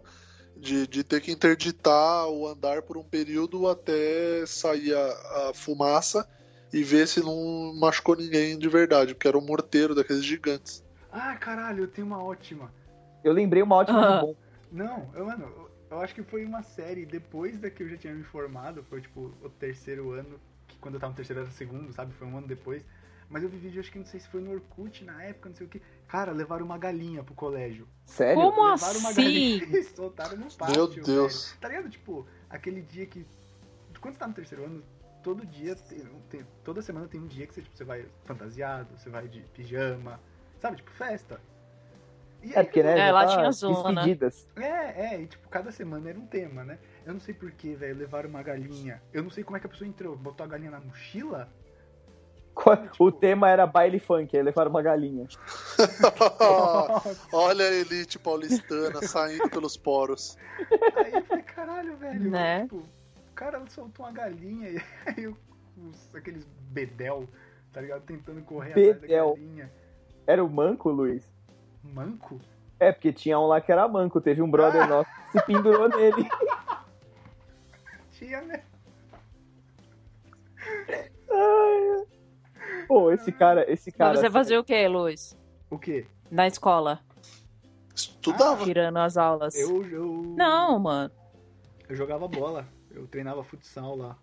de, 0.55 0.85
de 0.87 1.03
ter 1.03 1.19
que 1.21 1.31
interditar 1.31 2.27
o 2.29 2.47
andar 2.47 2.81
por 2.83 2.97
um 2.97 3.03
período 3.03 3.67
até 3.67 4.45
sair 4.45 4.93
a, 4.95 5.49
a 5.49 5.53
fumaça 5.53 6.27
e 6.71 6.83
ver 6.83 7.07
se 7.07 7.21
não 7.21 7.73
machucou 7.79 8.15
ninguém 8.15 8.57
de 8.57 8.69
verdade, 8.69 9.13
porque 9.15 9.27
era 9.27 9.37
um 9.37 9.45
morteiro 9.45 9.95
daqueles 9.95 10.23
gigantes. 10.23 10.83
Ah, 11.11 11.35
caralho, 11.37 11.83
eu 11.85 11.87
tenho 11.87 12.05
uma 12.05 12.23
ótima. 12.23 12.71
Eu 13.23 13.33
lembrei 13.33 13.63
uma 13.63 13.75
ótima 13.77 14.05
Ah. 14.05 14.21
bomba. 14.21 14.37
Não, 14.71 15.09
eu, 15.15 15.25
mano, 15.25 15.68
eu- 15.89 15.99
acho 16.01 16.13
que 16.15 16.23
foi 16.23 16.45
uma 16.45 16.61
série 16.63 17.05
depois 17.05 17.57
da 17.59 17.69
que 17.69 17.83
eu 17.83 17.89
já 17.89 17.97
tinha 17.97 18.13
me 18.13 18.23
formado, 18.23 18.83
foi 18.83 19.01
tipo 19.01 19.33
o 19.41 19.49
terceiro 19.49 20.11
ano, 20.11 20.39
que 20.67 20.77
quando 20.79 20.95
eu 20.95 20.99
tava 20.99 21.11
no 21.11 21.15
terceiro 21.15 21.41
era 21.41 21.49
o 21.49 21.53
segundo, 21.53 21.91
sabe? 21.93 22.13
Foi 22.13 22.27
um 22.27 22.37
ano 22.37 22.47
depois. 22.47 22.83
Mas 23.29 23.43
eu 23.43 23.49
vi 23.49 23.57
vídeo, 23.57 23.79
acho 23.79 23.91
que 23.91 23.99
não 23.99 24.05
sei 24.05 24.19
se 24.19 24.27
foi 24.27 24.41
no 24.41 24.51
Orkut 24.51 25.05
na 25.05 25.23
época, 25.23 25.49
não 25.49 25.55
sei 25.55 25.67
o 25.67 25.69
que. 25.69 25.79
Cara, 26.07 26.31
levaram 26.31 26.65
uma 26.65 26.79
galinha 26.79 27.23
pro 27.23 27.35
colégio. 27.35 27.87
Sério? 28.05 28.41
Como 28.41 28.71
levaram 28.71 28.99
uma 28.99 29.09
assim? 29.09 29.21
galinha 29.23 29.65
e 29.79 29.83
soltaram 29.83 30.35
no 30.37 30.51
pátio. 30.51 30.75
Meu 30.75 30.87
Deus. 30.87 31.07
velho. 31.49 31.59
Tá 31.61 31.67
ligado? 31.67 31.89
Tipo, 31.91 32.25
aquele 32.49 32.81
dia 32.81 33.05
que. 33.05 33.25
Quando 34.01 34.13
você 34.15 34.19
tá 34.19 34.27
no 34.27 34.33
terceiro 34.33 34.65
ano, 34.65 34.83
todo 35.21 35.45
dia, 35.45 35.75
tem, 35.75 35.99
tem- 36.29 36.47
toda 36.63 36.81
semana 36.81 37.07
tem 37.07 37.19
um 37.21 37.27
dia 37.27 37.45
que 37.45 37.53
você, 37.53 37.61
tipo, 37.61 37.77
você 37.77 37.83
vai 37.83 38.07
fantasiado, 38.23 38.97
você 38.97 39.09
vai 39.11 39.27
de 39.27 39.41
pijama, 39.53 40.19
sabe? 40.57 40.77
Tipo, 40.77 40.89
festa. 40.91 41.39
E 42.41 42.53
É 42.57 42.63
porque, 42.63 42.81
né? 42.81 42.97
É, 42.99 43.11
lá 43.11 43.25
tá 43.25 43.35
tinha 43.37 43.51
zona. 43.51 43.93
Despedidas. 44.01 44.47
é, 44.55 45.15
é, 45.15 45.21
e 45.21 45.27
tipo, 45.27 45.47
cada 45.49 45.71
semana 45.71 46.09
era 46.09 46.17
um 46.17 46.25
tema, 46.25 46.63
né? 46.63 46.77
Eu 47.05 47.13
não 47.13 47.19
sei 47.19 47.33
porquê, 47.33 47.75
velho, 47.75 47.97
levaram 47.97 48.29
uma 48.29 48.41
galinha. 48.43 49.01
Eu 49.11 49.23
não 49.23 49.29
sei 49.29 49.43
como 49.43 49.57
é 49.57 49.59
que 49.59 49.65
a 49.65 49.69
pessoa 49.69 49.87
entrou. 49.87 50.15
Botou 50.15 50.45
a 50.45 50.47
galinha 50.47 50.71
na 50.71 50.79
mochila? 50.79 51.49
Qual- 52.53 52.77
Tipo- 52.77 53.05
O 53.05 53.11
tema 53.11 53.49
era 53.49 53.65
baile 53.67 53.99
funk, 53.99 54.35
aí 54.35 54.43
levaram 54.43 54.69
uma 54.69 54.81
galinha. 54.81 55.27
Olha 57.31 57.65
a 57.65 57.73
elite 57.73 58.17
paulistana 58.19 59.01
saindo 59.01 59.49
pelos 59.49 59.77
poros. 59.77 60.37
Aí 60.97 61.13
eu 61.13 61.23
falei, 61.23 61.43
caralho, 61.43 61.97
velho. 61.97 62.29
Né? 62.31 62.61
Tipo, 62.63 62.77
o 62.77 63.33
cara 63.35 63.61
soltou 63.69 64.05
uma 64.05 64.11
galinha 64.11 64.69
e 64.69 64.81
aí 65.05 65.27
os, 65.27 66.15
aqueles 66.15 66.45
bedel, 66.71 67.27
tá 67.71 67.81
ligado? 67.81 68.01
Tentando 68.03 68.41
correr 68.41 68.71
atrás 68.71 68.97
Bedel. 68.99 69.29
da 69.29 69.33
galinha. 69.35 69.71
Era 70.27 70.43
o 70.43 70.49
manco, 70.49 70.89
Luiz? 70.89 71.31
Manco? 71.83 72.39
É, 72.79 72.91
porque 72.91 73.11
tinha 73.11 73.37
um 73.39 73.47
lá 73.47 73.59
que 73.61 73.71
era 73.71 73.87
manco. 73.87 74.21
Teve 74.21 74.41
um 74.41 74.49
brother 74.49 74.83
Ah! 74.83 74.87
nosso 74.87 75.09
que 75.31 75.39
se 75.39 75.45
pendurou 75.45 75.89
nele. 75.89 76.27
Tinha, 78.11 78.41
né? 78.41 78.63
Pô, 82.87 83.11
esse 83.11 83.31
cara, 83.31 83.71
esse 83.71 83.89
Mas 83.91 83.97
cara. 83.97 84.17
você 84.17 84.29
fazia 84.29 84.59
o 84.59 84.63
quê, 84.63 84.87
Luiz? 84.87 85.37
O 85.69 85.77
quê? 85.77 86.05
Na 86.29 86.47
escola? 86.47 86.99
Estudava. 87.95 88.63
Tirando 88.63 88.97
as 88.97 89.17
aulas? 89.17 89.55
Eu, 89.55 89.85
eu. 89.89 90.33
Não, 90.35 90.79
mano. 90.79 91.11
Eu 91.87 91.95
jogava 91.95 92.27
bola. 92.27 92.67
Eu 92.91 93.07
treinava 93.07 93.43
futsal 93.43 93.95
lá. 93.95 94.17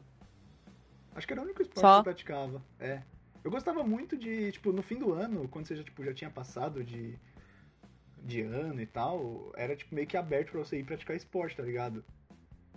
Acho 1.14 1.26
que 1.26 1.32
era 1.32 1.40
o 1.40 1.44
único 1.44 1.62
esporte 1.62 1.80
Só? 1.80 1.94
que 1.94 2.00
eu 2.00 2.04
praticava. 2.04 2.62
É. 2.80 3.02
Eu 3.44 3.50
gostava 3.50 3.82
muito 3.84 4.16
de, 4.16 4.50
tipo, 4.52 4.72
no 4.72 4.82
fim 4.82 4.98
do 4.98 5.12
ano, 5.12 5.48
quando 5.48 5.66
você 5.66 5.76
já, 5.76 5.84
tipo, 5.84 6.04
já 6.04 6.12
tinha 6.12 6.28
passado 6.30 6.82
de, 6.82 7.16
de 8.26 8.42
ano 8.42 8.80
e 8.80 8.86
tal, 8.86 9.52
era, 9.56 9.76
tipo, 9.76 9.94
meio 9.94 10.06
que 10.06 10.16
aberto 10.16 10.50
pra 10.50 10.60
você 10.60 10.78
ir 10.78 10.84
praticar 10.84 11.16
esporte, 11.16 11.56
tá 11.56 11.62
ligado? 11.62 12.04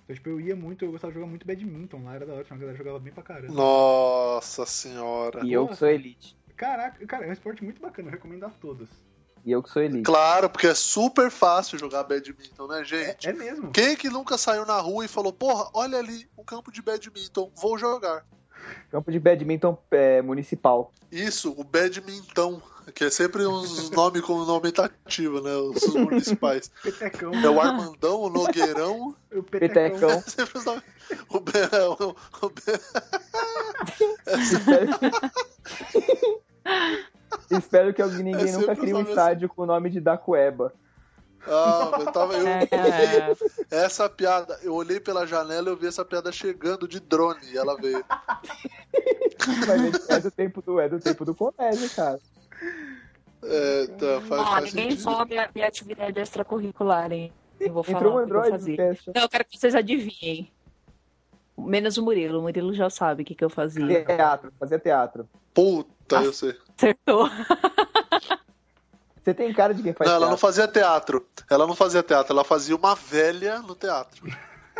Então, 0.03 0.15
tipo, 0.15 0.29
eu 0.29 0.39
ia 0.39 0.55
muito, 0.55 0.85
eu 0.85 0.91
gostava 0.91 1.11
de 1.11 1.19
jogar 1.19 1.29
muito 1.29 1.45
badminton 1.45 2.03
lá, 2.03 2.15
era 2.15 2.25
da 2.25 2.33
ótima, 2.33 2.55
a 2.55 2.59
galera 2.59 2.77
jogava 2.77 2.99
bem 2.99 3.13
pra 3.13 3.23
caramba. 3.23 3.53
Nossa 3.53 4.65
senhora. 4.65 5.45
E 5.45 5.53
eu 5.53 5.67
que 5.67 5.75
sou 5.75 5.87
elite. 5.87 6.37
Caraca, 6.55 7.05
cara, 7.05 7.25
é 7.25 7.29
um 7.29 7.33
esporte 7.33 7.63
muito 7.63 7.81
bacana, 7.81 8.09
eu 8.09 8.13
recomendo 8.13 8.45
a 8.45 8.49
todos. 8.49 8.89
E 9.45 9.51
eu 9.51 9.63
que 9.63 9.69
sou 9.69 9.81
elite. 9.81 10.03
Claro, 10.03 10.49
porque 10.49 10.67
é 10.67 10.73
super 10.73 11.31
fácil 11.31 11.79
jogar 11.79 12.03
badminton, 12.03 12.67
né, 12.67 12.81
É, 12.81 12.83
gente? 12.83 13.29
é 13.29 13.33
mesmo. 13.33 13.71
Quem 13.71 13.95
que 13.95 14.09
nunca 14.09 14.37
saiu 14.37 14.65
na 14.65 14.79
rua 14.79 15.05
e 15.05 15.07
falou, 15.07 15.31
porra, 15.31 15.69
olha 15.73 15.97
ali, 15.97 16.29
um 16.37 16.43
campo 16.43 16.71
de 16.71 16.81
badminton, 16.81 17.51
vou 17.55 17.77
jogar. 17.77 18.25
Campo 18.91 19.11
de 19.11 19.19
badminton 19.19 19.77
é, 19.91 20.21
municipal. 20.21 20.91
Isso, 21.11 21.53
o 21.57 21.63
badminton. 21.63 22.61
Que 22.93 23.05
é 23.05 23.09
sempre 23.09 23.45
uns 23.45 23.89
nomes 23.91 24.21
com 24.21 24.37
nome 24.39 24.51
aumentativo, 24.51 25.41
né? 25.41 25.55
Os 25.55 25.85
municipais. 25.93 26.71
Petecão. 26.83 27.33
É 27.33 27.49
o 27.49 27.59
Armandão, 27.59 28.21
o 28.21 28.29
Nogueirão. 28.29 29.15
O 29.31 29.43
Petecão. 29.43 30.09
É 30.09 30.21
sempre 30.21 30.57
os 30.57 30.65
nomes. 30.65 30.83
O 31.29 31.39
Be... 31.39 31.51
o- 31.99 32.15
o 32.45 32.49
Be- 32.49 32.79
Espero 37.51 37.93
que 37.93 38.01
alguém, 38.01 38.23
ninguém 38.23 38.49
É 38.49 38.51
nunca 38.57 38.75
crie 38.75 38.93
um 38.93 39.01
estádio 39.01 39.47
com 39.49 39.61
o 39.63 39.65
nome 39.65 39.89
de 39.89 39.99
Dacueba. 39.99 40.73
Ah, 41.47 41.91
eu 41.99 42.11
tava. 42.11 42.33
Eu, 42.35 42.47
É. 42.47 43.33
Essa 43.71 44.09
piada, 44.09 44.59
eu 44.61 44.73
olhei 44.73 44.99
pela 44.99 45.25
janela 45.25 45.69
e 45.69 45.71
eu 45.71 45.77
vi 45.77 45.87
essa 45.87 46.03
piada 46.03 46.31
chegando 46.31 46.87
de 46.87 46.99
drone 46.99 47.39
e 47.51 47.57
ela 47.57 47.75
veio. 47.77 48.03
Mas 49.67 50.09
é 50.09 50.19
do 50.19 50.29
tempo 50.31 50.61
do, 50.61 50.79
é 50.79 50.89
do 50.89 50.99
tempo 50.99 51.23
do 51.23 51.33
colégio, 51.33 51.89
cara. 51.95 52.19
É, 53.41 53.87
tá, 53.87 54.21
faz, 54.27 54.41
Ó, 54.41 54.45
faz 54.45 54.73
ninguém 54.73 54.97
soube 54.97 55.37
a 55.37 55.49
minha 55.53 55.67
atividade 55.67 56.19
extracurricular, 56.19 57.11
hein? 57.11 57.31
Eu 57.59 57.71
vou 57.73 57.83
falar 57.83 57.97
Entrou 57.99 58.13
um 58.13 58.15
o 58.15 58.25
que 58.25 58.31
eu 58.33 58.37
Android 58.37 58.51
fazia. 58.51 58.97
Não, 59.15 59.21
eu 59.23 59.29
quero 59.29 59.45
que 59.45 59.57
vocês 59.57 59.75
adivinhem. 59.75 60.51
Menos 61.57 61.97
o 61.97 62.03
Murilo. 62.03 62.39
O 62.39 62.41
Murilo 62.41 62.73
já 62.73 62.89
sabe 62.89 63.23
o 63.23 63.25
que, 63.25 63.35
que 63.35 63.43
eu 63.43 63.49
fazia. 63.49 64.03
Teatro, 64.05 64.51
fazia 64.59 64.79
teatro. 64.79 65.29
Puta, 65.53 66.21
eu 66.21 66.31
sei. 66.33 66.55
Acertou. 66.77 67.29
Você 69.23 69.33
tem 69.33 69.53
cara 69.53 69.73
de 69.73 69.83
quem 69.83 69.93
faz 69.93 70.09
Não, 70.09 70.15
ela 70.15 70.25
não 70.27 70.35
teatro. 70.37 70.47
fazia 70.47 70.67
teatro. 70.67 71.27
Ela 71.49 71.67
não 71.67 71.75
fazia 71.75 72.01
teatro, 72.03 72.33
ela 72.33 72.43
fazia 72.43 72.75
uma 72.75 72.95
velha 72.95 73.59
no 73.59 73.75
teatro. 73.75 74.25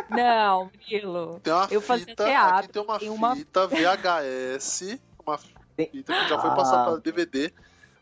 Não, 0.08 0.70
Murilo. 0.90 1.40
Tem 1.42 1.52
uma 1.52 1.68
Eu 1.70 1.80
fazia 1.80 2.06
fita, 2.06 2.24
teatro, 2.24 2.56
aqui 2.58 2.68
tem 2.68 2.82
uma 2.82 2.98
tem 2.98 3.10
uma- 3.10 3.36
fita 3.36 3.66
VHS, 3.66 4.98
uma 5.26 5.36
fita 5.38 5.58
que 5.76 6.28
já 6.28 6.38
foi 6.38 6.50
Ah. 6.50 6.54
passada 6.54 6.90
para 6.90 7.00
DVD, 7.00 7.52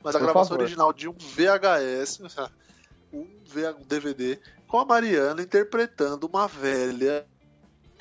mas 0.03 0.14
a 0.14 0.18
Por 0.18 0.24
gravação 0.24 0.51
favor. 0.51 0.62
original 0.62 0.92
de 0.92 1.09
um 1.09 1.12
VHS, 1.12 2.20
um 3.12 3.26
V- 3.46 3.70
um 3.70 3.82
DVD, 3.86 4.38
com 4.66 4.78
a 4.78 4.84
Mariana 4.84 5.40
interpretando 5.42 6.26
uma 6.26 6.46
velha 6.46 7.26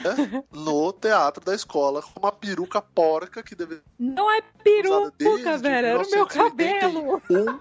né, 0.04 0.44
no 0.52 0.92
teatro 0.94 1.44
da 1.44 1.56
escola, 1.56 2.02
com 2.02 2.20
uma 2.20 2.32
peruca 2.32 2.82
porca 2.82 3.42
que 3.42 3.56
deve 3.56 3.82
Não 3.98 4.30
é 4.32 4.42
peruca, 4.64 5.58
velho. 5.58 5.88
Era 5.88 5.98
o 5.98 6.10
meu 6.10 6.26
1981. 6.28 7.20
cabelo. 7.20 7.60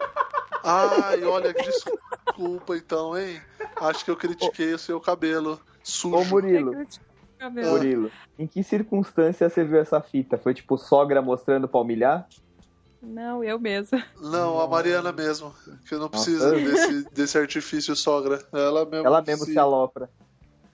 Ai, 0.64 1.22
olha, 1.24 1.52
desculpa 1.54 2.76
então, 2.76 3.16
hein? 3.16 3.40
Acho 3.76 4.04
que 4.04 4.10
eu 4.10 4.16
critiquei 4.16 4.74
o 4.74 4.78
seu 4.78 5.00
cabelo 5.00 5.60
sujo. 5.82 6.16
Ô, 6.16 6.24
Murilo, 6.24 6.72
Cabelo. 7.38 7.70
Murilo, 7.70 8.10
em 8.38 8.46
que 8.46 8.62
circunstância 8.62 9.48
você 9.48 9.62
viu 9.64 9.78
essa 9.78 10.00
fita? 10.00 10.36
Foi 10.38 10.52
tipo 10.54 10.76
sogra 10.78 11.20
mostrando 11.22 11.68
pra 11.68 11.80
humilhar? 11.80 12.26
Não, 13.06 13.44
eu 13.44 13.58
mesma. 13.58 14.02
Não, 14.20 14.60
a 14.60 14.66
Mariana 14.66 15.12
mesmo. 15.12 15.54
Que 15.88 15.94
não 15.94 16.08
precisa 16.08 16.50
desse, 16.56 17.10
desse 17.10 17.38
artifício 17.38 17.94
sogra. 17.94 18.42
Ela 18.52 18.84
mesmo. 18.84 19.06
Ela 19.06 19.22
mesmo 19.22 19.44
se 19.44 19.58
alopra. 19.58 20.10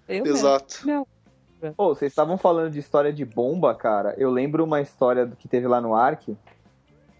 Eu. 0.08 0.26
Exato. 0.26 0.80
Não. 0.86 1.06
Pô, 1.76 1.94
vocês 1.94 2.10
estavam 2.10 2.36
falando 2.36 2.72
de 2.72 2.80
história 2.80 3.12
de 3.12 3.24
bomba, 3.24 3.74
cara. 3.74 4.14
Eu 4.18 4.30
lembro 4.30 4.64
uma 4.64 4.80
história 4.80 5.30
que 5.38 5.46
teve 5.46 5.68
lá 5.68 5.80
no 5.80 5.94
Ark, 5.94 6.36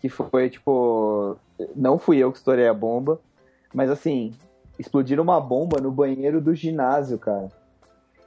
que 0.01 0.09
foi 0.09 0.51
tipo. 0.51 1.37
Não 1.77 1.99
fui 1.99 2.19
eu 2.19 2.33
que 2.33 2.39
estourei 2.39 2.67
a 2.67 2.75
bomba, 2.75 3.21
mas 3.73 3.89
assim, 3.89 4.35
explodiram 4.79 5.23
uma 5.23 5.41
bomba 5.41 5.81
no 5.81 5.93
banheiro 5.93 6.41
do 6.41 6.55
ginásio, 6.55 7.19
cara. 7.19 7.49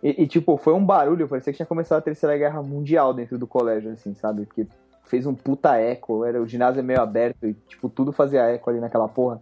E, 0.01 0.23
e, 0.23 0.27
tipo, 0.27 0.55
foi 0.55 0.73
um 0.73 0.85
barulho, 0.85 1.27
parecia 1.27 1.51
que 1.51 1.57
tinha 1.57 1.65
começado 1.65 1.97
a 1.97 2.01
Terceira 2.01 2.37
Guerra 2.37 2.61
Mundial 2.61 3.13
dentro 3.13 3.37
do 3.37 3.47
colégio, 3.47 3.91
assim, 3.91 4.13
sabe? 4.13 4.45
Porque 4.45 4.67
fez 5.05 5.25
um 5.25 5.33
puta 5.33 5.77
eco, 5.77 6.25
era, 6.25 6.41
o 6.41 6.47
ginásio 6.47 6.79
é 6.79 6.83
meio 6.83 7.01
aberto 7.01 7.45
e, 7.45 7.53
tipo, 7.53 7.89
tudo 7.89 8.11
fazia 8.11 8.41
eco 8.43 8.69
ali 8.69 8.79
naquela 8.79 9.07
porra. 9.07 9.41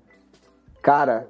Cara, 0.81 1.27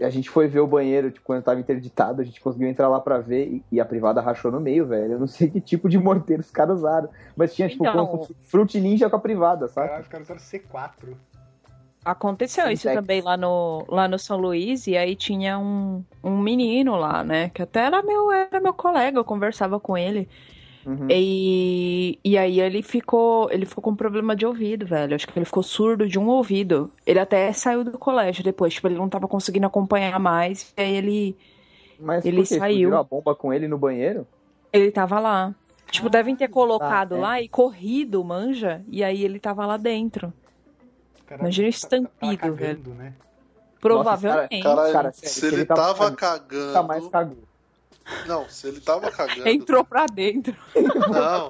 a 0.00 0.10
gente 0.10 0.28
foi 0.28 0.48
ver 0.48 0.60
o 0.60 0.66
banheiro, 0.66 1.10
tipo, 1.10 1.24
quando 1.24 1.42
tava 1.42 1.60
interditado, 1.60 2.20
a 2.20 2.24
gente 2.24 2.40
conseguiu 2.40 2.68
entrar 2.68 2.88
lá 2.88 2.98
pra 2.98 3.18
ver 3.18 3.46
e, 3.46 3.64
e 3.72 3.80
a 3.80 3.84
privada 3.84 4.20
rachou 4.20 4.50
no 4.50 4.60
meio, 4.60 4.86
velho. 4.86 5.12
Eu 5.12 5.20
não 5.20 5.26
sei 5.26 5.48
que 5.48 5.60
tipo 5.60 5.88
de 5.88 5.98
morteiro 5.98 6.42
os 6.42 6.50
caras 6.50 6.78
usaram, 6.78 7.08
mas 7.36 7.54
tinha, 7.54 7.68
tipo, 7.68 7.86
Então. 7.86 8.06
como 8.06 8.28
Fruit 8.40 8.80
Ninja 8.80 9.08
com 9.08 9.16
a 9.16 9.20
privada, 9.20 9.68
sabe? 9.68 10.00
Os 10.00 10.08
caras 10.08 10.28
usaram 10.28 10.40
C4. 10.40 11.14
Aconteceu 12.04 12.70
isso 12.70 12.86
também 12.92 13.22
lá 13.22 13.34
no, 13.34 13.86
lá 13.88 14.06
no 14.06 14.18
São 14.18 14.36
Luís, 14.36 14.86
e 14.86 14.94
aí 14.94 15.16
tinha 15.16 15.58
um, 15.58 16.04
um 16.22 16.38
menino 16.38 16.96
lá, 16.96 17.24
né? 17.24 17.48
Que 17.48 17.62
até 17.62 17.86
era 17.86 18.02
meu, 18.02 18.30
era 18.30 18.60
meu 18.60 18.74
colega, 18.74 19.18
eu 19.18 19.24
conversava 19.24 19.80
com 19.80 19.96
ele. 19.96 20.28
Uhum. 20.86 21.06
E, 21.10 22.18
e 22.24 22.36
aí 22.36 22.60
ele 22.60 22.82
ficou, 22.82 23.50
ele 23.50 23.64
ficou 23.64 23.82
com 23.82 23.94
problema 23.94 24.36
de 24.36 24.44
ouvido, 24.44 24.86
velho. 24.86 25.14
Acho 25.14 25.26
que 25.26 25.38
ele 25.38 25.46
ficou 25.46 25.62
surdo 25.62 26.06
de 26.08 26.18
um 26.18 26.26
ouvido. 26.28 26.90
Ele 27.06 27.18
até 27.18 27.52
saiu 27.52 27.84
do 27.84 27.98
colégio 27.98 28.44
depois, 28.44 28.74
tipo, 28.74 28.88
ele 28.88 28.96
não 28.96 29.08
tava 29.08 29.26
conseguindo 29.26 29.66
acompanhar 29.66 30.18
mais. 30.20 30.72
E 30.76 30.82
aí 30.82 30.94
ele, 30.94 31.36
Mas 31.98 32.24
ele 32.24 32.44
saiu. 32.44 32.58
Explodiram 32.62 32.98
a 32.98 33.02
bomba 33.02 33.34
com 33.34 33.52
ele 33.52 33.66
no 33.68 33.78
banheiro? 33.78 34.26
ele 34.72 34.90
tava 34.90 35.20
lá. 35.20 35.54
Tipo, 35.90 36.10
devem 36.10 36.34
ter 36.34 36.48
colocado 36.48 37.14
é. 37.14 37.18
lá 37.20 37.40
e 37.40 37.48
corrido, 37.48 38.24
manja. 38.24 38.82
E 38.88 39.04
aí 39.04 39.24
ele 39.24 39.38
tava 39.38 39.64
lá 39.64 39.76
dentro. 39.76 40.32
Cara, 41.26 41.42
Imagina 41.42 41.68
o 41.68 41.72
tá- 41.72 41.78
tá- 41.78 41.96
estampido, 41.96 42.38
cagando, 42.38 42.90
né? 42.94 43.12
Provavelmente. 43.80 44.62
Caralho, 44.62 44.92
Cara, 44.92 45.12
sério, 45.12 45.28
se 45.28 45.40
se 45.40 45.46
ele 45.46 45.56
ele 45.56 45.64
tava 45.66 45.80
tava 45.82 46.12
cagando, 46.12 46.16
cagando. 46.16 46.66
Nunca 46.66 46.82
mais 46.82 47.08
cagou. 47.08 47.44
Não, 48.26 48.48
se 48.48 48.66
ele 48.68 48.80
tava 48.80 49.10
cagando. 49.10 49.48
Entrou 49.48 49.84
pra 49.84 50.06
dentro. 50.06 50.56
Não. 51.10 51.48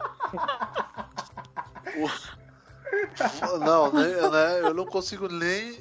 O- 1.96 3.59
Não, 3.59 3.92
né, 3.92 4.07
né, 4.30 4.61
eu 4.61 4.74
não 4.74 4.86
consigo 4.86 5.28
nem. 5.28 5.78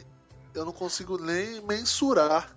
Eu 0.53 0.65
não 0.65 0.71
consigo 0.71 1.17
nem 1.17 1.61
mensurar 1.61 2.55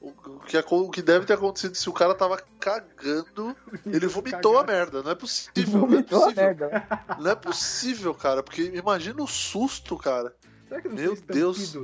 o 0.00 0.08
o 0.08 0.40
que, 0.40 0.56
o 0.58 0.90
que 0.90 1.00
deve 1.02 1.24
ter 1.24 1.34
acontecido 1.34 1.76
se 1.76 1.88
o 1.88 1.92
cara 1.92 2.14
tava 2.14 2.36
cagando. 2.58 3.56
Ele 3.86 4.06
vomitou 4.08 4.58
a 4.58 4.64
merda. 4.64 5.02
Não 5.02 5.10
é 5.12 5.14
possível. 5.14 5.86
Não 5.86 5.98
é 5.98 6.02
possível, 6.02 6.34
merda. 6.34 6.88
não 7.20 7.30
é 7.30 7.34
possível, 7.36 8.14
cara. 8.14 8.42
Porque 8.42 8.62
imagina 8.74 9.22
o 9.22 9.26
susto, 9.28 9.96
cara. 9.96 10.34
Será 10.68 10.80
que 10.80 10.88
não 10.88 10.96
Meu 10.96 11.14
Deus. 11.16 11.76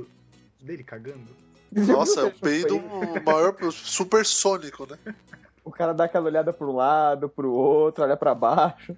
dele 0.59 0.83
cagando? 0.83 1.27
Nossa, 1.71 2.21
é 2.21 2.23
o 2.25 2.31
peido 2.31 2.81
maior 3.25 3.55
supersônico, 3.71 4.85
né? 4.89 4.97
O 5.69 5.71
cara 5.71 5.93
dá 5.93 6.05
aquela 6.05 6.25
olhada 6.25 6.51
pro 6.51 6.71
lado, 6.71 7.29
pro 7.29 7.53
outro, 7.53 8.03
olha 8.03 8.17
pra 8.17 8.33
baixo. 8.33 8.95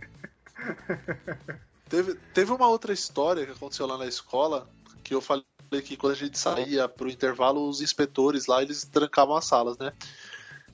Teve, 1.89 2.13
teve 2.33 2.53
uma 2.53 2.69
outra 2.69 2.93
história 2.93 3.45
que 3.45 3.51
aconteceu 3.51 3.85
lá 3.85 3.97
na 3.97 4.05
escola, 4.05 4.65
que 5.03 5.13
eu 5.13 5.19
falei 5.19 5.43
que 5.83 5.97
quando 5.97 6.13
a 6.13 6.15
gente 6.15 6.39
saía 6.39 6.87
pro 6.87 7.09
intervalo, 7.09 7.67
os 7.67 7.81
inspetores 7.81 8.47
lá, 8.47 8.61
eles 8.61 8.85
trancavam 8.85 9.35
as 9.35 9.43
salas, 9.43 9.77
né? 9.77 9.91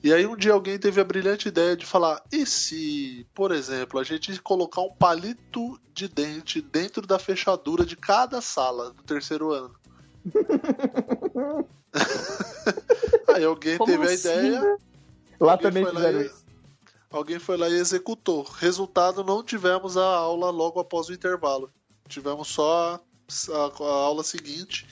E 0.00 0.12
aí 0.12 0.24
um 0.24 0.36
dia 0.36 0.52
alguém 0.52 0.78
teve 0.78 1.00
a 1.00 1.04
brilhante 1.04 1.48
ideia 1.48 1.76
de 1.76 1.84
falar, 1.84 2.22
e 2.30 2.46
se, 2.46 3.26
por 3.34 3.50
exemplo, 3.50 3.98
a 3.98 4.04
gente 4.04 4.40
colocar 4.40 4.82
um 4.82 4.94
palito 4.94 5.76
de 5.92 6.06
dente 6.06 6.62
dentro 6.62 7.04
da 7.04 7.18
fechadura 7.18 7.84
de 7.84 7.96
cada 7.96 8.40
sala 8.40 8.92
do 8.92 9.02
terceiro 9.02 9.50
ano? 9.50 9.74
aí 13.34 13.44
alguém 13.44 13.76
Como 13.76 13.90
teve 13.90 14.08
a 14.08 14.12
assim? 14.12 14.28
ideia, 14.28 14.78
Lá 15.40 15.52
Alguém 15.52 15.66
também 15.68 15.84
foi 15.84 15.92
lá 15.92 16.00
fizeram 16.00 16.20
e- 16.20 16.26
isso. 16.26 16.48
Alguém 17.10 17.38
foi 17.38 17.56
lá 17.56 17.68
e 17.68 17.74
executou. 17.74 18.42
Resultado, 18.42 19.24
não 19.24 19.42
tivemos 19.42 19.96
a 19.96 20.04
aula 20.04 20.50
logo 20.50 20.78
após 20.78 21.08
o 21.08 21.12
intervalo. 21.12 21.70
Tivemos 22.06 22.48
só 22.48 23.00
a, 23.50 23.84
a 23.84 23.92
aula 24.04 24.22
seguinte, 24.22 24.86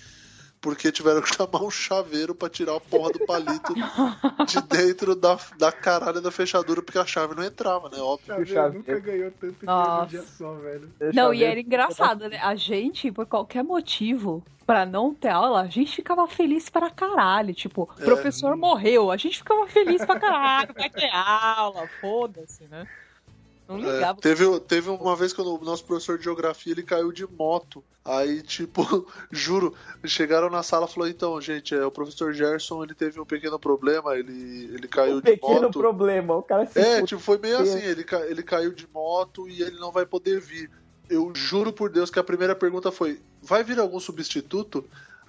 porque 0.67 0.91
tiveram 0.91 1.23
que 1.23 1.29
chamar 1.33 1.63
um 1.63 1.71
chaveiro 1.71 2.35
pra 2.35 2.49
tirar 2.51 2.75
a 2.75 2.81
porra 2.81 3.13
do 3.13 3.21
palito 3.25 3.73
de 3.73 4.61
dentro 4.63 5.15
da, 5.15 5.39
da 5.57 5.71
caralho 5.71 6.21
da 6.21 6.33
fechadura, 6.33 6.83
porque 6.83 6.99
a 6.99 7.07
chave 7.07 7.37
não 7.37 7.45
entrava, 7.45 7.89
né? 7.89 7.99
Óbvio. 7.99 8.27
Chaveiro 8.27 8.53
chaveiro. 8.53 8.79
nunca 8.79 8.99
ganhou 8.99 9.31
tanto 9.31 9.41
dinheiro 9.61 9.67
Nossa. 9.67 10.01
num 10.03 10.07
dia 10.09 10.23
só, 10.25 10.53
velho. 10.55 10.93
Não, 11.15 11.33
e 11.33 11.45
era 11.45 11.61
engraçado, 11.61 12.29
né? 12.29 12.39
A 12.43 12.57
gente, 12.57 13.13
por 13.13 13.27
qualquer 13.27 13.63
motivo, 13.63 14.43
pra 14.67 14.85
não 14.85 15.15
ter 15.15 15.29
aula, 15.29 15.61
a 15.63 15.69
gente 15.69 15.95
ficava 15.95 16.27
feliz 16.27 16.69
pra 16.69 16.91
caralho. 16.91 17.55
Tipo, 17.55 17.89
o 17.97 18.03
É. 18.03 18.05
professor 18.05 18.57
morreu, 18.57 19.13
a 19.13 19.17
gente 19.17 19.39
ficava 19.39 19.69
feliz 19.69 20.05
pra 20.05 20.19
caralho, 20.19 20.75
vai 20.75 20.91
ter 20.91 21.11
aula, 21.15 21.89
foda-se, 22.01 22.65
né? 22.65 22.89
Não 23.69 23.79
É, 23.79 23.95
ligava. 23.95 24.21
teve, 24.21 24.61
teve 24.61 24.91
uma 24.91 25.17
vez 25.17 25.33
quando 25.33 25.55
o 25.61 25.65
nosso 25.65 25.85
professor 25.85 26.17
de 26.19 26.25
geografia 26.25 26.73
ele 26.73 26.83
caiu 26.83 27.11
de 27.11 27.27
moto. 27.27 27.83
Aí, 28.05 28.41
tipo, 28.43 28.83
juro, 29.33 29.75
chegaram 30.05 30.49
na 30.49 30.63
sala 30.63 30.87
e 30.87 30.93
falou: 30.93 31.09
então, 31.09 31.41
gente, 31.41 31.75
é, 31.75 31.85
o 31.85 31.91
professor 31.91 32.33
Gerson 32.33 32.85
ele 32.85 32.95
teve 32.95 33.21
um 33.21 33.25
pequeno 33.27 33.59
problema, 33.59 34.17
ele, 34.17 34.71
ele 34.73 34.87
caiu 34.87 35.15
Um 35.17 35.21
de 35.21 35.23
pequeno 35.23 35.63
moto. 35.63 35.79
problema, 35.79 36.37
o 36.37 36.43
cara 36.43 36.65
se 36.67 36.79
É, 36.79 37.03
tipo, 37.03 37.21
foi 37.21 37.39
meio 37.39 37.59
assim, 37.59 37.79
ele, 37.83 38.07
ele 38.29 38.43
caiu 38.43 38.73
de 38.73 38.87
moto 38.93 39.49
e 39.49 39.63
ele 39.63 39.79
não 39.79 39.91
vai 39.91 40.07
poder 40.07 40.41
vir. 40.41 40.71
Eu 41.09 41.33
juro 41.35 41.73
por 41.73 41.91
Deus 41.91 42.11
que 42.11 42.19
a 42.19 42.25
primeira 42.25 42.55
pergunta 42.55 42.91
foi, 42.93 43.21
vai 43.43 43.63
vir 43.65 43.79
algum 43.79 43.99
substituto? 44.01 44.85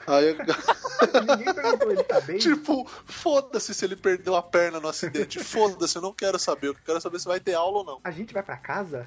Aí, 0.07 0.35
Ninguém 1.27 1.53
perguntou, 1.53 1.91
ele 1.91 2.03
tá 2.03 2.21
bem? 2.21 2.37
tipo, 2.37 2.87
foda-se 3.05 3.73
se 3.73 3.85
ele 3.85 3.95
perdeu 3.95 4.35
a 4.35 4.41
perna 4.41 4.79
no 4.79 4.87
acidente, 4.87 5.39
foda-se, 5.43 5.97
eu 5.97 6.01
não 6.01 6.13
quero 6.13 6.39
saber, 6.39 6.67
eu 6.69 6.75
quero 6.75 6.99
saber 7.01 7.19
se 7.19 7.27
vai 7.27 7.39
ter 7.39 7.53
aula 7.55 7.79
ou 7.79 7.83
não. 7.83 7.99
A 8.03 8.11
gente 8.11 8.33
vai 8.33 8.41
pra 8.41 8.55
casa? 8.57 9.05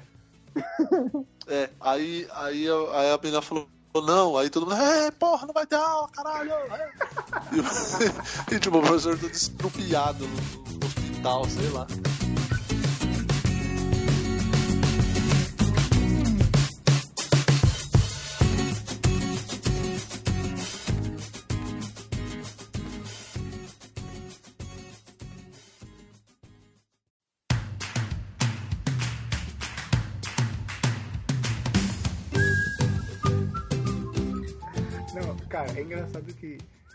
É, 1.47 1.69
aí, 1.79 2.27
aí, 2.33 2.67
a- 2.69 2.99
aí 2.99 3.11
a 3.11 3.17
menina 3.17 3.41
falou 3.41 3.67
não, 4.05 4.37
aí 4.37 4.49
todo 4.49 4.65
mundo, 4.67 4.75
é, 4.81 5.11
porra, 5.11 5.45
não 5.47 5.53
vai 5.53 5.65
ter 5.65 5.75
aula, 5.75 6.07
caralho. 6.09 6.51
é." 6.53 6.91
E, 8.51 8.55
e, 8.55 8.59
tipo, 8.59 8.77
o 8.77 8.81
professor 8.81 9.17
todo 9.17 9.31
estrupiado 9.31 10.25
no, 10.27 10.35
no 10.35 10.85
hospital, 10.85 11.45
sei 11.49 11.69
lá. 11.69 11.87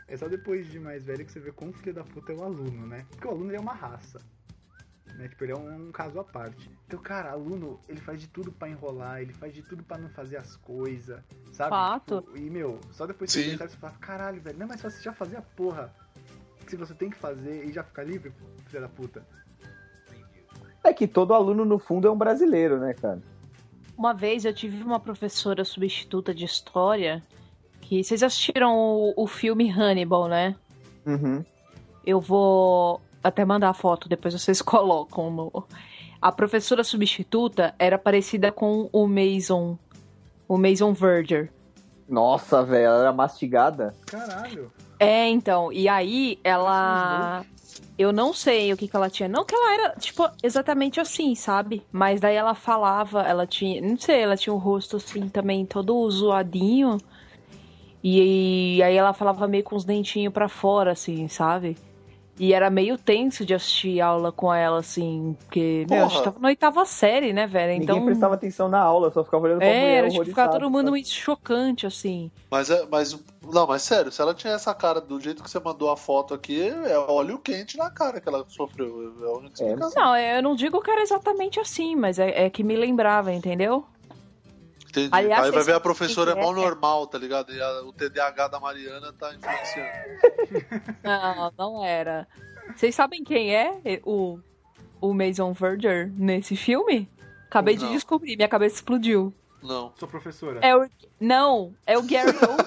É 0.08 0.16
só 0.16 0.28
depois 0.28 0.70
de 0.70 0.78
mais 0.78 1.04
velho 1.04 1.24
que 1.24 1.32
você 1.32 1.40
vê 1.40 1.50
quão 1.50 1.72
filho 1.72 1.94
da 1.94 2.04
puta 2.04 2.32
é 2.32 2.36
o 2.36 2.42
aluno, 2.42 2.86
né? 2.86 3.04
Porque 3.10 3.26
o 3.26 3.30
aluno 3.30 3.50
ele 3.50 3.56
é 3.56 3.60
uma 3.60 3.74
raça. 3.74 4.20
Né? 5.16 5.28
Tipo, 5.28 5.44
ele 5.44 5.52
é 5.52 5.56
um, 5.56 5.88
um 5.88 5.92
caso 5.92 6.20
à 6.20 6.24
parte. 6.24 6.70
Então, 6.86 7.00
cara, 7.00 7.30
aluno, 7.30 7.80
ele 7.88 8.00
faz 8.00 8.20
de 8.20 8.28
tudo 8.28 8.52
pra 8.52 8.68
enrolar, 8.68 9.20
ele 9.20 9.32
faz 9.32 9.52
de 9.52 9.62
tudo 9.62 9.82
pra 9.82 9.98
não 9.98 10.08
fazer 10.10 10.36
as 10.36 10.56
coisas, 10.56 11.20
sabe? 11.52 11.70
Fato. 11.70 12.20
Tipo, 12.20 12.36
e, 12.36 12.50
meu, 12.50 12.78
só 12.92 13.06
depois 13.06 13.34
que 13.34 13.42
você 13.42 13.56
você 13.56 13.76
fala, 13.76 13.94
caralho, 13.94 14.40
velho, 14.40 14.58
não 14.58 14.66
é 14.66 14.68
mais 14.68 14.80
fácil 14.80 14.98
você 14.98 15.04
já 15.04 15.12
fazer 15.12 15.36
a 15.36 15.42
porra 15.42 15.92
que 16.66 16.76
você 16.76 16.94
tem 16.94 17.10
que 17.10 17.16
fazer 17.16 17.64
e 17.64 17.72
já 17.72 17.82
ficar 17.82 18.04
livre, 18.04 18.32
filho 18.66 18.82
da 18.82 18.88
puta. 18.88 19.26
É 20.84 20.92
que 20.92 21.06
todo 21.06 21.34
aluno, 21.34 21.64
no 21.64 21.78
fundo, 21.78 22.06
é 22.06 22.10
um 22.10 22.18
brasileiro, 22.18 22.78
né, 22.78 22.94
cara? 22.94 23.20
Uma 23.96 24.12
vez 24.12 24.44
eu 24.44 24.52
tive 24.52 24.82
uma 24.82 25.00
professora 25.00 25.64
substituta 25.64 26.34
de 26.34 26.44
história 26.44 27.24
que 27.86 28.02
vocês 28.02 28.22
assistiram 28.22 28.76
o, 28.76 29.14
o 29.16 29.26
filme 29.28 29.70
Hannibal, 29.70 30.26
né? 30.26 30.56
Uhum. 31.06 31.44
Eu 32.04 32.20
vou 32.20 33.00
até 33.22 33.44
mandar 33.44 33.70
a 33.70 33.74
foto, 33.74 34.08
depois 34.08 34.34
vocês 34.34 34.60
colocam 34.62 35.30
no. 35.30 35.64
A 36.20 36.32
professora 36.32 36.82
substituta 36.82 37.74
era 37.78 37.96
parecida 37.96 38.50
com 38.50 38.88
o 38.92 39.06
Mason. 39.06 39.78
O 40.48 40.58
Mason 40.58 40.92
Verger. 40.92 41.52
Nossa, 42.08 42.62
velho, 42.64 42.86
ela 42.86 43.00
era 43.00 43.12
mastigada. 43.12 43.94
Caralho. 44.06 44.72
É, 44.98 45.28
então. 45.28 45.72
E 45.72 45.88
aí 45.88 46.38
ela. 46.42 47.44
Eu 47.98 48.12
não 48.12 48.32
sei 48.32 48.72
o 48.72 48.76
que, 48.76 48.88
que 48.88 48.96
ela 48.96 49.10
tinha. 49.10 49.28
Não 49.28 49.44
que 49.44 49.54
ela 49.54 49.74
era, 49.74 49.94
tipo, 49.96 50.28
exatamente 50.42 51.00
assim, 51.00 51.34
sabe? 51.34 51.84
Mas 51.92 52.20
daí 52.20 52.34
ela 52.34 52.54
falava, 52.54 53.22
ela 53.22 53.46
tinha. 53.46 53.80
Não 53.80 53.96
sei, 53.96 54.20
ela 54.20 54.36
tinha 54.36 54.52
o 54.52 54.58
rosto 54.58 54.96
assim 54.96 55.28
também 55.28 55.64
todo 55.64 56.10
zoadinho. 56.10 56.98
E, 58.08 58.80
aí 58.84 58.94
ela 58.94 59.12
falava 59.12 59.48
meio 59.48 59.64
com 59.64 59.74
os 59.74 59.84
dentinhos 59.84 60.32
pra 60.32 60.48
fora, 60.48 60.92
assim, 60.92 61.26
sabe? 61.26 61.76
E 62.38 62.52
era 62.52 62.70
meio 62.70 62.96
tenso 62.96 63.44
de 63.44 63.52
assistir 63.52 64.00
aula 64.00 64.30
com 64.30 64.52
ela, 64.54 64.78
assim, 64.78 65.34
porque, 65.40 65.84
meu, 65.88 65.98
a 65.98 66.02
gente 66.02 66.12
Porra. 66.12 66.24
tava 66.24 66.38
na 66.38 66.48
oitava 66.48 66.84
série, 66.84 67.32
né, 67.32 67.46
velho? 67.48 67.72
Então. 67.82 67.96
Ninguém 67.96 68.06
prestava 68.06 68.34
atenção 68.34 68.68
na 68.68 68.78
aula, 68.78 69.10
só 69.10 69.24
ficava 69.24 69.42
olhando 69.44 69.58
pra 69.58 69.66
mulher 69.66 69.80
É, 69.80 69.94
era 69.96 70.10
tipo, 70.10 70.24
ficar 70.24 70.48
todo 70.48 70.66
mundo 70.70 70.82
sabe? 70.84 70.90
muito 70.90 71.08
chocante, 71.08 71.84
assim. 71.86 72.30
Mas, 72.48 72.70
é, 72.70 72.86
mas, 72.88 73.18
não, 73.52 73.66
mas 73.66 73.82
sério, 73.82 74.12
se 74.12 74.20
ela 74.22 74.34
tinha 74.34 74.52
essa 74.52 74.72
cara 74.72 75.00
do 75.00 75.18
jeito 75.18 75.42
que 75.42 75.50
você 75.50 75.58
mandou 75.58 75.90
a 75.90 75.96
foto 75.96 76.32
aqui, 76.32 76.60
é 76.68 76.96
óleo 76.98 77.38
quente 77.38 77.76
na 77.76 77.90
cara 77.90 78.20
que 78.20 78.28
ela 78.28 78.44
sofreu. 78.46 79.14
É 79.20 79.26
a 79.26 79.32
única 79.32 79.64
É. 79.64 79.66
explicação. 79.66 80.04
Não, 80.04 80.16
eu 80.16 80.42
não 80.42 80.54
digo 80.54 80.80
que 80.80 80.90
era 80.90 81.02
exatamente 81.02 81.58
assim, 81.58 81.96
mas 81.96 82.18
é, 82.20 82.44
é 82.44 82.50
que 82.50 82.62
me 82.62 82.76
lembrava, 82.76 83.32
entendeu? 83.32 83.84
Entendi. 85.00 85.08
Aliás, 85.12 85.44
Aí 85.44 85.50
vai 85.50 85.62
ver 85.62 85.74
a 85.74 85.80
professora 85.80 86.30
é 86.30 86.34
quem 86.34 86.42
que 86.42 86.48
mal 86.50 86.56
é? 86.58 86.64
normal, 86.64 87.06
tá 87.06 87.18
ligado? 87.18 87.52
E 87.52 87.60
a- 87.60 87.82
o 87.82 87.92
TDAH 87.92 88.48
da 88.48 88.58
Mariana 88.60 89.12
tá 89.12 89.34
influenciando. 89.34 89.90
Não, 91.04 91.52
não 91.58 91.84
era. 91.84 92.26
Vocês 92.74 92.94
sabem 92.94 93.22
quem 93.22 93.54
é 93.54 94.00
o, 94.04 94.38
o 95.00 95.12
Mason 95.12 95.52
Verger 95.52 96.10
nesse 96.16 96.56
filme? 96.56 97.08
Acabei 97.46 97.76
de 97.76 97.84
Não. 97.84 97.92
descobrir, 97.92 98.36
minha 98.36 98.48
cabeça 98.48 98.76
explodiu. 98.76 99.32
Não. 99.62 99.92
Sou 99.96 100.08
professora. 100.08 100.60
É 100.62 100.74
o. 100.76 100.88
Não, 101.20 101.74
é 101.86 101.96
o 101.98 102.02
Gary 102.02 102.30
Oldman. 102.46 102.66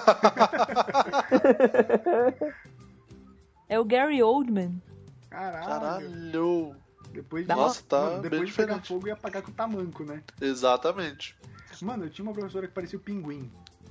é 3.68 3.78
o 3.78 3.84
Gary 3.84 4.22
Oldman. 4.22 4.82
Caralho. 5.30 5.66
Caralho. 5.66 6.76
Depois 7.12 7.46
de, 7.46 7.54
Nossa, 7.54 7.82
tá 7.82 8.00
mano, 8.00 8.22
bem 8.22 8.30
depois 8.30 8.48
de 8.48 8.54
pegar 8.54 8.80
fogo 8.82 9.06
ia 9.08 9.14
apagar 9.14 9.42
com 9.42 9.50
o 9.50 9.54
tamanco, 9.54 10.04
né? 10.04 10.22
Exatamente. 10.40 11.36
Mano, 11.82 12.04
eu 12.04 12.10
tinha 12.10 12.24
uma 12.24 12.34
professora 12.34 12.68
que 12.68 12.74
parecia 12.74 12.98
o 12.98 13.02
pinguim 13.02 13.50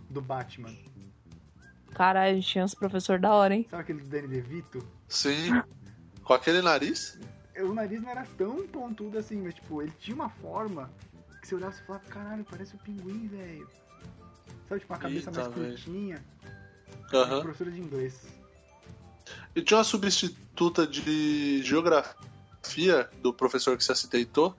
do 0.10 0.22
Batman. 0.22 0.76
Caralho, 1.94 2.32
a 2.32 2.36
gente 2.36 2.48
tinha 2.48 2.64
uns 2.64 2.76
professor 2.76 3.20
da 3.20 3.34
hora, 3.34 3.56
hein? 3.56 3.66
Sabe 3.70 3.82
aquele 3.82 4.02
do 4.02 4.08
Danny 4.08 4.28
DeVito? 4.28 4.88
Sim. 5.08 5.62
Com 6.24 6.34
aquele 6.34 6.62
nariz? 6.62 7.20
O 7.58 7.74
nariz 7.74 8.02
não 8.02 8.10
era 8.10 8.26
tão 8.38 8.68
pontudo 8.68 9.18
assim, 9.18 9.42
mas 9.42 9.56
tipo, 9.56 9.82
ele 9.82 9.92
tinha 10.00 10.16
uma 10.16 10.30
forma 10.30 10.90
que 11.42 11.48
você 11.48 11.56
olhava 11.56 11.76
e 11.76 11.86
falava, 11.86 12.06
caralho, 12.06 12.46
parece 12.50 12.76
o 12.76 12.78
pinguim, 12.80 13.28
velho. 13.28 13.68
Sabe, 14.68 14.82
tipo, 14.82 14.94
uma 14.94 15.00
cabeça 15.00 15.30
Eita, 15.30 15.42
mais 15.42 15.54
curtinha. 15.54 16.24
Aham. 17.12 17.42
Professora 17.42 17.72
de 17.72 17.82
inglês. 17.82 18.22
E 19.56 19.62
tinha 19.62 19.78
uma 19.78 19.84
substituta 19.84 20.86
de 20.86 21.64
geografia 21.64 22.29
do 23.22 23.34
professor 23.34 23.78
que 23.78 23.84
você 23.84 23.92
aceitou, 23.92 24.56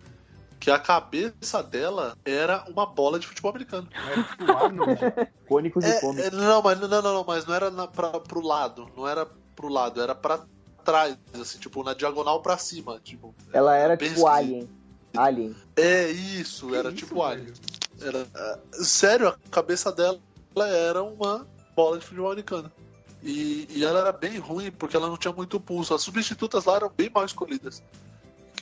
que 0.59 0.71
a 0.71 0.79
cabeça 0.79 1.63
dela 1.63 2.17
era 2.25 2.65
uma 2.69 2.85
bola 2.87 3.19
de 3.19 3.27
futebol 3.27 3.51
americano. 3.51 3.89
Era 3.95 4.23
tipo. 4.25 4.45
Cônicos 5.49 5.85
e 5.85 5.89
É, 5.89 6.01
cômicos. 6.01 6.27
é, 6.27 6.31
não, 6.31 6.63
mas 6.63 6.79
não, 6.81 6.89
não, 6.89 7.03
não, 7.03 7.25
mas 7.25 7.47
não 7.47 7.55
era 7.55 7.71
na, 7.71 7.87
pra, 7.87 8.11
pro 8.21 8.41
lado, 8.47 8.91
não 8.97 9.09
era 9.09 9.27
pro 9.57 9.69
lado, 9.69 10.01
era 10.03 10.15
pra 10.15 10.41
trás, 10.85 11.17
assim, 11.41 11.59
tipo, 11.59 11.83
na 11.83 11.95
diagonal 11.95 12.41
pra 12.43 12.57
cima, 12.59 13.01
tipo. 13.03 13.35
Ela 13.53 13.77
era 13.77 13.97
tipo 13.97 14.05
esquisito. 14.05 14.27
Alien. 14.29 14.69
Alien. 15.17 15.57
É 15.77 16.09
isso, 16.11 16.69
Que 16.69 16.77
era 16.77 16.89
isso, 16.89 16.97
tipo 16.99 17.15
velho? 17.17 17.27
alien. 17.43 17.55
Era, 18.03 18.27
sério, 18.73 19.29
a 19.29 19.37
cabeça 19.51 19.91
dela 19.93 20.19
era 20.57 21.03
uma 21.03 21.47
bola 21.77 21.99
de 21.99 22.05
futebol 22.05 22.31
americano. 22.31 22.71
E, 23.23 23.67
e 23.71 23.85
ela 23.85 24.01
era 24.01 24.13
bem 24.13 24.39
ruim 24.39 24.71
porque 24.71 24.97
ela 24.97 25.09
não 25.09 25.17
tinha 25.17 25.33
muito 25.33 25.61
pulso. 25.61 25.95
As 25.95 26.03
substitutas 26.03 26.65
lá 26.65 26.77
eram 26.77 26.91
bem 26.97 27.11
mal 27.11 27.25
escolhidas. 27.25 27.83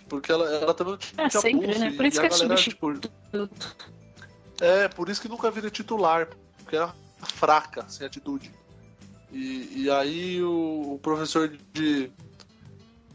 Porque 0.09 0.33
ela, 0.33 0.49
ela 0.49 0.75
também 0.75 0.93
não 0.95 0.99
tinha 0.99 1.27
É, 1.27 1.31
sempre, 1.31 1.67
pulso. 1.67 1.81
né? 1.81 1.89
e- 1.89 1.97
Por 1.97 2.07
isso 2.07 2.21
que 2.21 2.27
é 2.27 2.31
substituto. 2.31 3.09
tipo, 3.31 3.49
É, 4.61 4.89
por 4.89 5.09
isso 5.09 5.21
que 5.23 5.29
nunca 5.29 5.51
vira 5.51 5.71
titular, 5.71 6.29
porque 6.63 6.77
era 6.77 6.95
fraca, 7.23 7.85
sem 7.89 8.07
atitude. 8.07 8.51
E, 9.31 9.83
e 9.85 9.91
aí 9.91 10.43
o, 10.43 10.95
o 10.95 10.99
professor 11.03 11.49
de, 11.49 11.59
de 11.73 12.11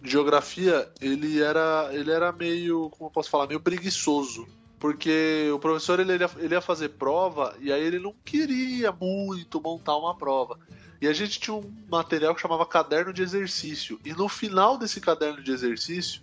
geografia, 0.04 0.90
ele 1.02 1.42
era, 1.42 1.90
ele 1.92 2.12
era 2.12 2.32
meio, 2.32 2.90
como 2.92 3.08
eu 3.10 3.12
posso 3.12 3.30
falar, 3.30 3.48
meio 3.48 3.60
preguiçoso. 3.60 4.48
Porque 4.80 5.50
o 5.54 5.60
professor 5.60 6.00
ele, 6.00 6.12
ele 6.38 6.54
ia 6.54 6.62
fazer 6.62 6.90
prova 6.90 7.56
e 7.62 7.72
aí 7.72 7.82
ele 7.82 8.00
não 8.00 8.14
queria 8.26 8.92
muito 8.92 9.62
montar 9.62 9.96
uma 9.98 10.14
prova. 10.16 10.60
E 11.04 11.08
a 11.08 11.12
gente 11.12 11.38
tinha 11.38 11.54
um 11.54 11.70
material 11.92 12.34
que 12.34 12.40
chamava 12.40 12.66
caderno 12.66 13.12
de 13.12 13.22
exercício. 13.22 14.00
E 14.06 14.14
no 14.14 14.30
final 14.30 14.78
desse 14.78 15.02
caderno 15.02 15.44
de 15.44 15.52
exercício 15.52 16.22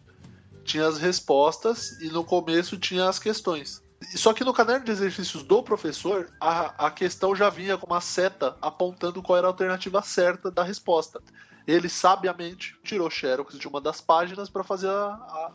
tinha 0.65 0.87
as 0.87 0.97
respostas 0.97 2.01
e 2.01 2.09
no 2.09 2.25
começo 2.25 2.79
tinha 2.79 3.07
as 3.07 3.19
questões. 3.19 3.85
Só 4.17 4.33
que 4.33 4.43
no 4.43 4.55
caderno 4.55 4.87
de 4.87 4.91
exercícios 4.91 5.43
do 5.43 5.63
professor, 5.63 6.31
a, 6.41 6.87
a 6.87 6.91
questão 6.91 7.37
já 7.37 7.51
vinha 7.51 7.77
com 7.77 7.87
uma 7.87 8.01
seta 8.01 8.57
apontando 8.59 9.23
qual 9.23 9.37
era 9.37 9.49
a 9.49 9.51
alternativa 9.51 10.01
certa 10.01 10.51
da 10.51 10.63
resposta. 10.63 11.21
Ele 11.67 11.91
sabiamente 11.91 12.75
tirou 12.83 13.11
xerox 13.11 13.59
de 13.59 13.69
uma 13.69 13.83
das 13.83 14.01
páginas 14.01 14.49
para 14.49 14.65
fazer 14.65 14.89
a, 14.89 14.93
a, 14.93 15.53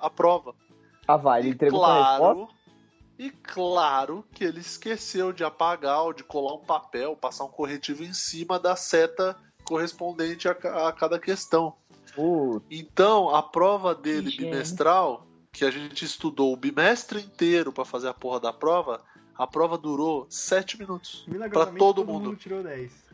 a, 0.00 0.06
a 0.06 0.10
prova. 0.10 0.54
Ah, 1.08 1.16
vai, 1.16 1.40
ele 1.40 1.48
E 1.48 1.50
entregou 1.50 1.80
com 1.80 1.86
a 1.86 2.10
resposta. 2.12 2.54
Claro, 3.28 3.28
e 3.28 3.30
claro 3.30 4.24
que 4.32 4.44
ele 4.44 4.60
esqueceu 4.60 5.32
de 5.32 5.44
apagar 5.44 6.02
ou 6.04 6.12
de 6.12 6.24
colar 6.24 6.54
um 6.54 6.64
papel, 6.64 7.14
passar 7.16 7.44
um 7.44 7.50
corretivo 7.50 8.02
em 8.02 8.12
cima 8.12 8.58
da 8.58 8.74
seta 8.76 9.36
correspondente 9.64 10.48
a, 10.48 10.52
a 10.88 10.92
cada 10.92 11.18
questão. 11.18 11.74
Putz, 12.14 12.64
Então, 12.70 13.34
a 13.34 13.42
prova 13.42 13.94
dele 13.94 14.36
bimestral, 14.36 15.26
que 15.52 15.64
a 15.64 15.70
gente 15.70 16.04
estudou 16.04 16.52
o 16.52 16.56
bimestre 16.56 17.20
inteiro 17.20 17.72
pra 17.72 17.84
fazer 17.84 18.08
a 18.08 18.14
porra 18.14 18.40
da 18.40 18.52
prova, 18.52 19.00
a 19.36 19.46
prova 19.46 19.78
durou 19.78 20.26
sete 20.28 20.78
minutos. 20.78 21.24
Milagrosamente, 21.26 21.78
Pra 21.78 21.86
todo 21.86 21.94
todo 22.02 22.12
mundo. 22.12 22.24
mundo 22.30 22.36
tirou 22.36 22.62
10. 22.62 23.10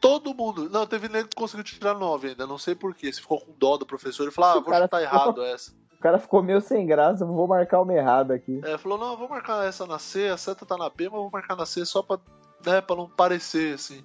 Todo 0.00 0.34
mundo. 0.34 0.70
Não, 0.70 0.86
teve 0.86 1.08
nego 1.08 1.28
que 1.28 1.36
conseguiu 1.36 1.62
tirar 1.62 1.94
nove 1.94 2.28
ainda. 2.28 2.46
Não 2.46 2.56
sei 2.56 2.74
porquê. 2.74 3.12
Se 3.12 3.20
ficou 3.20 3.40
com 3.40 3.52
dó 3.58 3.76
do 3.76 3.84
professor 3.84 4.26
e 4.26 4.30
falou: 4.30 4.50
ah, 4.50 4.54
vou 4.54 4.64
cara 4.64 4.86
chutar 4.86 5.02
errado 5.02 5.44
essa. 5.44 5.72
O 6.00 6.02
cara 6.02 6.18
ficou 6.18 6.42
meio 6.42 6.62
sem 6.62 6.86
graça, 6.86 7.26
vou 7.26 7.46
marcar 7.46 7.82
uma 7.82 7.92
errada 7.92 8.32
aqui. 8.34 8.58
É, 8.64 8.78
falou: 8.78 8.96
não, 8.96 9.10
eu 9.10 9.18
vou 9.18 9.28
marcar 9.28 9.66
essa 9.66 9.86
na 9.86 9.98
C, 9.98 10.28
a 10.28 10.36
seta 10.38 10.64
tá 10.64 10.78
na 10.78 10.88
B, 10.88 11.10
mas 11.10 11.12
eu 11.12 11.20
vou 11.24 11.30
marcar 11.30 11.54
na 11.54 11.66
C 11.66 11.84
só 11.84 12.02
pra, 12.02 12.18
né, 12.64 12.80
pra 12.80 12.96
não 12.96 13.06
parecer 13.06 13.74
assim. 13.74 14.02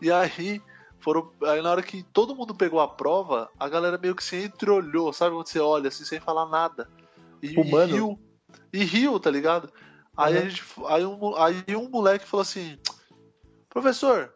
E 0.00 0.12
aí. 0.12 0.62
Foram, 1.00 1.30
aí 1.42 1.60
na 1.60 1.70
hora 1.70 1.82
que 1.82 2.02
todo 2.02 2.34
mundo 2.34 2.54
pegou 2.54 2.80
a 2.80 2.88
prova, 2.88 3.50
a 3.60 3.68
galera 3.68 3.98
meio 3.98 4.14
que 4.14 4.24
se 4.24 4.42
entreolhou, 4.42 5.12
sabe 5.12 5.36
quando 5.36 5.46
você 5.46 5.60
olha 5.60 5.88
assim 5.88 6.02
sem 6.02 6.18
falar 6.18 6.46
nada? 6.46 6.88
E, 7.42 7.48
e 7.48 7.62
riu. 7.62 8.18
E 8.72 8.84
riu, 8.84 9.20
tá 9.20 9.30
ligado? 9.30 9.70
Aí, 10.16 10.32
Uhum. 10.34 10.40
a 10.40 10.48
gente, 10.48 10.64
aí, 10.86 11.04
um, 11.04 11.36
aí 11.36 11.76
um 11.76 11.90
moleque 11.90 12.24
falou 12.24 12.40
assim: 12.40 12.78
Professor, 13.68 14.32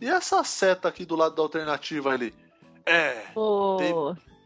e 0.00 0.08
essa 0.08 0.42
seta 0.42 0.88
aqui 0.88 1.04
do 1.04 1.14
lado 1.14 1.36
da 1.36 1.42
alternativa 1.42 2.10
ali? 2.10 2.34
É, 2.84 3.26
Ô, 3.36 3.76
tem 3.78 3.94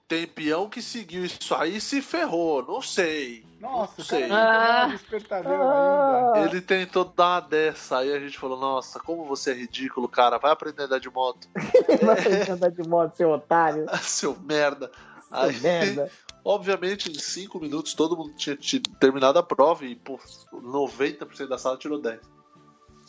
peão 0.08 0.68
que 0.68 0.80
seguiu 0.80 1.24
isso 1.24 1.54
aí 1.54 1.76
e 1.76 1.80
se 1.80 2.00
ferrou, 2.00 2.62
não 2.62 2.80
sei. 2.80 3.44
Nossa, 3.60 3.94
Não 3.98 4.04
sei. 4.04 4.28
cara 4.28 4.34
Ah. 4.34 4.98
ah. 5.46 6.32
ainda. 6.34 6.48
Ele 6.48 6.60
tentou 6.60 7.04
dar 7.04 7.34
uma 7.34 7.40
dessa, 7.40 7.98
aí 7.98 8.12
a 8.12 8.20
gente 8.20 8.38
falou, 8.38 8.58
nossa, 8.58 9.00
como 9.00 9.24
você 9.24 9.50
é 9.50 9.54
ridículo, 9.54 10.08
cara, 10.08 10.38
vai 10.38 10.52
aprender 10.52 10.82
a 10.82 10.86
andar 10.86 11.00
de 11.00 11.10
moto. 11.10 11.48
não 12.02 12.14
tem 12.14 12.52
andar 12.52 12.70
de 12.70 12.88
moto, 12.88 13.16
seu 13.16 13.30
otário. 13.30 13.86
Seu 14.02 14.36
merda. 14.40 14.90
Seu 15.28 15.38
Aí, 15.38 15.60
merda. 15.60 16.10
obviamente, 16.44 17.10
em 17.10 17.18
5 17.18 17.60
minutos 17.60 17.94
todo 17.94 18.16
mundo 18.16 18.34
tinha, 18.36 18.56
terminado 18.98 19.38
a 19.38 19.42
prova 19.42 19.84
e, 19.84 19.94
pô, 19.94 20.18
90% 20.52 21.48
da 21.48 21.58
sala 21.58 21.76
tirou 21.76 22.00
10. 22.00 22.20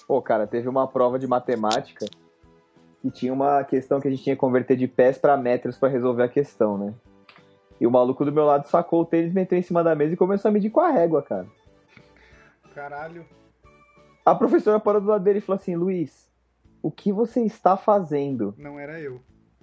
Pô, 0.07 0.21
cara, 0.21 0.47
teve 0.47 0.67
uma 0.67 0.87
prova 0.87 1.19
de 1.19 1.27
matemática 1.27 2.07
que 3.01 3.09
tinha 3.09 3.33
uma 3.33 3.63
questão 3.63 3.99
que 3.99 4.07
a 4.07 4.11
gente 4.11 4.23
tinha 4.23 4.35
que 4.35 4.39
converter 4.39 4.75
de 4.75 4.87
pés 4.87 5.17
pra 5.17 5.37
metros 5.37 5.77
pra 5.77 5.89
resolver 5.89 6.23
a 6.23 6.29
questão, 6.29 6.77
né? 6.77 6.93
E 7.79 7.87
o 7.87 7.91
maluco 7.91 8.25
do 8.25 8.31
meu 8.31 8.45
lado 8.45 8.67
sacou 8.67 9.01
o 9.01 9.05
tênis, 9.05 9.33
meteu 9.33 9.57
em 9.57 9.61
cima 9.61 9.83
da 9.83 9.95
mesa 9.95 10.13
e 10.13 10.17
começou 10.17 10.49
a 10.49 10.51
medir 10.51 10.69
com 10.69 10.81
a 10.81 10.91
régua, 10.91 11.21
cara. 11.21 11.47
Caralho. 12.75 13.25
A 14.25 14.35
professora 14.35 14.79
parou 14.79 15.01
do 15.01 15.07
lado 15.07 15.23
dele 15.23 15.39
e 15.39 15.41
falou 15.41 15.59
assim: 15.59 15.75
Luiz, 15.75 16.29
o 16.81 16.91
que 16.91 17.11
você 17.11 17.41
está 17.41 17.77
fazendo? 17.77 18.53
Não 18.57 18.77
era 18.77 18.99
eu. 18.99 19.21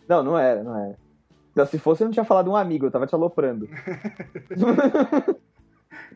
Não, 0.08 0.22
não 0.22 0.38
era, 0.38 0.62
não 0.62 0.76
era. 0.76 1.66
Se 1.66 1.78
fosse, 1.78 2.02
eu 2.02 2.06
não 2.06 2.12
tinha 2.12 2.24
falado 2.24 2.50
um 2.50 2.56
amigo, 2.56 2.86
eu 2.86 2.90
tava 2.90 3.06
te 3.06 3.14
aloprando. 3.14 3.68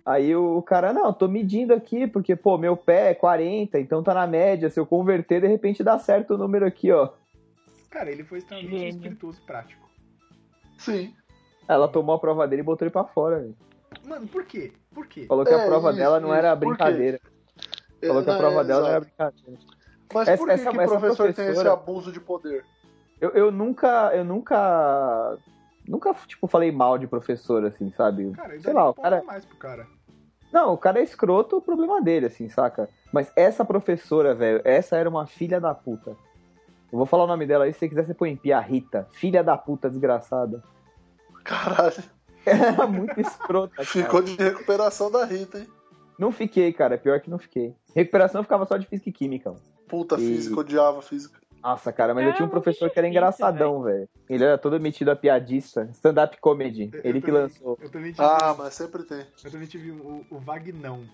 Aí 0.04 0.34
o 0.34 0.60
cara, 0.62 0.92
não, 0.92 1.12
tô 1.12 1.28
medindo 1.28 1.72
aqui, 1.74 2.06
porque, 2.06 2.34
pô, 2.34 2.56
meu 2.58 2.76
pé 2.76 3.10
é 3.10 3.14
40, 3.14 3.78
então 3.78 4.02
tá 4.02 4.12
na 4.14 4.26
média. 4.26 4.68
Se 4.70 4.80
eu 4.80 4.86
converter, 4.86 5.40
de 5.40 5.46
repente 5.46 5.82
dá 5.82 5.98
certo 5.98 6.34
o 6.34 6.38
número 6.38 6.66
aqui, 6.66 6.90
ó. 6.90 7.10
Cara, 7.90 8.10
ele 8.10 8.24
foi 8.24 8.38
extremamente 8.38 8.70
Gênio. 8.76 8.88
espirituoso 8.90 9.38
e 9.42 9.46
prático. 9.46 9.88
Sim. 10.78 11.14
Ela 11.68 11.86
tomou 11.88 12.14
a 12.14 12.18
prova 12.18 12.46
dele 12.48 12.62
e 12.62 12.64
botou 12.64 12.84
ele 12.86 12.92
pra 12.92 13.04
fora, 13.04 13.40
velho. 13.40 13.56
Mano, 14.06 14.26
por 14.28 14.44
quê? 14.44 14.72
Por 14.94 15.06
quê? 15.06 15.26
Falou 15.26 15.44
que 15.44 15.52
É, 15.52 15.62
a 15.62 15.66
prova 15.66 15.90
isso, 15.90 15.98
dela 15.98 16.18
não 16.20 16.32
era 16.34 16.48
isso. 16.52 16.60
Quê? 16.60 16.66
brincadeira. 16.66 17.20
Falou 18.06 18.22
que 18.24 18.30
a 18.30 18.34
É, 18.34 18.38
prova 18.38 18.60
é, 18.60 18.64
dela 18.64 18.80
não 18.82 18.88
era 18.88 19.00
brincadeira. 19.00 19.58
Mas 20.12 20.28
Essa- 20.28 20.38
por 20.38 20.46
que, 20.48 20.54
essa- 20.54 20.70
que 20.70 20.78
o 20.78 20.84
professor 20.88 21.32
tem 21.34 21.46
esse 21.48 21.68
abuso 21.68 22.10
de 22.12 22.20
poder? 22.20 22.64
Eu, 23.20 23.30
eu 23.30 23.50
nunca, 23.52 24.10
eu 24.14 24.24
nunca, 24.24 25.36
nunca, 25.90 26.14
tipo, 26.26 26.46
falei 26.46 26.70
mal 26.72 26.96
de 26.96 27.06
professor, 27.06 27.64
assim, 27.66 27.90
sabe? 27.92 28.30
Cara, 28.32 28.58
Sei 28.60 28.72
lá, 28.72 28.88
o 28.90 28.94
cara, 28.94 29.22
mais 29.26 29.44
pro 29.44 29.56
cara. 29.56 29.86
Não, 30.52 30.72
o 30.72 30.78
cara 30.78 30.98
é 31.00 31.02
escroto, 31.04 31.56
o 31.58 31.62
problema 31.62 32.00
dele, 32.00 32.26
assim, 32.26 32.48
saca? 32.48 32.88
Mas 33.12 33.30
essa 33.36 33.64
professora, 33.64 34.34
velho, 34.34 34.60
essa 34.64 34.96
era 34.96 35.08
uma 35.08 35.26
filha 35.26 35.60
da 35.60 35.74
puta. 35.74 36.16
Eu 36.92 36.98
vou 36.98 37.06
falar 37.06 37.24
o 37.24 37.26
nome 37.28 37.46
dela 37.46 37.64
aí, 37.64 37.72
se 37.72 37.78
você 37.78 37.88
quiser 37.88 38.04
você 38.06 38.14
põe 38.14 38.30
em 38.30 38.36
Pia 38.36 38.58
Rita. 38.58 39.06
Filha 39.12 39.44
da 39.44 39.56
puta 39.56 39.88
desgraçada. 39.88 40.62
Caralho, 41.44 42.02
Era 42.44 42.86
muito 42.86 43.20
escrota, 43.20 43.74
cara. 43.76 43.86
ficou 43.86 44.22
de 44.22 44.34
recuperação 44.36 45.10
da 45.10 45.24
Rita, 45.24 45.58
hein? 45.58 45.68
Não 46.18 46.32
fiquei, 46.32 46.72
cara. 46.72 46.98
Pior 46.98 47.20
que 47.20 47.30
não 47.30 47.38
fiquei. 47.38 47.74
Recuperação 47.94 48.42
ficava 48.42 48.66
só 48.66 48.76
de 48.76 48.86
física 48.86 49.08
e 49.08 49.12
química. 49.12 49.50
mano. 49.50 49.62
Puta 49.88 50.16
E- 50.16 50.18
física, 50.18 50.58
odiava 50.60 51.00
física. 51.02 51.40
Nossa, 51.62 51.92
cara, 51.92 52.14
mas 52.14 52.26
eu 52.26 52.34
tinha 52.34 52.46
um 52.46 52.50
professor 52.50 52.88
que 52.90 52.98
era 52.98 53.08
engraçadão, 53.08 53.82
velho. 53.82 54.08
Ele 54.28 54.44
era 54.44 54.56
todo 54.56 54.80
metido 54.80 55.10
a 55.10 55.16
piadista. 55.16 55.88
Stand-up 55.92 56.38
comedy. 56.40 56.90
Eu- 56.92 57.00
Ele 57.04 57.18
eu 57.18 57.22
que 57.22 57.26
também- 57.26 57.42
lançou. 57.42 57.78
Eu 57.80 57.90
também 57.90 58.12
tive, 58.12 58.24
Ah, 58.24 58.54
mas 58.56 58.74
sempre 58.74 59.02
tem. 59.02 59.26
eu 59.44 59.50
também 59.50 59.66
tive 59.68 59.90
o, 59.90 60.24
o 60.30 60.38
Vagnão. 60.38 61.06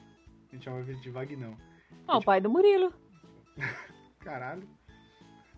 A 0.48 0.54
gente 0.54 0.64
chamava 0.64 0.88
ele 0.88 1.00
de 1.00 1.10
Vagnão. 1.10 1.56
ah, 2.06 2.18
o 2.18 2.24
pai 2.24 2.40
do 2.40 2.48
Murilo. 2.48 2.92
Caralho. 4.20 4.68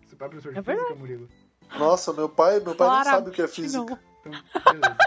Seu 0.07 0.17
pai 0.17 0.27
é 0.27 0.31
professor 0.31 0.53
de 0.53 0.59
É 0.59 0.63
física, 0.63 0.95
Murilo? 0.95 1.29
Nossa, 1.77 2.11
meu 2.11 2.27
pai, 2.27 2.59
meu 2.59 2.73
pai 2.75 2.87
não 2.87 3.03
sabe 3.03 3.29
o 3.29 3.31
que 3.31 3.41
é 3.41 3.45
não. 3.45 3.51
física. 3.51 3.99
Então, 4.21 4.31
beleza. 4.73 4.97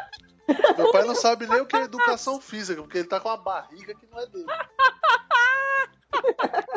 Meu 0.77 0.91
pai 0.91 1.05
não 1.05 1.15
sabe 1.15 1.47
nem 1.47 1.61
o 1.61 1.67
que 1.67 1.77
é 1.77 1.83
educação 1.85 2.41
física, 2.41 2.83
porque 2.83 2.99
ele 2.99 3.07
tá 3.09 3.21
com 3.21 3.29
uma 3.29 3.37
barriga 3.37 3.95
que 3.95 4.07
não 4.07 4.19
é 4.19 4.27
dele. 4.27 4.45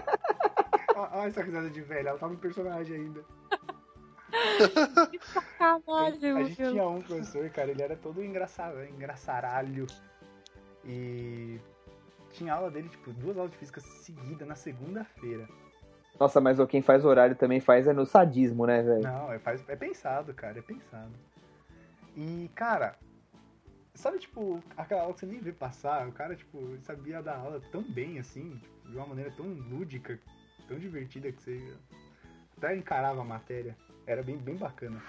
Olha 0.96 1.28
essa 1.28 1.43
risada 1.43 1.70
de 1.70 1.82
velha, 1.82 2.10
ela 2.10 2.20
tá 2.20 2.28
no 2.28 2.38
personagem 2.38 2.96
ainda. 2.98 3.24
Que 5.12 5.20
sacanagem, 5.20 6.32
A 6.32 6.43
gente 6.43 6.58
Murilo. 6.60 6.72
tinha 6.72 6.88
um 6.88 7.02
professor, 7.02 7.50
cara, 7.50 7.72
ele 7.72 7.82
era 7.82 7.96
todo 7.96 8.24
engraçado, 8.24 8.84
engraçaralho. 8.86 9.86
E 10.84 11.60
tinha 12.32 12.54
aula 12.54 12.70
dele, 12.70 12.89
tipo, 12.89 13.12
duas 13.14 13.38
aulas 13.38 13.52
de 13.52 13.58
física 13.58 13.80
seguidas 13.82 14.48
na 14.48 14.56
segunda-feira. 14.56 15.48
Nossa, 16.20 16.39
mas 16.41 16.60
o 16.60 16.68
quem 16.68 16.82
faz 16.82 17.04
horário 17.06 17.36
também 17.36 17.60
faz 17.60 17.88
é 17.88 17.93
no 17.93 18.06
sadismo, 18.06 18.66
né, 18.66 18.82
velho? 18.82 19.04
Não, 19.04 19.32
é, 19.32 19.39
faz- 19.39 19.68
é 19.70 19.76
pensado, 19.76 20.34
cara, 20.34 20.60
é 20.60 20.62
pensado. 20.62 21.12
E, 22.16 22.50
cara, 22.56 22.98
sabe, 23.93 24.20
tipo, 24.20 24.62
aquela 24.78 25.02
aula 25.04 25.14
que 25.14 25.20
você 25.22 25.26
nem 25.26 25.39
vê 25.39 25.52
passar, 25.52 26.08
o 26.08 26.12
cara, 26.12 26.36
tipo, 26.36 26.78
sabia 26.82 27.22
dar 27.22 27.38
aula 27.38 27.62
tão 27.72 27.82
bem, 27.84 28.20
assim, 28.20 28.58
tipo, 28.58 28.89
de 28.89 28.96
uma 28.98 29.08
maneira 29.08 29.32
tão 29.32 29.46
lúdica, 29.46 30.20
tão 30.68 30.78
divertida 30.78 31.32
que 31.32 31.41
você 31.41 31.74
até 32.57 32.76
encarava 32.76 33.22
a 33.22 33.26
matéria. 33.26 33.76
Era 34.07 34.22
bem, 34.22 34.38
bem 34.38 34.55
bacana. 34.55 35.01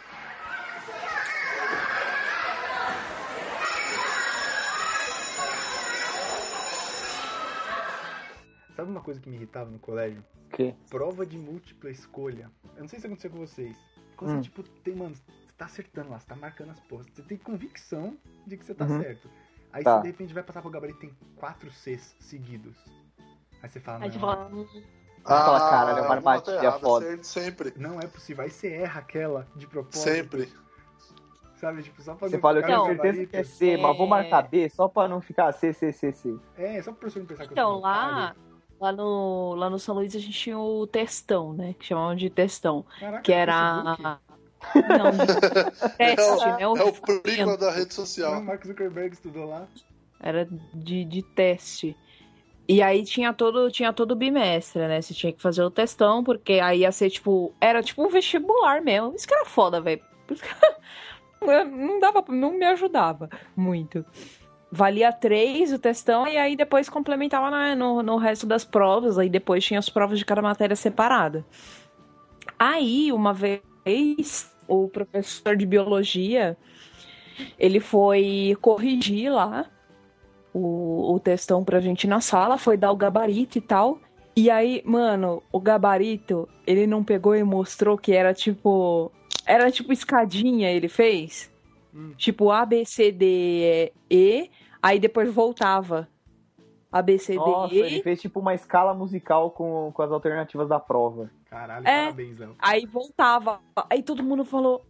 Sabe 8.75 8.91
uma 8.91 9.01
coisa 9.01 9.21
que 9.21 9.29
me 9.29 9.37
irritava 9.37 9.71
no 9.71 9.79
colégio? 9.79 10.23
O 10.47 10.49
quê? 10.57 10.75
prova 10.91 11.27
de 11.27 11.37
múltipla 11.37 11.91
escolha. 11.91 12.51
Eu 12.77 12.83
não 12.83 12.89
sei 12.89 12.99
se 13.01 13.07
aconteceu 13.07 13.31
com 13.31 13.39
vocês. 13.39 13.77
Quando 14.17 14.31
Hum. 14.33 14.37
você, 14.37 14.43
tipo, 14.43 14.63
tem, 14.63 14.95
mano, 14.95 15.15
você 15.15 15.53
tá 15.57 15.65
acertando 15.67 16.11
lá, 16.11 16.19
você 16.19 16.27
tá 16.27 16.37
marcando 16.37 16.71
as 16.71 16.81
porras. 16.81 17.07
Você 17.13 17.23
tem 17.23 17.37
convicção 17.37 18.17
de 18.47 18.57
que 18.57 18.65
você 18.65 18.75
tá 18.75 18.85
Uhum. 18.87 19.01
certo. 19.01 19.29
Aí 19.73 19.83
Tá. 19.85 19.97
você 19.97 20.03
de 20.03 20.09
repente 20.09 20.33
vai 20.35 20.43
passar 20.43 20.63
pro 20.63 20.71
gabarito 20.71 20.99
e 20.99 21.09
tem 21.09 21.17
quatro 21.37 21.71
Cs 21.71 22.15
seguidos. 22.21 22.77
Aí 23.63 23.69
você 23.69 23.81
fala, 23.81 23.99
não, 23.99 24.07
fala, 25.27 25.41
hum, 25.41 25.45
Fala, 25.59 25.71
caralho, 25.71 25.89
é 25.99 26.03
uma 26.03 26.15
alguma 26.15 26.15
armadilha 26.33 26.57
errada, 26.67 26.79
foda. 26.81 27.19
sempre- 27.23 27.75
não 27.77 28.01
é 28.01 28.07
possível. 28.07 28.45
Aí 28.45 28.51
você 28.51 28.69
erra 28.73 29.01
aquela 29.01 29.47
de 29.57 29.67
propósito. 29.67 30.03
Sempre. 30.03 30.53
Sabe, 31.61 31.83
tipo, 31.83 32.03
só 32.03 32.15
pra 32.15 32.29
Você 32.29 32.37
não 32.37 32.43
fala, 32.43 32.59
eu 32.59 32.63
tenho 32.67 32.85
certeza 32.87 33.27
que 33.27 33.37
é 33.39 33.43
C, 33.45 33.77
mas 33.79 33.97
vou 33.97 34.07
É. 34.07 34.11
marcar 34.11 34.43
B 34.43 34.69
só 34.69 34.89
pra 34.89 35.09
não 35.09 35.23
ficar 35.23 35.51
C, 35.53 35.73
C, 35.73 35.91
C, 35.91 36.13
C. 36.13 36.37
É, 36.57 36.83
só 36.83 36.91
pro 36.93 37.01
professor 37.01 37.21
não 37.21 37.27
pensar 37.27 37.45
que 37.45 37.49
eu 37.51 37.53
Então, 37.55 37.73
sou 37.73 37.81
lá, 37.81 38.37
lá, 38.79 38.93
no, 38.93 39.55
lá 39.55 39.71
no 39.71 39.79
São 39.79 39.95
Luís 39.95 40.15
a 40.15 40.19
gente 40.19 40.33
tinha 40.39 40.59
o 40.59 40.87
textão, 40.87 41.55
né? 41.55 41.75
Que 41.79 41.87
chamavam 41.87 42.15
de 42.15 42.29
textão. 42.29 42.85
Caraca, 43.01 43.23
Que 43.23 43.33
no 43.33 43.39
era. 43.39 43.73
Não, 44.75 45.13
teste, 45.97 46.47
né? 46.47 46.57
É 46.61 46.67
o 46.69 46.73
O 46.73 46.93
príncipe 47.23 47.57
da 47.57 47.71
rede 47.71 47.91
O 47.91 47.95
social. 47.95 48.43
Mark 48.43 48.67
Zuckerberg 48.67 49.15
estudou 49.15 49.47
lá. 49.47 49.67
Era 50.21 50.47
de, 50.75 51.05
de 51.05 51.23
teste. 51.23 51.97
E 52.69 52.83
aí 52.83 53.05
tinha 53.05 53.33
todo, 53.33 53.71
tinha 53.71 53.93
todo 53.93 54.17
bimestre, 54.17 54.87
né? 54.89 55.01
Você 55.01 55.15
tinha 55.15 55.33
que 55.33 55.41
fazer 55.41 55.63
o 55.63 55.71
testão, 55.71 56.25
porque 56.25 56.55
aí 56.55 56.81
ia 56.81 56.91
ser 56.93 57.11
tipo. 57.11 57.55
Era 57.61 57.83
tipo 57.83 58.05
um 58.05 58.09
vestibular 58.09 58.83
mesmo. 58.83 59.15
Isso 59.15 59.27
que 59.27 59.35
era 59.35 59.45
foda, 59.45 59.81
velho. 59.81 60.03
Não 61.41 62.01
dava, 62.01 62.25
não 62.29 62.53
me 62.53 62.65
ajudava 62.65 63.29
muito. 63.55 64.05
Valia 64.73 65.13
três 65.13 65.73
o 65.73 65.79
testão 65.79 66.27
e 66.27 66.37
aí 66.37 66.57
depois 66.57 66.89
complementava 66.89 67.51
na- 67.51 67.77
no, 67.77 68.03
no 68.03 68.17
resto 68.17 68.47
das 68.47 68.65
provas. 68.65 69.19
Aí 69.19 69.29
depois 69.29 69.65
tinha 69.65 69.79
as 69.79 69.89
provas 69.89 70.19
de 70.19 70.25
cada 70.25 70.43
matéria 70.43 70.75
separada. 70.75 71.45
Aí, 72.59 73.13
uma 73.13 73.33
vez, 73.33 74.53
o 74.67 74.89
professor 74.89 75.57
de 75.57 75.67
biologia 75.67 76.57
ele 77.59 77.81
foi 77.81 78.57
corrigir 78.61 79.31
lá 79.31 79.71
o, 80.59 81.15
o 81.15 81.21
textão 81.21 81.63
pra 81.63 81.81
gente 81.81 82.07
na 82.07 82.21
sala, 82.21 82.57
foi 82.57 82.79
dar 82.79 82.91
o 82.91 82.97
gabarito 82.97 83.59
e 83.59 83.61
tal. 83.61 83.99
E 84.35 84.51
aí, 84.51 84.83
mano, 84.87 85.43
o 85.53 85.61
gabarito, 85.61 86.49
ele 86.67 86.87
não 86.87 87.05
pegou 87.05 87.35
e 87.37 87.45
mostrou 87.45 87.99
que 87.99 88.13
era 88.13 88.33
tipo. 88.33 89.13
Era 89.45 89.71
tipo 89.71 89.93
escadinha, 89.93 90.71
ele 90.73 90.89
fez. 90.89 91.53
Hum. 91.95 92.13
Tipo 92.17 92.51
A, 92.51 92.65
B, 92.65 92.85
C, 92.85 93.13
D, 93.13 93.93
E. 94.11 94.51
Aí 94.83 94.99
depois 94.99 95.33
voltava. 95.33 96.09
A, 96.91 97.03
B, 97.03 97.19
C, 97.19 97.33
D, 97.33 97.39
Nossa, 97.39 97.75
E. 97.75 97.79
ele 97.79 98.03
fez 98.03 98.21
tipo 98.21 98.41
uma 98.41 98.55
escala 98.55 98.95
musical 98.95 99.51
com, 99.51 99.91
com 99.93 100.03
as 100.03 100.11
alternativas 100.11 100.69
da 100.69 100.81
prova. 100.81 101.31
Caralho, 101.51 101.87
É. 101.87 102.05
parabéns, 102.05 102.39
Léo. 102.39 102.57
Aí 102.59 102.87
voltava. 102.87 103.61
Aí 103.91 104.03
todo 104.03 104.23
mundo 104.23 104.45
falou: 104.45 104.85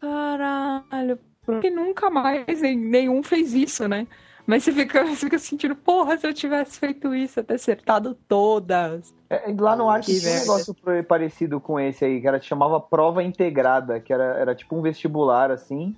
caralho, 0.00 1.18
por 1.44 1.60
que 1.60 1.70
nunca 1.70 2.08
mais 2.08 2.62
nenhum 2.62 3.22
fez 3.22 3.52
isso, 3.54 3.88
né? 3.88 4.06
Mas 4.48 4.64
você 4.64 4.72
fica, 4.72 5.04
você 5.04 5.26
fica 5.26 5.38
sentindo, 5.38 5.76
porra, 5.76 6.16
se 6.16 6.26
eu 6.26 6.32
tivesse 6.32 6.80
feito 6.80 7.14
isso, 7.14 7.38
eu 7.38 7.44
ter 7.44 7.54
acertado 7.56 8.16
todas. 8.26 9.14
É, 9.28 9.54
lá 9.60 9.76
no 9.76 9.90
Arte 9.90 10.10
Que 10.10 10.20
tinha 10.20 10.32
um 10.32 10.38
negócio 10.38 10.74
parecido 11.06 11.60
com 11.60 11.78
esse 11.78 12.02
aí, 12.02 12.18
que 12.18 12.26
era, 12.26 12.40
chamava 12.40 12.80
prova 12.80 13.22
integrada, 13.22 14.00
que 14.00 14.10
era, 14.10 14.24
era 14.38 14.54
tipo 14.54 14.74
um 14.74 14.80
vestibular, 14.80 15.50
assim. 15.50 15.94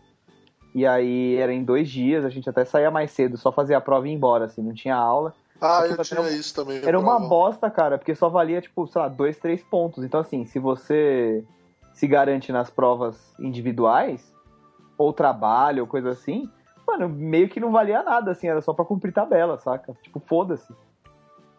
E 0.74 0.84
aí 0.84 1.36
era 1.36 1.52
em 1.52 1.62
dois 1.62 1.88
dias, 1.88 2.24
a 2.24 2.28
gente 2.28 2.50
até 2.50 2.64
saía 2.64 2.90
mais 2.90 3.12
cedo, 3.12 3.36
só 3.36 3.52
fazia 3.52 3.78
a 3.78 3.80
prova 3.80 4.08
e 4.08 4.10
ia 4.10 4.16
embora, 4.16 4.46
assim, 4.46 4.62
não 4.62 4.74
tinha 4.74 4.96
aula. 4.96 5.32
Ah, 5.60 5.86
eu 5.86 5.96
tinha 6.02 6.18
era- 6.18 6.30
isso 6.32 6.52
também. 6.52 6.80
Era 6.84 6.98
uma 6.98 7.18
prova. 7.18 7.28
bosta, 7.28 7.70
cara, 7.70 7.98
porque 7.98 8.16
só 8.16 8.28
valia, 8.28 8.60
tipo, 8.60 8.84
sei 8.88 9.00
lá, 9.00 9.06
dois, 9.06 9.38
três 9.38 9.62
pontos. 9.62 10.02
Então, 10.02 10.18
assim, 10.18 10.44
se 10.44 10.58
você 10.58 11.44
se 11.92 12.08
garante 12.08 12.50
nas 12.50 12.68
provas 12.68 13.32
individuais, 13.38 14.34
ou 14.98 15.12
trabalho, 15.12 15.82
ou 15.82 15.86
coisa 15.86 16.10
assim, 16.10 16.50
mano, 16.90 17.08
meio 17.08 17.48
que 17.48 17.60
não 17.60 17.70
valia 17.70 18.02
nada, 18.02 18.32
assim, 18.32 18.48
era 18.48 18.60
só 18.60 18.72
pra 18.72 18.84
cumprir 18.84 19.12
tabela, 19.12 19.58
saca? 19.58 19.94
Tipo, 20.02 20.18
foda-se. 20.18 20.74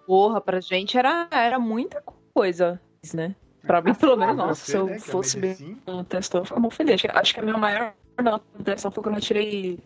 Porra, 0.06 0.42
pra 0.42 0.60
gente 0.60 0.98
era, 0.98 1.28
era 1.32 1.60
muita 1.60 2.04
coisa, 2.34 2.80
né? 3.14 3.36
Pra 3.66 3.82
mim, 3.82 3.94
pelo 3.94 4.18
menos, 4.18 4.36
nossa, 4.36 4.56
você, 4.56 4.72
se 4.72 4.78
eu 4.78 4.86
né, 4.88 4.96
é 4.96 5.00
fosse 5.00 5.40
bem 5.40 5.50
medicina. 5.52 5.78
no 5.88 6.04
testão, 6.04 6.42
eu 6.42 6.46
ficava 6.46 6.62
muito 6.62 6.76
feliz. 6.76 7.02
Acho 7.10 7.34
que 7.34 7.40
a 7.40 7.44
minha 7.44 7.58
maior 7.58 7.94
nota 8.22 8.44
do 8.58 8.64
testão 8.64 8.92
foi 8.92 9.04
quando 9.04 9.16
eu 9.16 9.22
tirei 9.22 9.80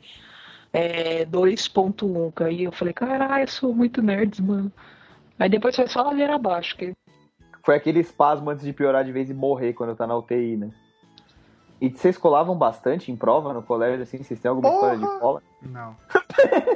é, 0.71 1.25
2.1, 1.25 2.33
que 2.33 2.43
aí 2.43 2.63
eu 2.63 2.71
falei, 2.71 2.93
caralho, 2.93 3.43
eu 3.43 3.47
sou 3.47 3.73
muito 3.73 4.01
nerd, 4.01 4.41
mano. 4.41 4.71
Aí 5.37 5.49
depois 5.49 5.75
foi 5.75 5.87
só 5.87 6.03
ladeira 6.03 6.35
abaixo, 6.35 6.77
que 6.77 6.93
Foi 7.63 7.75
aquele 7.75 7.99
espasmo 7.99 8.49
antes 8.49 8.63
de 8.63 8.71
piorar 8.71 9.03
de 9.03 9.11
vez 9.11 9.29
e 9.29 9.33
morrer 9.33 9.73
quando 9.73 9.95
tá 9.95 10.07
na 10.07 10.17
UTI, 10.17 10.55
né? 10.55 10.71
E 11.81 11.89
vocês 11.89 12.17
colavam 12.17 12.57
bastante 12.57 13.11
em 13.11 13.15
prova 13.15 13.53
no 13.53 13.61
colégio, 13.61 14.03
assim? 14.03 14.23
Vocês 14.23 14.39
têm 14.39 14.49
alguma 14.49 14.69
Porra! 14.69 14.93
história 14.93 15.13
de 15.15 15.19
cola? 15.19 15.43
Não. 15.61 15.95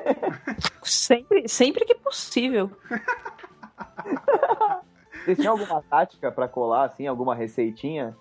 sempre, 0.84 1.48
sempre 1.48 1.86
que 1.86 1.96
possível. 1.96 2.70
Vocês 5.24 5.38
tinham 5.38 5.54
alguma 5.54 5.82
tática 5.84 6.32
pra 6.32 6.48
colar, 6.48 6.86
assim? 6.86 7.06
Alguma 7.06 7.36
receitinha? 7.36 8.18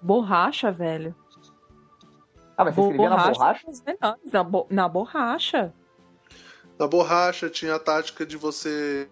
Borracha, 0.00 0.70
velho. 0.72 1.14
Ah, 2.56 2.64
mas 2.64 2.74
você 2.74 2.80
escrevia 2.82 3.10
na 3.10 3.16
borracha? 3.16 3.66
melhores, 3.86 4.32
Na, 4.32 4.42
bo- 4.42 4.66
na 4.70 4.88
borracha. 4.88 5.74
Na 6.78 6.86
borracha 6.86 7.50
tinha 7.50 7.74
a 7.74 7.78
tática 7.78 8.24
de 8.24 8.36
você 8.36 9.08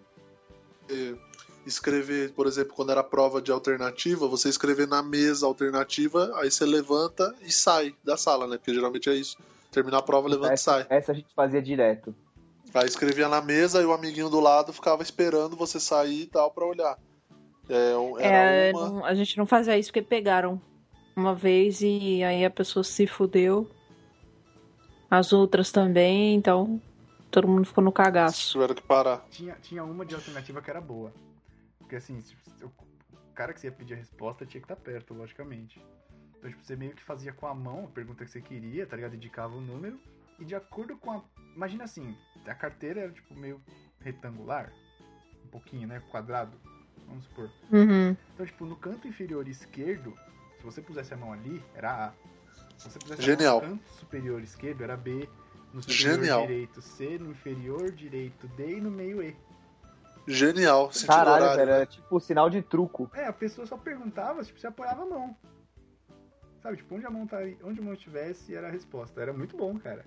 eh, 0.89 1.13
escrever, 1.65 2.31
por 2.33 2.47
exemplo, 2.47 2.73
quando 2.75 2.91
era 2.91 3.03
prova 3.03 3.41
de 3.41 3.51
alternativa, 3.51 4.27
você 4.27 4.49
escrever 4.49 4.87
na 4.87 5.01
mesa 5.01 5.45
alternativa, 5.45 6.31
aí 6.35 6.49
você 6.51 6.65
levanta 6.65 7.33
e 7.41 7.51
sai 7.51 7.95
da 8.03 8.15
sala, 8.17 8.47
né? 8.47 8.57
Porque 8.57 8.73
geralmente 8.73 9.09
é 9.09 9.13
isso. 9.13 9.37
Terminar 9.71 9.97
a 9.99 10.01
prova, 10.01 10.27
levanta 10.27 10.53
e 10.53 10.57
sai. 10.57 10.85
Essa 10.89 11.11
a 11.11 11.15
gente 11.15 11.33
fazia 11.35 11.61
direto. 11.61 12.13
Aí 12.73 12.85
escrevia 12.87 13.27
na 13.29 13.41
mesa 13.41 13.81
e 13.81 13.85
o 13.85 13.93
amiguinho 13.93 14.29
do 14.29 14.39
lado 14.39 14.73
ficava 14.73 15.01
esperando 15.01 15.55
você 15.55 15.79
sair 15.79 16.23
e 16.23 16.27
tal 16.27 16.51
pra 16.51 16.65
olhar. 16.65 16.97
É, 17.69 17.91
era 18.19 18.37
É, 18.37 18.71
uma. 18.73 18.89
não- 18.89 19.05
a 19.05 19.13
gente 19.13 19.37
não 19.37 19.45
fazia 19.45 19.77
isso 19.77 19.89
porque 19.89 20.01
pegaram 20.01 20.61
uma 21.15 21.33
vez 21.33 21.81
e 21.81 22.23
aí 22.23 22.43
a 22.45 22.49
pessoa 22.49 22.83
se 22.83 23.07
fudeu. 23.07 23.69
As 25.09 25.31
outras 25.31 25.71
também, 25.71 26.35
então 26.35 26.81
todo 27.31 27.47
mundo 27.47 27.65
ficou 27.65 27.83
no 27.83 27.91
cagaço. 27.91 28.51
Tiveram 28.51 28.75
que 28.75 28.81
parar. 28.83 29.25
Tinha, 29.31 29.55
tinha 29.61 29.83
uma 29.83 30.05
de 30.05 30.15
alternativa 30.15 30.61
que 30.61 30.69
era 30.69 30.81
boa. 30.81 31.11
Porque 31.85 31.95
assim, 31.97 32.19
se- 32.21 32.35
se 32.57 32.65
o 32.65 32.71
cara 33.35 33.53
que 33.53 33.59
você 33.59 33.67
ia 33.67 33.71
pedir 33.71 33.93
a 33.93 33.97
resposta 33.97 34.45
tinha 34.45 34.59
que 34.59 34.65
estar 34.65 34.75
perto, 34.75 35.13
logicamente. 35.13 35.79
Então, 36.37 36.49
tipo, 36.49 36.63
você 36.63 36.75
meio 36.75 36.93
que 36.93 37.01
fazia 37.03 37.31
com 37.31 37.45
a 37.47 37.53
mão 37.53 37.85
a 37.85 37.87
pergunta 37.87 38.25
que 38.25 38.31
você 38.31 38.41
queria, 38.41 38.85
tá 38.87 38.95
ligado? 38.95 39.15
Indicava 39.15 39.55
o 39.55 39.61
número. 39.61 39.99
E 40.39 40.45
de 40.45 40.55
acordo 40.55 40.97
com 40.97 41.11
a. 41.11 41.23
Imagina 41.55 41.83
assim, 41.85 42.17
a 42.45 42.53
carteira 42.55 43.01
era 43.01 43.11
tipo 43.11 43.33
meio 43.35 43.61
retangular. 43.99 44.71
Um 45.43 45.47
pouquinho, 45.47 45.87
né? 45.87 46.01
Quadrado. 46.11 46.57
Vamos 47.07 47.23
supor. 47.25 47.49
Uhum. 47.71 48.15
Então, 48.33 48.45
tipo, 48.45 48.65
no 48.65 48.75
canto 48.75 49.07
inferior 49.07 49.47
esquerdo, 49.47 50.13
se 50.57 50.63
você 50.63 50.81
pusesse 50.81 51.13
a 51.13 51.17
mão 51.17 51.31
ali, 51.31 51.63
era 51.75 52.07
A. 52.07 52.13
Se 52.79 52.89
você 52.89 52.99
pusesse 52.99 53.21
Genial. 53.21 53.59
a 53.59 53.61
mão 53.61 53.69
no 53.75 53.77
canto 53.79 53.89
superior 53.93 54.41
esquerdo, 54.41 54.83
era 54.83 54.97
B. 54.97 55.29
No 55.71 55.81
superior 55.81 56.15
Genial. 56.15 56.41
direito, 56.41 56.81
C. 56.81 57.17
No 57.19 57.31
inferior 57.31 57.91
direito, 57.91 58.47
D. 58.49 58.77
E 58.77 58.81
no 58.81 58.89
meio, 58.91 59.21
E. 59.21 59.35
Genial. 60.27 60.89
Caralho, 61.05 61.43
horário. 61.43 61.57
velho, 61.57 61.71
né? 61.71 61.77
era 61.77 61.85
tipo 61.85 62.19
sinal 62.19 62.49
de 62.49 62.61
truco. 62.61 63.09
É, 63.13 63.25
a 63.27 63.33
pessoa 63.33 63.67
só 63.67 63.77
perguntava, 63.77 64.43
tipo, 64.43 64.59
você 64.59 64.67
apoiava 64.67 65.03
a 65.03 65.05
mão. 65.05 65.35
Sabe, 66.61 66.77
tipo, 66.77 66.95
onde 66.95 67.05
a 67.05 67.11
mão, 67.11 67.27
tá, 67.27 67.37
onde 67.63 67.79
a 67.79 67.83
mão 67.83 67.93
estivesse 67.93 68.55
era 68.55 68.67
a 68.67 68.71
resposta. 68.71 69.21
Era 69.21 69.31
muito 69.31 69.55
bom, 69.55 69.77
cara. 69.77 70.03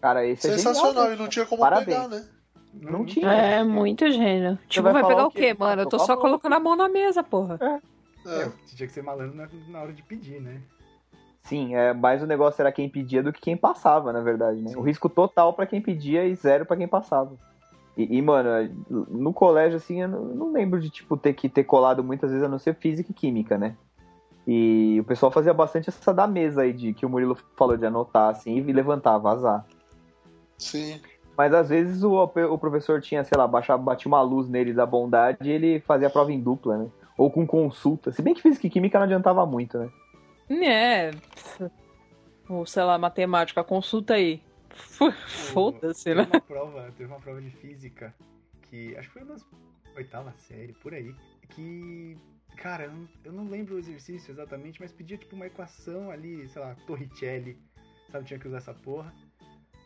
Cara, 0.00 0.26
esse 0.26 0.48
é 0.48 0.52
Sensacional, 0.52 1.04
genial, 1.04 1.12
e 1.14 1.16
não 1.16 1.28
tinha 1.28 1.46
como 1.46 1.60
Parabéns. 1.60 1.86
pegar, 1.86 2.08
né? 2.08 2.28
Não 2.74 3.06
tinha. 3.06 3.32
É, 3.32 3.64
muito 3.64 4.10
gênio. 4.10 4.58
Tipo, 4.68 4.84
vai 4.84 4.92
vai, 4.92 5.06
pegar 5.06 5.26
o 5.26 5.30
quê? 5.30 5.40
quê, 5.40 5.56
mano? 5.58 5.82
Eu 5.82 5.88
tô 5.88 5.98
só 5.98 6.16
colocando 6.16 6.54
a 6.54 6.60
mão 6.60 6.76
na 6.76 6.88
mesa, 6.88 7.22
porra. 7.22 7.58
É. 7.60 7.96
É, 8.28 8.52
tinha 8.74 8.88
que 8.88 8.92
ser 8.92 9.02
malandro 9.02 9.36
na, 9.36 9.48
na 9.68 9.82
hora 9.82 9.92
de 9.92 10.02
pedir, 10.02 10.40
né? 10.40 10.60
Sim, 11.44 11.76
é, 11.76 11.92
mais 11.92 12.20
o 12.22 12.26
negócio 12.26 12.60
era 12.60 12.72
quem 12.72 12.88
pedia 12.88 13.22
do 13.22 13.32
que 13.32 13.40
quem 13.40 13.56
passava, 13.56 14.12
na 14.12 14.20
verdade, 14.20 14.60
né? 14.60 14.72
O 14.76 14.82
risco 14.82 15.08
total 15.08 15.54
pra 15.54 15.64
quem 15.64 15.80
pedia 15.80 16.24
e 16.24 16.34
zero 16.34 16.66
pra 16.66 16.76
quem 16.76 16.88
passava. 16.88 17.36
E, 17.96 18.18
e, 18.18 18.22
mano, 18.22 18.50
no 18.90 19.32
colégio, 19.32 19.76
assim, 19.76 20.02
eu 20.02 20.08
não, 20.08 20.24
não 20.24 20.52
lembro 20.52 20.78
de, 20.80 20.90
tipo, 20.90 21.16
ter 21.16 21.32
que 21.32 21.48
ter 21.48 21.64
colado 21.64 22.04
muitas 22.04 22.30
vezes, 22.30 22.44
a 22.44 22.48
não 22.48 22.58
ser 22.58 22.74
física 22.74 23.10
e 23.10 23.14
química, 23.14 23.56
né? 23.56 23.74
E 24.46 24.98
o 25.00 25.04
pessoal 25.04 25.32
fazia 25.32 25.52
bastante 25.52 25.88
essa 25.88 26.14
da 26.14 26.26
mesa 26.26 26.62
aí, 26.62 26.72
de 26.72 26.92
que 26.92 27.04
o 27.04 27.08
Murilo 27.08 27.36
falou 27.56 27.76
de 27.76 27.86
anotar, 27.86 28.30
assim, 28.30 28.56
e 28.56 28.72
levantar, 28.72 29.18
vazar. 29.18 29.66
Sim. 30.58 31.00
Mas 31.36 31.52
às 31.52 31.68
vezes 31.68 32.02
o, 32.02 32.22
o 32.22 32.58
professor 32.58 33.00
tinha, 33.00 33.24
sei 33.24 33.36
lá, 33.36 33.46
baixava, 33.46 33.82
batia 33.82 34.08
uma 34.08 34.22
luz 34.22 34.48
nele 34.48 34.72
da 34.72 34.86
bondade 34.86 35.38
e 35.42 35.50
ele 35.50 35.80
fazia 35.80 36.06
a 36.08 36.10
prova 36.10 36.32
em 36.32 36.40
dupla, 36.40 36.78
né? 36.78 36.86
Ou 37.18 37.30
com 37.30 37.46
consulta. 37.46 38.12
Se 38.12 38.22
bem 38.22 38.34
que 38.34 38.42
física 38.42 38.66
e 38.66 38.70
química 38.70 38.98
não 38.98 39.04
adiantava 39.04 39.44
muito, 39.44 39.78
né? 39.78 39.90
É. 40.50 41.10
Ou 42.48 42.64
sei 42.64 42.84
lá, 42.84 42.96
matemática, 42.96 43.64
consulta 43.64 44.14
aí. 44.14 44.40
Foda-se, 44.76 46.14
né? 46.14 46.28
uma 46.30 46.40
prova, 46.40 46.92
teve 46.96 47.10
uma 47.10 47.20
prova 47.20 47.40
de 47.40 47.50
física 47.50 48.14
que 48.62 48.96
acho 48.96 49.08
que 49.08 49.14
foi 49.14 49.24
na 49.24 49.36
oitava 49.96 50.32
série, 50.32 50.72
por 50.74 50.92
aí, 50.92 51.14
que, 51.48 52.16
cara, 52.56 52.84
eu 52.84 52.92
não, 52.92 53.08
eu 53.24 53.32
não 53.32 53.48
lembro 53.48 53.76
o 53.76 53.78
exercício 53.78 54.30
exatamente, 54.30 54.80
mas 54.80 54.92
pedia 54.92 55.16
tipo 55.16 55.34
uma 55.34 55.46
equação 55.46 56.10
ali, 56.10 56.48
sei 56.48 56.60
lá, 56.60 56.74
Torricelli, 56.86 57.58
sabe, 58.10 58.26
tinha 58.26 58.38
que 58.38 58.46
usar 58.46 58.58
essa 58.58 58.74
porra. 58.74 59.12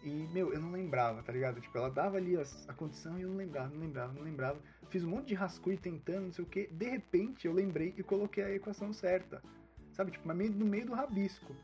E, 0.03 0.09
meu, 0.33 0.53
eu 0.53 0.61
não 0.61 0.73
lembrava, 0.73 1.23
tá 1.23 1.31
ligado? 1.31 1.61
Tipo, 1.61 1.77
ela 1.77 1.91
dava 1.91 2.17
ali 2.17 2.35
a, 2.37 2.73
condição 2.73 3.19
e 3.19 3.23
eu 3.23 3.29
não 3.29 3.37
lembrava, 3.37 3.69
não 3.69 3.81
lembrava, 3.81 4.13
não 4.15 4.23
lembrava. 4.23 4.59
Fiz 4.89 5.05
um 5.05 5.11
monte 5.11 5.29
de 5.29 5.35
rascunho 5.35 5.79
tentando, 5.79 6.25
não 6.25 6.33
sei 6.33 6.45
o 6.45 6.49
que. 6.49 6.67
De 6.69 6.89
repente 6.89 7.47
eu 7.47 7.53
lembrei 7.53 7.95
e 7.97 8.03
coloquei 8.03 8.43
a 8.43 8.55
equação 8.55 8.95
certa. 8.95 9.43
Sabe, 9.93 10.13
tipo, 10.13 10.27
no 10.27 10.67
meio 10.67 10.87
do 10.87 10.95
rabisco. 10.95 11.55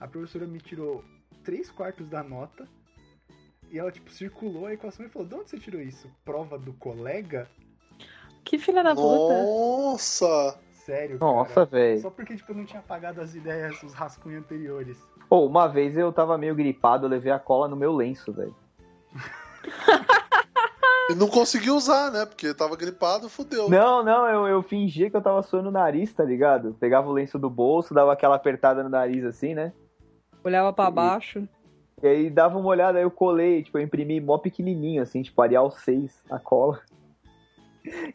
A 0.00 0.08
professora 0.08 0.46
me 0.46 0.58
tirou 0.58 1.04
três 1.44 1.70
quartos 1.70 2.08
da 2.08 2.22
nota 2.22 2.68
e 3.72 3.78
ela, 3.78 3.90
tipo, 3.90 4.10
circulou 4.10 4.66
a 4.66 4.74
equação 4.74 5.06
e 5.06 5.08
falou: 5.08 5.26
De 5.26 5.34
onde 5.34 5.50
você 5.50 5.58
tirou 5.58 5.80
isso? 5.80 6.06
Prova 6.24 6.58
do 6.58 6.74
colega? 6.74 7.48
Que 8.44 8.58
filha 8.58 8.84
da 8.84 8.94
puta. 8.94 9.42
Nossa! 9.42 10.58
Sério, 10.84 11.16
Nossa, 11.20 11.64
velho. 11.64 12.00
Só 12.00 12.10
porque, 12.10 12.36
tipo, 12.36 12.50
eu 12.50 12.56
não 12.56 12.64
tinha 12.64 12.80
apagado 12.80 13.20
as 13.20 13.36
ideias, 13.36 13.80
os 13.84 13.94
rascunhos 13.94 14.42
anteriores. 14.42 14.98
Pô, 15.28 15.46
uma 15.46 15.68
vez 15.68 15.96
eu 15.96 16.12
tava 16.12 16.36
meio 16.36 16.56
gripado, 16.56 17.06
eu 17.06 17.10
levei 17.10 17.30
a 17.30 17.38
cola 17.38 17.68
no 17.68 17.76
meu 17.76 17.92
lenço, 17.92 18.32
velho. 18.32 18.54
E 21.10 21.14
não 21.14 21.28
conseguiu 21.28 21.74
usar, 21.74 22.10
né? 22.10 22.24
Porque 22.24 22.54
tava 22.54 22.76
gripado, 22.76 23.28
fudeu. 23.28 23.68
Não, 23.68 24.04
não, 24.04 24.26
eu, 24.28 24.46
eu 24.46 24.62
fingia 24.62 25.10
que 25.10 25.16
eu 25.16 25.20
tava 25.20 25.42
suando 25.42 25.68
o 25.68 25.72
nariz, 25.72 26.12
tá 26.12 26.24
ligado? 26.24 26.74
Pegava 26.78 27.08
o 27.08 27.12
lenço 27.12 27.38
do 27.38 27.50
bolso, 27.50 27.92
dava 27.92 28.12
aquela 28.12 28.36
apertada 28.36 28.82
no 28.82 28.88
nariz 28.88 29.24
assim, 29.24 29.52
né? 29.52 29.72
Olhava 30.44 30.72
pra 30.72 30.90
baixo. 30.90 31.46
E 32.02 32.06
aí 32.06 32.30
dava 32.30 32.58
uma 32.58 32.68
olhada, 32.68 32.98
aí 32.98 33.04
eu 33.04 33.10
colei, 33.10 33.62
tipo, 33.62 33.78
eu 33.78 33.82
imprimi 33.82 34.20
mó 34.20 34.36
pequenininho, 34.38 35.02
assim, 35.02 35.22
tipo, 35.22 35.40
Arial 35.40 35.70
6, 35.70 36.24
a 36.30 36.38
cola. 36.38 36.80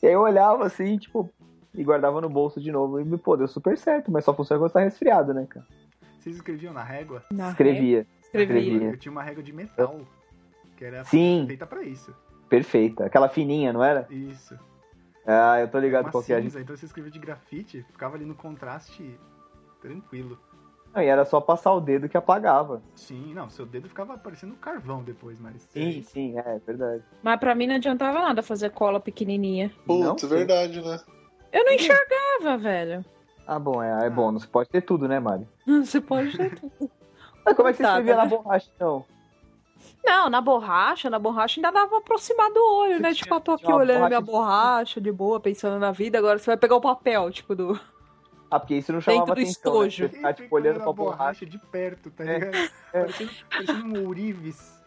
E 0.02 0.08
aí 0.08 0.14
eu 0.14 0.22
olhava 0.22 0.66
assim, 0.66 0.98
tipo, 0.98 1.30
e 1.76 1.84
guardava 1.84 2.22
no 2.22 2.30
bolso 2.30 2.62
de 2.62 2.72
novo. 2.72 3.02
E, 3.02 3.18
pô, 3.18 3.36
deu 3.36 3.50
super 3.50 3.78
certo, 3.78 4.10
mas 4.10 4.24
só 4.24 4.34
funciona 4.34 4.62
quando 4.62 4.70
você 4.72 4.74
tá 4.76 4.80
resfriado, 4.80 5.34
né, 5.34 5.46
cara? 5.48 5.66
Vocês 6.18 6.38
escreviam 6.38 6.72
na 6.74 6.84
régua? 6.84 7.24
Na 7.30 7.50
Escrevia. 7.50 7.98
régua, 8.00 8.08
Escrevia. 8.22 8.60
Escrevia. 8.62 8.90
Eu 8.92 8.98
tinha 8.98 9.12
uma 9.12 9.24
régua 9.24 9.44
de 9.44 9.52
metal. 9.52 10.00
Que 10.78 10.86
era 10.86 11.04
Sim. 11.04 11.44
feita 11.48 11.66
pra 11.68 11.84
isso. 11.84 12.16
Perfeita. 12.48 13.06
Aquela 13.06 13.28
fininha, 13.28 13.74
não 13.74 13.84
era? 13.84 14.08
Isso. 14.10 14.58
Ah, 15.26 15.60
eu 15.60 15.68
tô 15.68 15.78
ligado 15.80 16.10
qual 16.10 16.24
que 16.24 16.32
é. 16.34 16.40
então 16.40 16.76
você 16.76 16.86
escrevia 16.86 17.12
de 17.12 17.20
grafite, 17.20 17.84
ficava 17.92 18.16
ali 18.16 18.24
no 18.24 18.36
contraste 18.36 19.20
tranquilo. 19.82 20.40
Não, 20.94 21.02
e 21.02 21.06
era 21.06 21.26
só 21.26 21.40
passar 21.40 21.74
o 21.74 21.80
dedo 21.82 22.10
que 22.10 22.18
apagava. 22.18 22.82
Sim, 22.96 23.34
não, 23.34 23.50
seu 23.50 23.66
dedo 23.66 23.88
ficava 23.88 24.18
parecendo 24.18 24.56
carvão 24.56 25.04
depois, 25.04 25.40
mas. 25.40 25.62
Sim, 25.64 26.02
sim, 26.02 26.38
é 26.40 26.60
verdade. 26.66 27.04
Mas 27.22 27.40
pra 27.40 27.54
mim 27.54 27.68
não 27.68 27.76
adiantava 27.76 28.20
nada 28.22 28.42
fazer 28.42 28.72
cola 28.72 29.00
pequenininha. 29.00 29.72
Putz, 29.86 30.24
Não? 30.24 30.30
verdade, 30.30 30.82
né? 30.82 31.00
Eu 31.52 31.64
não 31.66 31.74
enxergava, 31.74 32.58
velho. 32.58 33.06
Ah, 33.46 33.60
bom, 33.60 33.82
é, 33.82 34.08
é 34.08 34.10
bom, 34.10 34.32
não 34.32 34.40
se 34.40 34.48
pode 34.48 34.70
ter 34.70 34.82
tudo, 34.82 35.08
né, 35.08 35.20
Mari? 35.20 35.48
Você 35.66 36.02
pode 36.02 36.36
ter 36.36 36.54
tudo. 36.56 36.92
Mas 37.46 37.56
como 37.56 37.70
é 37.70 37.72
que 37.72 37.78
você 37.78 37.84
escrevia 37.84 38.16
na 38.16 38.24
né? 38.26 38.30
borracha, 38.30 38.70
então? 38.76 39.06
Não, 40.06 40.30
na 40.30 40.42
borracha, 40.42 41.10
na 41.10 41.20
borracha 41.20 41.60
ainda 41.60 41.72
dava 41.72 41.88
pra 41.90 41.98
aproximar 42.00 42.52
do 42.52 42.60
olho, 42.60 42.96
Você 42.96 43.02
né? 43.02 43.14
tinha- 43.14 43.24
Tipo, 43.24 43.36
eu 43.36 43.42
tô 43.42 43.52
aqui 43.54 43.72
olhando 43.72 44.08
minha 44.08 44.20
borracha 44.22 45.00
de 45.00 45.12
boa, 45.12 45.40
pensando 45.40 45.80
na 45.80 45.92
vida, 45.92 46.18
agora 46.18 46.38
você 46.40 46.46
vai 46.48 46.58
pegar 46.58 46.76
o 46.76 46.82
papel, 46.82 47.30
tipo, 47.32 47.56
do. 47.56 47.80
Ah, 48.50 48.60
porque 48.60 48.76
isso 48.76 48.94
não 48.94 49.02
chamava 49.02 49.26
Dentro 49.26 49.36
do 49.36 49.42
atenção, 49.46 49.72
estojo. 49.86 50.04
né? 50.04 50.10
Você 50.10 50.16
ficar, 50.16 50.34
tipo, 50.34 50.56
olhando 50.56 50.80
pra 50.80 50.90
a 50.90 50.94
borracha. 50.94 51.46
de 51.46 51.58
perto, 51.58 52.10
tá 52.12 52.24
É, 52.24 52.40
ligado? 52.40 52.70
Parecendo, 52.92 53.32
parecendo 53.52 53.86
um 53.86 54.06
ourives. 54.06 54.78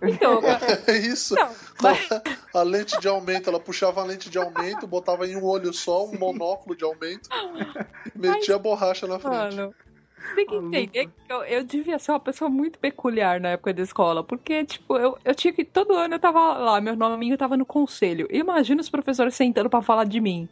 Então, 0.00 0.40
É 0.86 0.96
isso. 0.98 1.34
não, 1.34 1.50
mas, 1.82 2.08
A 2.54 2.62
lente 2.62 3.00
de 3.00 3.08
aumento, 3.08 3.50
ela 3.50 3.58
puxava 3.58 4.00
a 4.00 4.04
lente 4.04 4.30
de 4.30 4.38
aumento, 4.38 4.86
botava 4.86 5.26
em 5.26 5.36
um 5.36 5.44
olho 5.44 5.72
só, 5.72 6.06
um 6.06 6.16
monóculo 6.16 6.76
de 6.76 6.84
aumento, 6.84 7.28
e 8.14 8.18
metia 8.18 8.54
a 8.54 8.58
borracha 8.58 9.08
na 9.08 9.18
frente. 9.18 9.56
mano, 9.56 9.74
tem 10.36 10.46
que 10.46 10.54
entender 10.54 11.06
que 11.06 11.32
eu, 11.32 11.42
eu 11.42 11.64
devia 11.64 11.98
ser 11.98 12.12
uma 12.12 12.20
pessoa 12.20 12.48
muito 12.48 12.78
peculiar 12.78 13.40
na 13.40 13.50
época 13.50 13.74
da 13.74 13.82
escola, 13.82 14.22
porque, 14.22 14.64
tipo, 14.64 14.96
eu, 14.96 15.18
eu 15.24 15.34
tinha 15.34 15.52
que. 15.52 15.64
Todo 15.64 15.94
ano 15.94 16.14
eu 16.14 16.20
tava 16.20 16.38
lá, 16.58 16.80
meu 16.80 16.94
nominho 16.94 17.36
tava 17.36 17.56
no 17.56 17.66
conselho. 17.66 18.28
Imagina 18.30 18.80
os 18.80 18.88
professores 18.88 19.34
sentando 19.34 19.68
pra 19.68 19.82
falar 19.82 20.04
de 20.04 20.20
mim. 20.20 20.48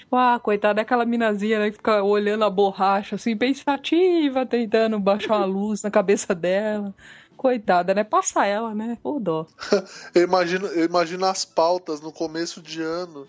Tipo, 0.00 0.16
ah, 0.16 0.40
coitada 0.42 0.74
daquela 0.74 1.04
minazinha, 1.04 1.58
né, 1.58 1.70
que 1.70 1.76
fica 1.76 2.02
olhando 2.02 2.42
a 2.42 2.50
borracha, 2.50 3.16
assim, 3.16 3.36
pensativa, 3.36 4.46
tentando 4.46 4.98
baixar 4.98 5.36
uma 5.36 5.44
luz 5.44 5.82
na 5.82 5.90
cabeça 5.90 6.34
dela. 6.34 6.94
Coitada, 7.36 7.92
né? 7.94 8.02
Passa 8.02 8.46
ela, 8.46 8.74
né? 8.74 8.96
Ô 9.04 9.20
dó. 9.20 9.46
Eu 10.14 10.22
imagino, 10.22 10.66
eu 10.66 10.84
imagino 10.84 11.24
as 11.26 11.44
pautas 11.44 12.00
no 12.00 12.12
começo 12.12 12.60
de 12.60 12.82
ano 12.82 13.26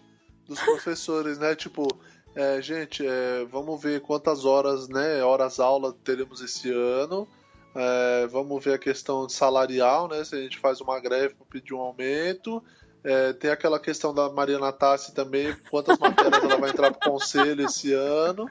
dos 0.48 0.60
professores, 0.60 1.38
né? 1.38 1.56
Tipo, 1.56 1.88
é, 2.36 2.62
gente, 2.62 3.06
é, 3.06 3.46
vamos 3.52 3.82
ver 3.82 4.02
quantas 4.02 4.46
horas, 4.46 4.88
né? 4.88 5.24
Horas 5.24 5.60
aula 5.60 5.94
teremos 6.04 6.42
esse 6.42 6.72
ano. 6.72 7.28
É, 7.76 8.28
vamos 8.28 8.64
ver 8.64 8.74
a 8.74 8.80
questão 8.80 9.28
salarial, 9.30 10.08
né? 10.08 10.24
Se 10.24 10.36
a 10.36 10.42
gente 10.42 10.58
faz 10.58 10.82
uma 10.82 11.00
greve 11.00 11.36
para 11.36 11.46
pedir 11.50 11.74
um 11.74 11.80
aumento. 11.80 12.64
É, 13.04 13.34
tem 13.34 13.50
aquela 13.50 13.80
questão 13.80 14.14
da 14.14 14.30
Mariana 14.30 14.72
Tassi 14.72 15.14
também, 15.14 15.56
quantas 15.70 15.98
matérias 15.98 16.44
ela 16.44 16.58
vai 16.58 16.70
entrar 16.70 16.92
pro 16.94 17.12
conselho 17.12 17.66
esse 17.66 17.92
ano. 17.94 18.50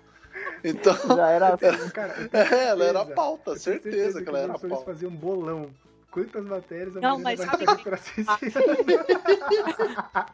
Então, 0.64 0.94
Já 1.16 1.28
era 1.30 1.54
assim. 1.54 1.88
Cara, 1.90 2.14
é, 2.32 2.64
ela 2.68 2.84
era 2.84 2.98
a 2.98 3.04
certeza- 3.04 3.14
pauta, 3.14 3.44
tenho 3.52 3.58
certeza 3.58 4.22
que 4.22 4.28
ela 4.28 4.38
era 4.40 4.58
pauta. 4.58 4.84
faziam 4.84 5.10
um 5.10 5.14
bolão. 5.16 5.70
Quantas 6.10 6.44
matérias 6.44 6.96
a 6.96 7.00
Não, 7.00 7.18
mas 7.20 7.38
vai 7.38 7.46
sabe 7.48 7.64
fazer 7.64 7.78
que- 7.78 7.84
pra? 7.88 7.98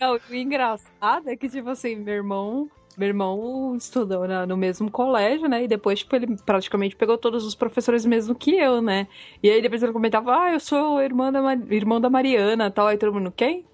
Não, 0.00 0.18
o 0.30 0.34
engraçado 0.34 1.28
é 1.28 1.36
que, 1.36 1.48
tipo 1.48 1.68
assim, 1.70 1.96
meu 1.96 2.14
irmão. 2.14 2.70
Meu 2.98 3.06
irmão 3.08 3.76
estudou 3.76 4.26
na- 4.26 4.44
no 4.44 4.56
mesmo 4.56 4.90
colégio, 4.90 5.48
né? 5.48 5.62
E 5.62 5.68
depois, 5.68 6.00
tipo, 6.00 6.16
ele 6.16 6.36
praticamente 6.44 6.96
pegou 6.96 7.16
todos 7.16 7.44
os 7.46 7.54
professores 7.54 8.04
mesmo 8.04 8.34
que 8.34 8.56
eu, 8.56 8.82
né? 8.82 9.06
E 9.40 9.48
aí 9.48 9.62
depois 9.62 9.80
ele 9.84 9.92
comentava, 9.92 10.34
ah, 10.36 10.52
eu 10.52 10.58
sou 10.58 11.00
irmã 11.00 11.30
da, 11.30 11.40
irmão 11.72 12.00
da 12.00 12.10
Mariana 12.10 12.66
e 12.66 12.70
tal. 12.72 12.88
Aí 12.88 12.98
todo 12.98 13.14
mundo, 13.14 13.30
quem? 13.30 13.64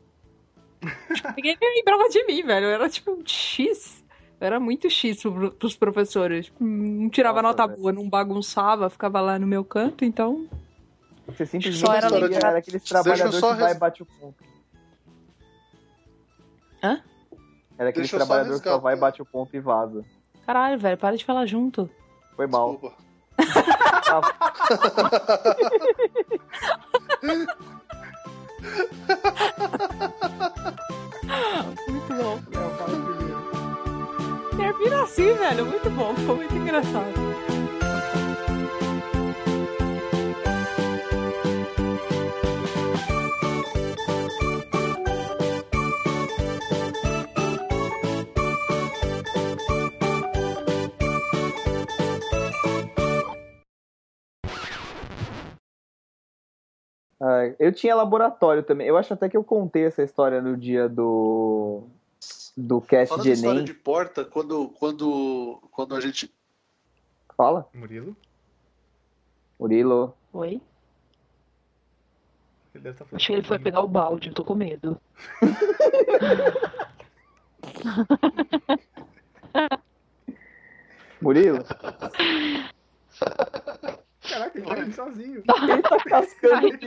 tipo, 1.15 1.29
ninguém 1.35 1.57
nem 1.59 1.75
lembrava 1.79 2.07
de 2.11 2.23
mim, 2.27 2.43
velho. 2.43 2.67
Eu 2.67 2.71
era 2.73 2.89
tipo 2.91 3.13
um 3.13 3.23
X. 3.27 4.05
Eu 4.39 4.47
era 4.47 4.61
muito 4.61 4.91
X 4.91 5.23
pro, 5.23 5.51
pros 5.53 5.75
professores. 5.75 6.45
Tipo, 6.47 6.63
não 6.63 7.09
tirava 7.09 7.41
Nossa, 7.41 7.57
nota 7.57 7.67
velho. 7.67 7.81
boa, 7.81 7.93
não 7.95 8.07
bagunçava, 8.07 8.91
ficava 8.91 9.23
lá 9.23 9.39
no 9.39 9.47
meu 9.47 9.65
canto, 9.65 10.05
então. 10.05 10.47
Você 11.27 11.47
simplesmente 11.47 11.81
Só 11.81 11.95
era 11.95 12.09
era, 12.09 12.19
lembrado. 12.19 12.57
aquele 12.57 12.79
Deixa 12.79 12.95
eu 12.95 13.03
trabalhador 13.03 13.41
só 13.41 13.55
que 13.55 13.61
vai 13.63 13.73
e 13.73 13.75
bate 13.79 14.03
o 14.03 14.07
ponto. 14.07 14.45
Hã? 16.83 17.01
Era 17.79 17.91
aquele 17.91 18.03
Deixa 18.03 18.17
eu 18.17 18.21
trabalhador 18.21 18.61
que 18.61 18.69
só 18.69 18.79
vai, 18.79 18.97
bate 18.97 19.21
o 19.21 19.25
ponto 19.25 19.55
e 19.55 19.61
vaza. 19.61 20.05
Caralho, 20.47 20.79
velho, 20.79 20.97
para 20.99 21.17
de 21.17 21.25
falar 21.25 21.47
junto. 21.47 21.89
Foi 22.37 22.47
mal. 22.47 22.73
Desculpa. 22.73 22.97
Muito 31.89 32.15
bom. 32.15 32.41
Léo, 32.53 32.71
fala 32.71 33.05
primeiro. 33.05 33.45
Termina 34.57 35.03
assim, 35.03 35.35
velho. 35.35 35.67
Muito 35.67 35.91
bom, 35.91 36.15
ficou 36.15 36.37
muito 36.37 36.55
engraçado. 36.55 37.13
Eu 57.59 57.73
tinha 57.73 57.95
laboratório 57.95 58.63
também. 58.63 58.87
Eu 58.87 58.97
acho 58.97 59.13
até 59.13 59.29
que 59.29 59.37
eu 59.37 59.45
contei 59.45 59.85
essa 59.85 60.03
história 60.03 60.41
no 60.41 60.57
dia 60.57 60.89
do 60.89 61.83
do 62.57 62.81
cast 62.81 63.09
Falando 63.09 63.25
de 63.25 63.31
de 63.31 63.37
história 63.37 63.59
Enem. 63.59 63.65
de 63.65 63.75
porta, 63.75 64.25
quando, 64.25 64.69
quando, 64.71 65.61
quando 65.71 65.95
a 65.95 66.01
gente. 66.01 66.33
Fala, 67.37 67.69
Murilo? 67.75 68.17
Murilo. 69.59 70.15
Oi? 70.33 70.61
Ele 72.73 72.83
deve 72.83 72.91
estar 72.91 73.05
falando. 73.05 73.17
Acho 73.17 73.27
que 73.27 73.33
ele 73.33 73.43
foi 73.43 73.59
pegar 73.59 73.81
o 73.81 73.89
balde, 73.89 74.29
eu 74.29 74.35
tô 74.35 74.45
com 74.45 74.55
medo. 74.55 75.01
Murilo? 81.21 81.65
Caraca, 84.29 84.59
ele 84.59 84.67
tá 84.67 84.79
indo 84.79 84.95
sozinho. 84.95 85.43
Ele 85.69 85.83
tá 85.83 85.99
cascando 86.05 86.67
aqui. 86.69 86.87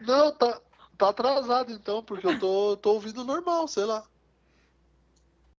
Não, 0.00 0.32
tá, 0.32 0.60
tá 0.98 1.08
atrasado 1.08 1.72
então, 1.72 2.02
porque 2.02 2.26
eu 2.26 2.38
tô, 2.38 2.76
tô 2.76 2.92
ouvindo 2.92 3.24
normal, 3.24 3.66
sei 3.68 3.84
lá. 3.84 4.04